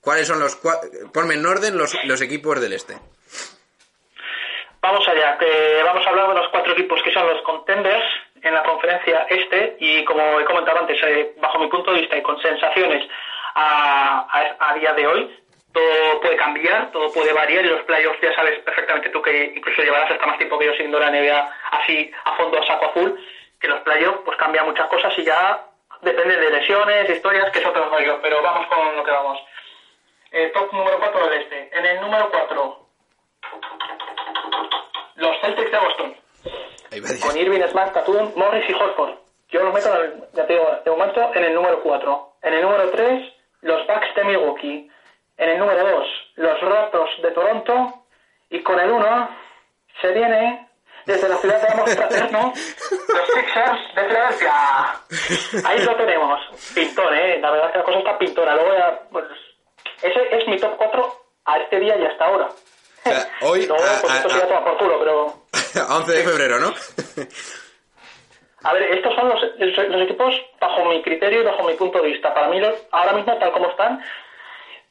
¿cuáles 0.00 0.26
son 0.26 0.38
los 0.40 0.60
cua- 0.60 0.80
ponme 1.12 1.34
en 1.34 1.44
orden 1.46 1.76
los, 1.78 1.94
los 2.04 2.20
equipos 2.20 2.60
del 2.60 2.72
este? 2.74 2.98
Vamos 4.86 5.08
allá, 5.08 5.36
que 5.36 5.82
vamos 5.84 6.06
a 6.06 6.10
hablar 6.10 6.28
de 6.28 6.34
los 6.36 6.48
cuatro 6.50 6.72
equipos 6.72 7.02
que 7.02 7.10
son 7.10 7.26
los 7.26 7.42
contenders 7.42 8.04
en 8.40 8.54
la 8.54 8.62
conferencia 8.62 9.26
este 9.28 9.76
y 9.80 10.04
como 10.04 10.38
he 10.38 10.44
comentado 10.44 10.78
antes, 10.78 11.02
eh, 11.02 11.34
bajo 11.38 11.58
mi 11.58 11.66
punto 11.66 11.90
de 11.90 12.02
vista 12.02 12.16
y 12.16 12.22
con 12.22 12.40
sensaciones 12.40 13.04
a, 13.56 14.74
día 14.78 14.92
de 14.92 15.04
hoy, 15.08 15.44
todo 15.72 16.20
puede 16.20 16.36
cambiar, 16.36 16.92
todo 16.92 17.12
puede 17.12 17.32
variar 17.32 17.64
y 17.64 17.68
los 17.68 17.82
playoffs 17.82 18.20
ya 18.20 18.32
sabes 18.36 18.60
perfectamente 18.60 19.08
tú 19.08 19.20
que 19.20 19.54
incluso 19.56 19.82
llevarás 19.82 20.08
hasta 20.08 20.24
más 20.24 20.38
tiempo 20.38 20.56
que 20.56 20.66
yo 20.66 20.74
siendo 20.74 21.00
la 21.00 21.10
NBA 21.10 21.50
así 21.72 22.12
a 22.24 22.36
fondo 22.36 22.62
a 22.62 22.66
saco 22.68 22.86
azul, 22.86 23.20
que 23.60 23.66
los 23.66 23.80
playoffs 23.80 24.20
pues 24.24 24.36
cambian 24.36 24.66
muchas 24.66 24.86
cosas 24.86 25.12
y 25.18 25.24
ya 25.24 25.64
depende 26.02 26.36
de 26.36 26.50
lesiones, 26.50 27.10
historias, 27.10 27.50
que 27.50 27.58
es 27.58 27.66
otro 27.66 27.88
rollo, 27.90 28.20
pero 28.22 28.40
vamos 28.40 28.68
con 28.68 28.94
lo 28.94 29.02
que 29.02 29.10
vamos. 29.10 29.40
Eh, 30.30 30.52
top 30.54 30.72
número 30.72 31.00
4 31.00 31.28
del 31.28 31.42
este. 31.42 31.76
En 31.76 31.86
el 31.86 32.00
número 32.00 32.30
4, 32.30 32.85
los 35.16 35.40
Celtics 35.40 35.70
de 35.70 35.78
Boston 35.78 36.16
con 37.20 37.36
Irving, 37.36 37.62
Smart, 37.70 37.92
Tatum, 37.92 38.32
Morris 38.36 38.64
y 38.68 38.72
Horford. 38.74 39.14
Yo 39.48 39.62
los 39.62 39.74
meto, 39.74 39.94
en 39.96 40.02
el- 40.02 40.24
ya 40.32 40.46
te 40.46 40.52
digo, 40.54 40.68
de 40.84 40.90
momento, 40.90 41.30
en 41.34 41.44
el 41.44 41.54
número 41.54 41.82
4. 41.82 42.32
En 42.42 42.54
el 42.54 42.62
número 42.62 42.90
3, 42.90 43.32
los 43.62 43.86
Bucks 43.86 44.14
de 44.14 44.24
Milwaukee. 44.24 44.90
En 45.38 45.48
el 45.50 45.58
número 45.58 45.84
2, 45.88 46.06
los 46.36 46.60
Raptors 46.60 47.22
de 47.22 47.30
Toronto. 47.32 48.02
Y 48.50 48.62
con 48.62 48.78
el 48.80 48.90
1, 48.90 49.28
se 50.00 50.12
viene 50.12 50.68
desde 51.04 51.28
la 51.28 51.36
ciudad 51.36 51.60
de 51.60 51.72
amor 51.72 51.88
fraterno, 51.90 52.52
los 52.54 53.26
Sixers 53.34 53.94
de 53.94 54.04
Filadelfia. 54.04 55.68
Ahí 55.68 55.78
lo 55.84 55.96
tenemos. 55.96 56.40
Pintón, 56.74 57.14
¿eh? 57.14 57.38
La 57.40 57.50
verdad 57.50 57.66
es 57.68 57.72
que 57.72 57.78
la 57.78 57.84
cosa 57.84 57.98
está 57.98 58.18
pintora. 58.18 58.54
Luego 58.54 58.74
ya, 58.76 59.00
pues, 59.10 59.24
ese 60.02 60.36
es 60.36 60.48
mi 60.48 60.56
top 60.58 60.76
4 60.76 61.12
a 61.44 61.58
este 61.58 61.78
día 61.80 61.96
y 61.96 62.04
hasta 62.06 62.24
ahora. 62.24 62.48
Sea, 63.10 63.30
hoy, 63.42 63.66
Luego, 63.66 63.82
a- 63.84 64.12
a- 64.12 64.46
va 64.52 64.64
por 64.64 64.76
culo, 64.78 64.98
pero... 64.98 65.36
A 65.88 65.96
11 65.96 66.12
de 66.12 66.24
febrero, 66.24 66.58
¿no? 66.58 66.74
A 68.64 68.72
ver, 68.72 68.82
estos 68.94 69.14
son 69.14 69.28
los, 69.28 69.42
los 69.88 70.02
equipos 70.02 70.34
bajo 70.60 70.84
mi 70.86 71.02
criterio 71.02 71.42
y 71.42 71.44
bajo 71.44 71.62
mi 71.64 71.74
punto 71.74 72.00
de 72.00 72.08
vista. 72.08 72.32
Para 72.34 72.48
mí, 72.48 72.58
los- 72.60 72.74
ahora 72.90 73.12
mismo, 73.12 73.36
tal 73.38 73.52
como 73.52 73.68
están, 73.70 74.02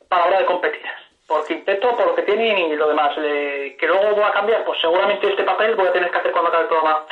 para 0.08 0.24
la 0.24 0.28
hora 0.30 0.40
de 0.40 0.46
competir. 0.46 0.82
Por 1.28 1.46
quinteto, 1.48 1.96
por 1.96 2.06
lo 2.08 2.16
que 2.16 2.22
tienen 2.22 2.58
y 2.58 2.76
lo 2.76 2.88
demás. 2.88 3.18
Le- 3.18 3.76
que 3.78 3.88
luego 3.88 4.12
voy 4.16 4.24
a 4.24 4.32
cambiar, 4.32 4.64
pues 4.64 4.80
seguramente 4.80 5.28
este 5.28 5.44
papel 5.44 5.76
voy 5.76 5.88
a 5.88 5.92
tener 5.92 6.12
que 6.12 6.18
hacer 6.20 6.32
cuando 6.32 6.50
acabe 6.50 6.64
el 6.64 6.70
programa 6.70 7.06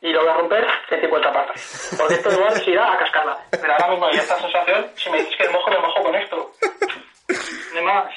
y 0.00 0.12
lo 0.12 0.20
voy 0.20 0.28
a 0.30 0.34
romper 0.34 0.66
en 0.90 1.00
50 1.00 1.32
partes. 1.32 1.94
Porque 1.98 2.14
esto 2.14 2.32
igual 2.32 2.54
se 2.62 2.70
irá 2.70 2.92
a 2.92 2.98
cascarla. 2.98 3.38
Pero 3.50 3.72
ahora 3.72 3.88
mismo, 3.88 4.08
y 4.12 4.16
esta 4.16 4.38
sensación, 4.40 4.86
si 4.94 5.10
me 5.10 5.18
dices 5.18 5.36
que 5.36 5.44
me 5.48 5.52
mojo, 5.54 5.70
me 5.70 5.78
mojo 5.78 6.02
con 6.02 6.14
esto. 6.14 6.50
No 7.74 7.78
hay 7.80 7.84
más. 7.84 8.14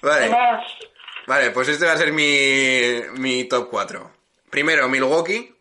No 0.00 0.12
hay 0.12 0.30
Vale. 0.30 0.30
más. 0.30 0.64
Vale, 1.28 1.50
pues 1.52 1.68
este 1.68 1.84
va 1.86 1.92
a 1.92 1.96
ser 1.98 2.12
mi, 2.12 3.00
mi 3.20 3.44
top 3.44 3.68
4. 3.70 4.10
Primero, 4.50 4.88
Milwaukee. 4.88 5.54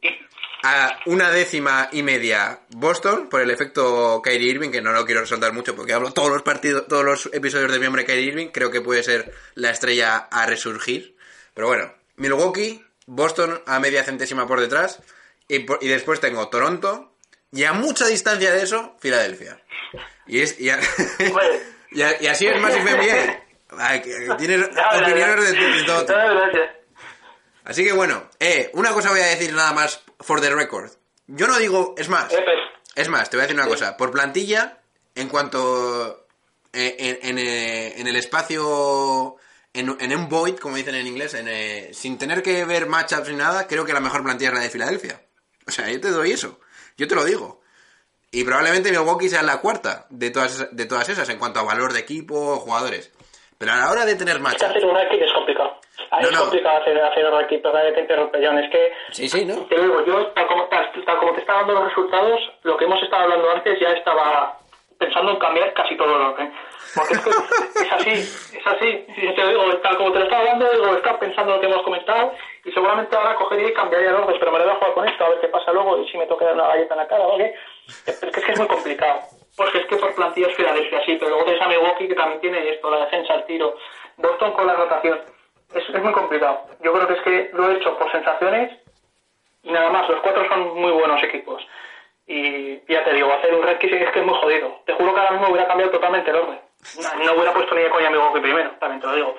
A 0.63 0.99
una 1.05 1.29
décima 1.29 1.87
y 1.91 2.01
media, 2.01 2.61
Boston, 2.69 3.29
por 3.29 3.41
el 3.41 3.51
efecto 3.51 4.21
Kyrie 4.23 4.49
Irving, 4.49 4.71
que 4.71 4.81
no 4.81 4.91
lo 4.91 5.05
quiero 5.05 5.21
resaltar 5.21 5.53
mucho 5.53 5.75
porque 5.75 5.93
hablo 5.93 6.11
todos 6.11 6.29
los 6.31 6.41
partidos, 6.41 6.87
todos 6.87 7.05
los 7.05 7.29
episodios 7.31 7.71
de 7.71 7.77
mi 7.79 7.85
hombre 7.85 8.05
Kyrie 8.05 8.25
Irving. 8.25 8.47
Creo 8.47 8.71
que 8.71 8.81
puede 8.81 9.03
ser 9.03 9.31
la 9.53 9.69
estrella 9.69 10.17
a 10.31 10.45
resurgir. 10.47 11.15
Pero 11.53 11.67
bueno, 11.67 11.93
Milwaukee, 12.15 12.83
Boston 13.05 13.61
a 13.67 13.79
media 13.79 14.03
centésima 14.03 14.47
por 14.47 14.59
detrás. 14.59 14.99
Y, 15.47 15.59
por- 15.59 15.77
y 15.81 15.87
después 15.89 16.19
tengo 16.19 16.49
Toronto. 16.49 17.13
Y 17.51 17.63
a 17.63 17.73
mucha 17.73 18.07
distancia 18.07 18.51
de 18.51 18.63
eso, 18.63 18.97
Filadelfia. 18.99 19.61
Y, 20.25 20.41
es, 20.41 20.59
y, 20.59 20.69
a- 20.71 20.79
y 21.91 22.27
así 22.27 22.47
es 22.47 22.59
más 22.59 22.73
bien. 22.83 22.97
Ay, 23.77 24.01
Tienes 24.37 24.67
opiniones 25.01 25.51
de, 25.51 25.83
todo. 25.85 26.05
tipo. 26.05 26.13
Así 27.65 27.83
que 27.83 27.91
bueno, 27.91 28.29
eh, 28.39 28.69
una 28.73 28.91
cosa 28.91 29.09
voy 29.09 29.19
a 29.19 29.25
decir 29.25 29.53
nada 29.53 29.73
más 29.73 30.01
for 30.19 30.39
the 30.39 30.49
record. 30.49 30.89
Yo 31.27 31.47
no 31.47 31.57
digo, 31.57 31.93
es 31.97 32.07
más, 32.07 32.31
es 32.95 33.09
más, 33.09 33.29
te 33.29 33.35
voy 33.35 33.41
a 33.43 33.47
decir 33.47 33.59
una 33.59 33.67
cosa. 33.69 33.97
Por 33.97 34.11
plantilla, 34.11 34.79
en 35.15 35.27
cuanto 35.27 36.27
eh, 36.71 36.95
en, 36.97 37.37
en, 37.37 37.37
eh, 37.45 37.99
en 37.99 38.07
el 38.07 38.15
espacio, 38.15 39.35
en, 39.73 39.97
en 39.99 40.15
un 40.17 40.29
void, 40.29 40.55
como 40.55 40.77
dicen 40.77 40.95
en 40.95 41.05
inglés, 41.07 41.33
en, 41.33 41.47
eh, 41.49 41.89
sin 41.93 42.17
tener 42.17 42.41
que 42.41 42.63
ver 42.63 42.87
matchups 42.87 43.27
ni 43.29 43.35
nada, 43.35 43.67
creo 43.67 43.83
que 43.83 43.91
la 43.93 43.99
mejor 43.99 44.23
plantilla 44.23 44.49
es 44.51 44.55
la 44.55 44.61
de 44.61 44.69
Filadelfia. 44.69 45.21
O 45.67 45.71
sea, 45.71 45.89
yo 45.89 45.99
te 45.99 46.09
doy 46.11 46.31
eso. 46.31 46.61
Yo 46.97 47.07
te 47.09 47.15
lo 47.15 47.25
digo. 47.25 47.61
Y 48.31 48.45
probablemente 48.45 48.91
Milwaukee 48.91 49.27
sea 49.29 49.41
la 49.43 49.59
cuarta 49.59 50.05
de 50.09 50.29
todas, 50.31 50.55
esas- 50.55 50.69
de 50.71 50.85
todas 50.85 51.09
esas 51.09 51.27
en 51.27 51.37
cuanto 51.39 51.59
a 51.59 51.63
valor 51.63 51.91
de 51.91 51.99
equipo, 51.99 52.57
jugadores. 52.59 53.11
Pero 53.59 53.71
a 53.71 53.75
la 53.77 53.91
hora 53.91 54.05
de 54.05 54.15
tener 54.15 54.39
matchups... 54.39 54.63
hacer 54.63 54.85
un 54.85 54.95
ranking 54.95 55.19
es 55.19 55.33
complicado. 55.33 55.77
Ah, 56.11 56.19
No, 56.21 56.27
es 56.27 56.33
no. 56.33 56.41
complicado 56.41 56.77
hacer, 56.81 57.01
hacer 57.01 57.25
un 57.25 57.31
ranking, 57.31 57.59
pero 57.63 57.93
te 57.93 57.99
interrumpe, 58.01 58.39
John. 58.45 58.59
Es 58.59 58.71
que, 58.71 58.93
Sí, 59.11 59.27
sí, 59.27 59.45
¿no? 59.45 59.55
te 59.65 59.81
digo, 59.81 60.05
yo, 60.05 60.27
tal 60.27 60.47
como, 60.47 60.65
tal, 60.65 60.91
tal 61.05 61.17
como 61.17 61.33
te 61.33 61.39
estaba 61.41 61.59
dando 61.59 61.73
los 61.73 61.85
resultados, 61.89 62.39
lo 62.63 62.77
que 62.77 62.85
hemos 62.85 63.01
estado 63.01 63.23
hablando 63.23 63.49
antes 63.51 63.79
ya 63.79 63.89
estaba 63.89 64.59
pensando 64.99 65.31
en 65.31 65.37
cambiar 65.39 65.73
casi 65.73 65.95
todo 65.97 66.15
el 66.15 66.21
orden. 66.21 66.53
Porque 66.95 67.13
es 67.13 67.19
que 67.21 67.29
es 67.83 67.91
así, 67.91 68.57
es 68.57 68.67
así. 68.67 69.05
Si 69.15 69.35
te 69.35 69.47
digo, 69.47 69.77
tal 69.83 69.97
como 69.97 70.11
te 70.11 70.19
lo 70.19 70.25
estaba 70.25 70.41
hablando, 70.41 70.71
digo, 70.71 70.95
estaba 70.95 71.19
pensando 71.19 71.55
lo 71.55 71.59
que 71.61 71.67
hemos 71.67 71.83
comentado 71.83 72.33
y 72.63 72.71
seguramente 72.71 73.15
ahora 73.15 73.35
cogería 73.35 73.69
y 73.69 73.73
cambiaría 73.73 74.09
el 74.09 74.15
orden, 74.15 74.35
pero 74.39 74.51
me 74.51 74.59
lo 74.59 74.65
voy 74.65 74.73
a 74.73 74.77
jugar 74.77 74.93
con 74.93 75.07
esto, 75.07 75.25
a 75.25 75.29
ver 75.29 75.39
qué 75.41 75.47
pasa 75.49 75.71
luego 75.71 75.99
y 75.99 76.07
si 76.09 76.17
me 76.17 76.25
toca 76.27 76.45
dar 76.45 76.53
una 76.55 76.67
galleta 76.67 76.93
en 76.93 76.99
la 76.99 77.07
cara, 77.07 77.25
¿vale? 77.25 77.53
Es, 78.05 78.19
que 78.19 78.51
es 78.51 78.59
muy 78.59 78.67
complicado. 78.67 79.19
Porque 79.57 79.79
es 79.79 79.87
que 79.87 79.97
por 79.97 80.13
plantilla 80.13 80.47
es 80.47 80.55
Filadelfia, 80.55 81.03
sí, 81.03 81.17
pero 81.19 81.29
luego 81.31 81.45
tienes 81.45 81.61
a 81.63 81.67
Milwaukee 81.67 82.07
que 82.07 82.13
también 82.15 82.39
tiene 82.39 82.69
esto, 82.69 82.89
la 82.91 82.99
defensa, 83.05 83.33
el 83.33 83.45
tiro. 83.45 83.75
Boston 84.17 84.53
con 84.53 84.67
la 84.67 84.75
rotación. 84.75 85.19
Es, 85.73 85.83
es 85.89 86.01
muy 86.03 86.13
complicado. 86.13 86.61
Yo 86.83 86.93
creo 86.93 87.07
que 87.07 87.13
es 87.15 87.21
que 87.21 87.49
lo 87.53 87.69
he 87.69 87.75
hecho 87.77 87.97
por 87.97 88.11
sensaciones 88.11 88.71
y 89.63 89.71
nada 89.71 89.89
más. 89.89 90.07
Los 90.07 90.21
cuatro 90.21 90.47
son 90.47 90.75
muy 90.79 90.91
buenos 90.91 91.21
equipos. 91.23 91.61
Y 92.27 92.75
ya 92.91 93.03
te 93.03 93.13
digo, 93.13 93.31
hacer 93.33 93.53
un 93.53 93.63
ranking 93.63 93.87
es 93.89 94.11
que 94.11 94.19
es 94.19 94.25
muy 94.25 94.35
jodido. 94.39 94.79
Te 94.85 94.93
juro 94.93 95.13
que 95.13 95.19
ahora 95.19 95.31
mismo 95.31 95.47
hubiera 95.49 95.67
cambiado 95.67 95.91
totalmente 95.91 96.29
el 96.29 96.35
orden. 96.37 96.59
No, 97.01 97.25
no 97.25 97.33
hubiera 97.33 97.53
puesto 97.53 97.73
ni 97.73 97.81
de 97.81 97.89
coña 97.89 98.07
a 98.07 98.11
Milwaukee 98.11 98.39
primero, 98.41 98.71
también 98.79 99.01
te 99.01 99.07
lo 99.07 99.13
digo. 99.15 99.35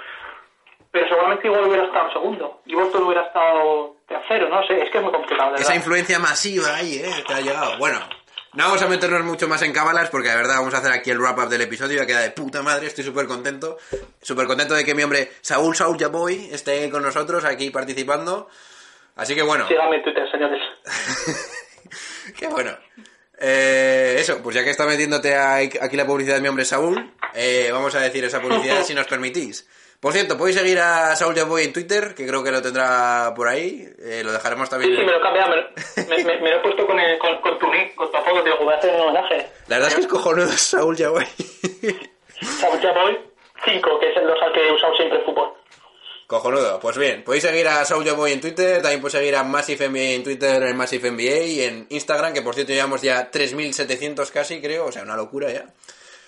Pero 0.91 1.07
seguramente 1.09 1.47
igual 1.47 1.65
hubiera 1.65 1.85
estado 1.85 2.13
segundo. 2.13 2.61
Y 2.67 2.75
Boston 2.75 3.03
hubiera 3.05 3.23
estado 3.23 3.95
tercero, 4.09 4.49
no 4.49 4.67
sé. 4.67 4.83
Es 4.83 4.91
que 4.91 4.99
es 4.99 5.05
muy 5.05 5.13
complicado. 5.13 5.51
de 5.51 5.57
Esa 5.57 5.65
verdad. 5.69 5.77
influencia 5.77 6.19
masiva 6.19 6.75
ahí, 6.77 6.97
¿eh? 6.97 7.25
Te 7.27 7.35
ha 7.35 7.41
llegado. 7.41 7.79
Bueno, 7.79 7.99
no 8.55 8.65
vamos 8.65 8.83
a 8.83 8.89
meternos 8.89 9.23
mucho 9.25 9.47
más 9.47 9.61
en 9.63 9.73
cábalas 9.73 10.09
porque 10.11 10.29
de 10.29 10.37
verdad 10.37 10.57
vamos 10.57 10.75
a 10.75 10.79
hacer 10.79 10.93
aquí 10.93 11.11
el 11.11 11.19
wrap-up 11.19 11.49
del 11.49 11.63
episodio. 11.63 11.99
Ya 11.99 12.07
queda 12.07 12.21
de 12.21 12.31
puta 12.31 12.63
madre, 12.63 12.87
estoy 12.87 13.05
súper 13.05 13.27
contento. 13.27 13.77
Súper 14.23 14.47
contento 14.47 14.75
de 14.75 14.85
que 14.85 14.95
mi 14.95 15.03
hombre 15.03 15.31
Saúl 15.41 15.77
Saúl 15.77 15.99
Yaboy 15.99 16.49
esté 16.51 16.89
con 16.91 17.03
nosotros 17.03 17.45
aquí 17.45 17.71
participando. 17.71 18.49
Así 19.17 19.35
que 19.35 19.43
bueno, 19.43 19.69
Síganme 19.69 19.97
en 19.97 20.03
Twitter, 20.03 20.31
señores. 20.31 20.63
qué 22.39 22.47
bueno. 22.47 22.77
Eh, 23.41 24.17
eso, 24.19 24.43
pues 24.43 24.57
ya 24.57 24.65
que 24.65 24.71
está 24.71 24.87
metiéndote 24.87 25.37
aquí 25.37 25.97
la 25.97 26.07
publicidad 26.07 26.37
de 26.37 26.41
mi 26.41 26.49
hombre 26.49 26.65
Saúl, 26.65 27.13
eh, 27.35 27.69
vamos 27.71 27.95
a 27.95 28.01
decir 28.01 28.25
esa 28.25 28.41
publicidad 28.41 28.83
si 28.83 28.95
nos 28.95 29.07
permitís. 29.07 29.69
Por 30.01 30.13
cierto, 30.13 30.39
podéis 30.39 30.57
seguir 30.57 30.79
a 30.79 31.17
Saúl 31.17 31.35
Yaboy 31.35 31.65
en 31.65 31.73
Twitter, 31.73 32.15
que 32.15 32.25
creo 32.27 32.45
que 32.45 32.53
lo 32.53 32.63
tendrá 32.63 33.33
por 33.35 33.49
ahí. 33.49 33.89
Eh, 33.99 34.23
lo 34.25 34.31
dejaremos 34.33 34.71
también. 34.71 34.93
Sí, 34.93 34.97
sí, 34.99 35.05
me 35.05 35.11
lo 35.11 35.19
he 35.19 35.21
cambiado. 35.21 35.51
Me, 35.51 35.57
lo- 35.57 36.09
me, 36.09 36.25
me- 36.25 36.41
me 36.41 36.51
lo 36.51 36.57
he 36.57 36.61
puesto 36.61 36.87
con, 36.87 37.01
el, 37.01 37.19
con, 37.19 37.41
con 37.41 37.59
tu 37.59 37.67
nick, 37.73 37.95
con 37.97 38.09
tu 38.11 38.17
apodo. 38.17 38.43
Voy 38.61 38.75
a 38.75 38.77
hacer 38.77 38.95
un 38.95 39.01
homenaje. 39.01 39.49
La 39.67 39.77
verdad 39.77 39.89
es 39.89 39.95
que 39.97 40.01
es 40.03 40.07
cojonudo 40.07 40.53
Saúl 40.53 40.97
Yaboy. 40.97 41.27
Ya 42.83 42.93
voy 42.93 43.19
5, 43.65 43.99
que 44.01 44.09
es 44.11 44.23
los 44.23 44.41
al 44.41 44.53
que 44.53 44.69
he 44.69 44.73
usado 44.73 44.95
siempre 44.97 45.19
en 45.19 45.25
fútbol. 45.25 45.53
Cojonudo. 46.29 46.79
Pues 46.79 46.97
bien, 46.99 47.25
podéis 47.25 47.43
seguir 47.43 47.67
a 47.67 47.85
Soulja 47.85 48.13
Boy 48.13 48.33
en 48.33 48.41
Twitter, 48.41 48.81
también 48.83 49.01
podéis 49.01 49.19
seguir 49.19 49.35
a 49.35 49.43
Massive 49.43 49.89
NBA 49.89 49.99
en 50.15 50.23
Twitter, 50.25 50.63
en 50.63 50.77
Massive 50.77 51.11
NBA 51.11 51.39
y 51.45 51.61
en 51.63 51.87
Instagram, 51.89 52.33
que 52.35 52.43
por 52.43 52.55
cierto 52.55 52.73
llevamos 52.73 53.01
ya 53.03 53.31
3.700 53.31 54.31
casi, 54.31 54.61
creo, 54.61 54.87
o 54.87 54.93
sea, 54.93 55.03
una 55.03 55.17
locura 55.17 55.51
ya. 55.51 55.65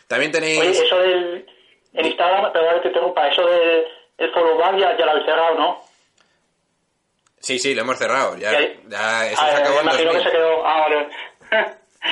También 0.09 0.33
tenéis... 0.33 0.59
Oye, 0.61 0.71
eso 0.87 0.99
del. 0.99 1.47
En 1.95 2.07
Instagram, 2.07 2.53
perdón 2.53 2.75
que 2.77 2.81
te 2.83 2.89
interrumpa, 2.89 3.29
eso 3.29 3.47
del 3.47 3.85
el 4.19 4.31
follow 4.33 4.57
back 4.59 4.77
ya, 4.79 4.97
ya 4.99 5.05
lo 5.07 5.11
habéis 5.13 5.27
cerrado, 5.27 5.55
¿no? 5.59 5.83
Sí, 7.41 7.59
sí, 7.59 7.75
lo 7.75 7.83
hemos 7.83 7.99
cerrado, 7.99 8.37
ya, 8.37 8.53
Ya- 8.53 8.69
ya 8.89 9.27
eso 9.29 9.41
Ah, 9.43 9.51
se 9.51 9.57
acabó 9.57 9.77
me 9.77 9.83
imagino 9.83 10.11
que 10.13 10.19
2000. 10.19 10.25
se 10.25 10.31
quedó. 10.37 10.67
Ah, 10.67 10.81
vale. 10.81 11.09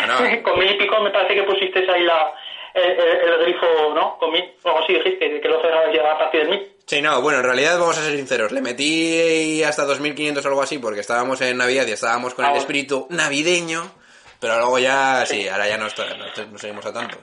no. 0.07 0.43
Con 0.43 0.59
mil 0.59 0.71
y 0.71 0.79
pico 0.79 1.01
me 1.01 1.11
parece 1.11 1.35
que 1.35 1.43
pusiste 1.43 1.79
ahí 1.91 2.03
la, 2.03 2.33
el, 2.75 2.91
el- 2.93 3.33
el 3.35 3.39
grifo, 3.43 3.67
¿no? 3.95 4.17
Con 4.19 4.33
mil, 4.33 4.45
o 4.63 4.69
algo 4.69 4.81
así 4.83 4.95
dijiste, 4.95 5.41
que 5.41 5.49
lo 5.49 5.61
cerrabas 5.61 5.95
ya 5.95 6.11
a 6.13 6.19
partir 6.19 6.41
del 6.41 6.51
mil. 6.51 6.73
Sí, 6.87 7.03
no, 7.03 7.21
bueno, 7.21 7.41
en 7.41 7.45
realidad 7.45 7.79
vamos 7.79 7.99
a 7.99 8.03
ser 8.03 8.17
sinceros, 8.17 8.51
le 8.53 8.63
metí 8.63 9.63
hasta 9.63 9.85
2.500 9.85 10.43
o 10.43 10.49
algo 10.49 10.63
así 10.63 10.79
porque 10.79 11.01
estábamos 11.01 11.39
en 11.43 11.59
Navidad 11.59 11.87
y 11.87 11.93
estábamos 11.93 12.33
con 12.33 12.47
Ah, 12.47 12.49
el 12.49 12.53
bueno. 12.53 12.63
espíritu 12.63 13.07
navideño, 13.11 13.83
pero 14.41 14.57
luego 14.57 14.79
ya, 14.79 15.27
sí, 15.27 15.47
ahora 15.47 15.69
ya 15.69 15.77
no, 15.77 15.87
está, 15.89 16.07
no, 16.17 16.25
no 16.51 16.59
seguimos 16.59 16.87
a 16.87 16.93
tanto. 16.95 17.19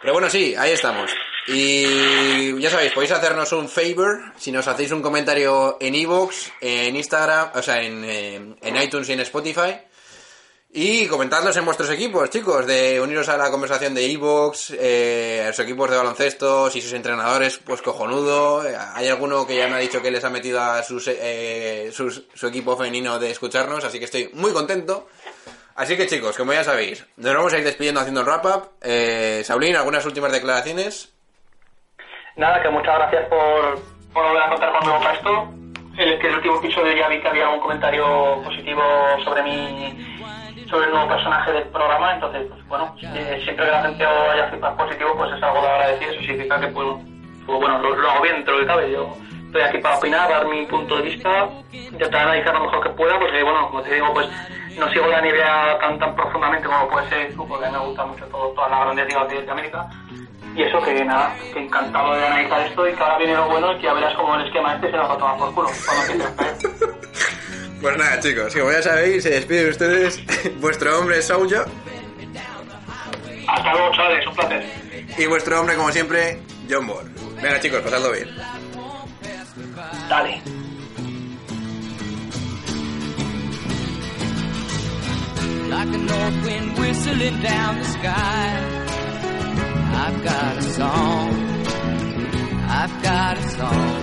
Pero 0.00 0.14
bueno, 0.14 0.30
sí, 0.30 0.54
ahí 0.58 0.72
estamos. 0.72 1.10
Y 1.52 2.60
ya 2.60 2.70
sabéis, 2.70 2.92
podéis 2.92 3.12
hacernos 3.12 3.52
un 3.52 3.68
favor 3.68 4.20
si 4.38 4.52
nos 4.52 4.68
hacéis 4.68 4.92
un 4.92 5.02
comentario 5.02 5.76
en 5.80 5.94
iVoox, 5.94 6.34
en 6.60 6.94
Instagram, 6.94 7.50
o 7.54 7.62
sea, 7.62 7.82
en, 7.82 8.04
eh, 8.04 8.54
en 8.62 8.76
iTunes 8.82 9.08
y 9.08 9.12
en 9.14 9.20
Spotify. 9.20 9.76
Y 10.72 11.06
comentadlos 11.08 11.56
en 11.56 11.64
vuestros 11.64 11.90
equipos, 11.90 12.30
chicos, 12.30 12.64
de 12.64 13.00
uniros 13.00 13.28
a 13.28 13.36
la 13.36 13.50
conversación 13.50 13.92
de 13.92 14.06
Evox, 14.12 14.72
eh, 14.78 15.44
a 15.48 15.52
sus 15.52 15.64
equipos 15.64 15.90
de 15.90 15.96
baloncesto, 15.96 16.70
si 16.70 16.80
sus 16.80 16.92
entrenadores, 16.92 17.58
pues 17.58 17.82
cojonudo. 17.82 18.62
Hay 18.94 19.08
alguno 19.08 19.44
que 19.48 19.56
ya 19.56 19.66
me 19.66 19.74
ha 19.74 19.78
dicho 19.78 20.00
que 20.00 20.12
les 20.12 20.22
ha 20.22 20.30
metido 20.30 20.60
a 20.60 20.84
sus, 20.84 21.08
eh, 21.08 21.90
sus- 21.92 22.22
su 22.32 22.46
equipo 22.46 22.76
femenino 22.76 23.18
de 23.18 23.32
escucharnos, 23.32 23.82
así 23.84 23.98
que 23.98 24.04
estoy 24.04 24.30
muy 24.34 24.52
contento. 24.52 25.08
Así 25.74 25.96
que 25.96 26.06
chicos, 26.06 26.36
como 26.36 26.52
ya 26.52 26.62
sabéis, 26.62 27.04
nos 27.16 27.34
vamos 27.34 27.52
a 27.52 27.58
ir 27.58 27.64
despidiendo 27.64 27.98
haciendo 28.00 28.20
el 28.20 28.26
wrap-up. 28.26 28.70
Eh, 28.80 29.42
Saulín, 29.44 29.74
¿algunas 29.74 30.06
últimas 30.06 30.30
declaraciones? 30.30 31.08
Nada, 32.36 32.62
que 32.62 32.68
muchas 32.68 32.96
gracias 32.96 33.26
por, 33.28 33.80
por 34.12 34.24
volver 34.24 34.42
a 34.42 34.48
contar 34.50 34.72
conmigo 34.72 34.98
para 34.98 35.14
esto. 35.14 35.48
El, 35.96 36.18
que 36.18 36.28
el 36.28 36.34
último 36.36 36.56
episodio 36.56 36.96
ya 36.96 37.08
vi 37.08 37.20
que 37.20 37.28
había 37.28 37.48
un 37.48 37.60
comentario 37.60 38.40
positivo 38.42 38.82
sobre 39.24 39.42
mi 39.42 40.18
sobre 40.68 40.86
el 40.86 40.92
nuevo 40.92 41.08
personaje 41.08 41.52
del 41.52 41.64
programa, 41.64 42.14
entonces, 42.14 42.46
pues 42.48 42.68
bueno, 42.68 42.94
eh, 43.02 43.40
siempre 43.42 43.66
que 43.66 43.72
la 43.72 43.82
gente 43.82 44.06
haya 44.06 44.48
feedback 44.50 44.76
positivo, 44.76 45.14
pues 45.16 45.32
es 45.32 45.42
algo 45.42 45.60
de 45.62 45.68
agradecer, 45.68 46.08
eso 46.10 46.20
significa 46.20 46.60
que 46.60 46.68
pues, 46.68 46.86
pues 47.44 47.58
bueno, 47.58 47.78
lo, 47.80 47.96
lo 47.96 48.10
hago 48.10 48.22
bien 48.22 48.36
dentro 48.36 48.54
del 48.54 48.62
que 48.62 48.68
cabe, 48.68 48.92
yo 48.92 49.16
estoy 49.46 49.62
aquí 49.62 49.78
para 49.78 49.98
opinar, 49.98 50.30
dar 50.30 50.46
mi 50.46 50.64
punto 50.66 50.96
de 50.96 51.02
vista, 51.02 51.48
intentar 51.72 52.22
analizar 52.22 52.54
lo 52.54 52.60
mejor 52.60 52.84
que 52.84 52.90
pueda, 52.90 53.18
porque 53.18 53.42
bueno, 53.42 53.66
como 53.66 53.82
te 53.82 53.94
digo, 53.94 54.14
pues 54.14 54.28
no 54.78 54.88
sigo 54.90 55.06
la 55.08 55.20
NBA 55.20 55.78
tan 55.80 55.98
tan 55.98 56.14
profundamente 56.14 56.68
como 56.68 56.88
puede 56.88 57.08
ser 57.08 57.34
porque 57.36 57.68
me 57.68 57.78
gusta 57.78 58.06
mucho 58.06 58.24
todo, 58.26 58.50
todas 58.50 58.70
las 58.70 58.80
grandes 58.80 59.06
ligas 59.08 59.28
de 59.28 59.50
América. 59.50 59.90
Y 60.56 60.62
eso 60.62 60.80
que 60.82 61.04
nada, 61.04 61.34
que 61.52 61.60
encantado 61.60 62.14
de 62.14 62.26
analizar 62.26 62.66
esto 62.66 62.88
y 62.88 62.92
que 62.92 63.02
ahora 63.02 63.18
viene 63.18 63.34
lo 63.34 63.48
bueno 63.48 63.72
y 63.72 63.76
que 63.76 63.82
ya 63.84 63.92
verás 63.94 64.14
como 64.14 64.34
el 64.34 64.46
esquema 64.46 64.74
este 64.74 64.90
se 64.90 64.96
nos 64.96 65.08
va 65.08 65.14
a 65.14 65.18
tomar 65.18 65.38
por 65.38 65.54
culo 65.54 65.70
cuando. 65.86 66.24
Pues 67.80 67.96
nada, 67.96 68.20
chicos, 68.20 68.54
como 68.54 68.70
ya 68.70 68.82
sabéis, 68.82 69.22
se 69.22 69.30
despiden 69.30 69.70
ustedes. 69.70 70.20
Vuestro 70.60 70.98
hombre 70.98 71.16
es 71.18 71.30
Hasta 71.30 71.66
luego, 73.72 73.90
chavales, 73.94 74.26
un 74.26 74.34
placer. 74.34 74.64
y 75.16 75.26
vuestro 75.26 75.60
hombre, 75.60 75.76
como 75.76 75.90
siempre, 75.90 76.42
John 76.68 76.86
Ball. 76.86 77.10
Venga, 77.40 77.58
chicos, 77.58 77.80
pasadlo 77.80 78.12
bien. 78.12 78.28
Dale. 80.10 80.42
like 85.70 85.88
a 85.88 85.98
north 85.98 86.44
wind 86.44 86.78
whistling 86.78 87.40
down 87.40 87.78
the 87.78 87.84
sky. 87.84 89.09
I've 90.02 90.24
got 90.24 90.56
a 90.56 90.62
song. 90.62 91.30
I've 92.80 93.02
got 93.02 93.36
a 93.36 93.48
song. 93.58 94.00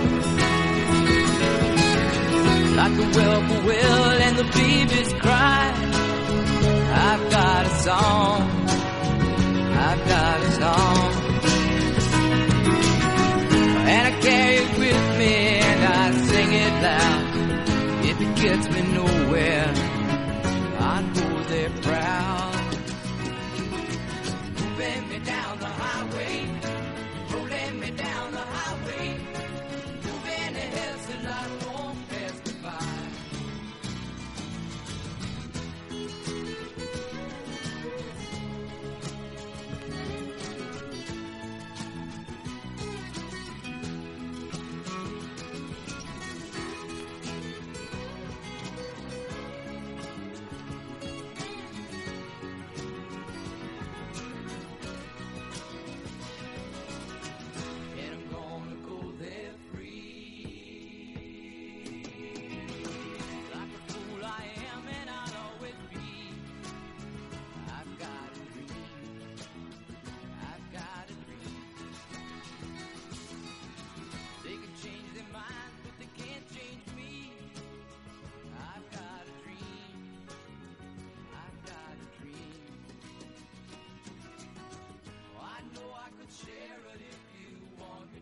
Like 2.80 2.96
a 3.04 3.06
whippoorwill 3.14 4.20
and 4.26 4.36
the 4.38 4.48
beavers 4.56 5.12
cry. 5.14 5.64
I've 7.08 7.30
got 7.30 7.66
a 7.66 7.74
song. 7.88 8.40
I've 9.88 10.02
got 10.14 10.40
a 10.40 10.50
song. 10.62 11.12
And 13.92 14.02
I 14.06 14.20
carry 14.20 14.56
it 14.64 14.78
with 14.78 15.18
me 15.18 15.34
and 15.68 15.80
I 15.84 16.12
sing 16.30 16.52
it 16.64 16.74
loud. 16.86 17.24
If 18.10 18.20
it 18.20 18.32
gets 18.44 18.66
me 18.74 18.82
nowhere, 19.00 19.72
I 20.78 21.02
know 21.14 21.42
they're 21.50 21.76
proud. 21.82 22.54
Bend 24.78 25.10
me 25.10 25.18
down. 25.18 25.47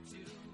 to 0.07 0.46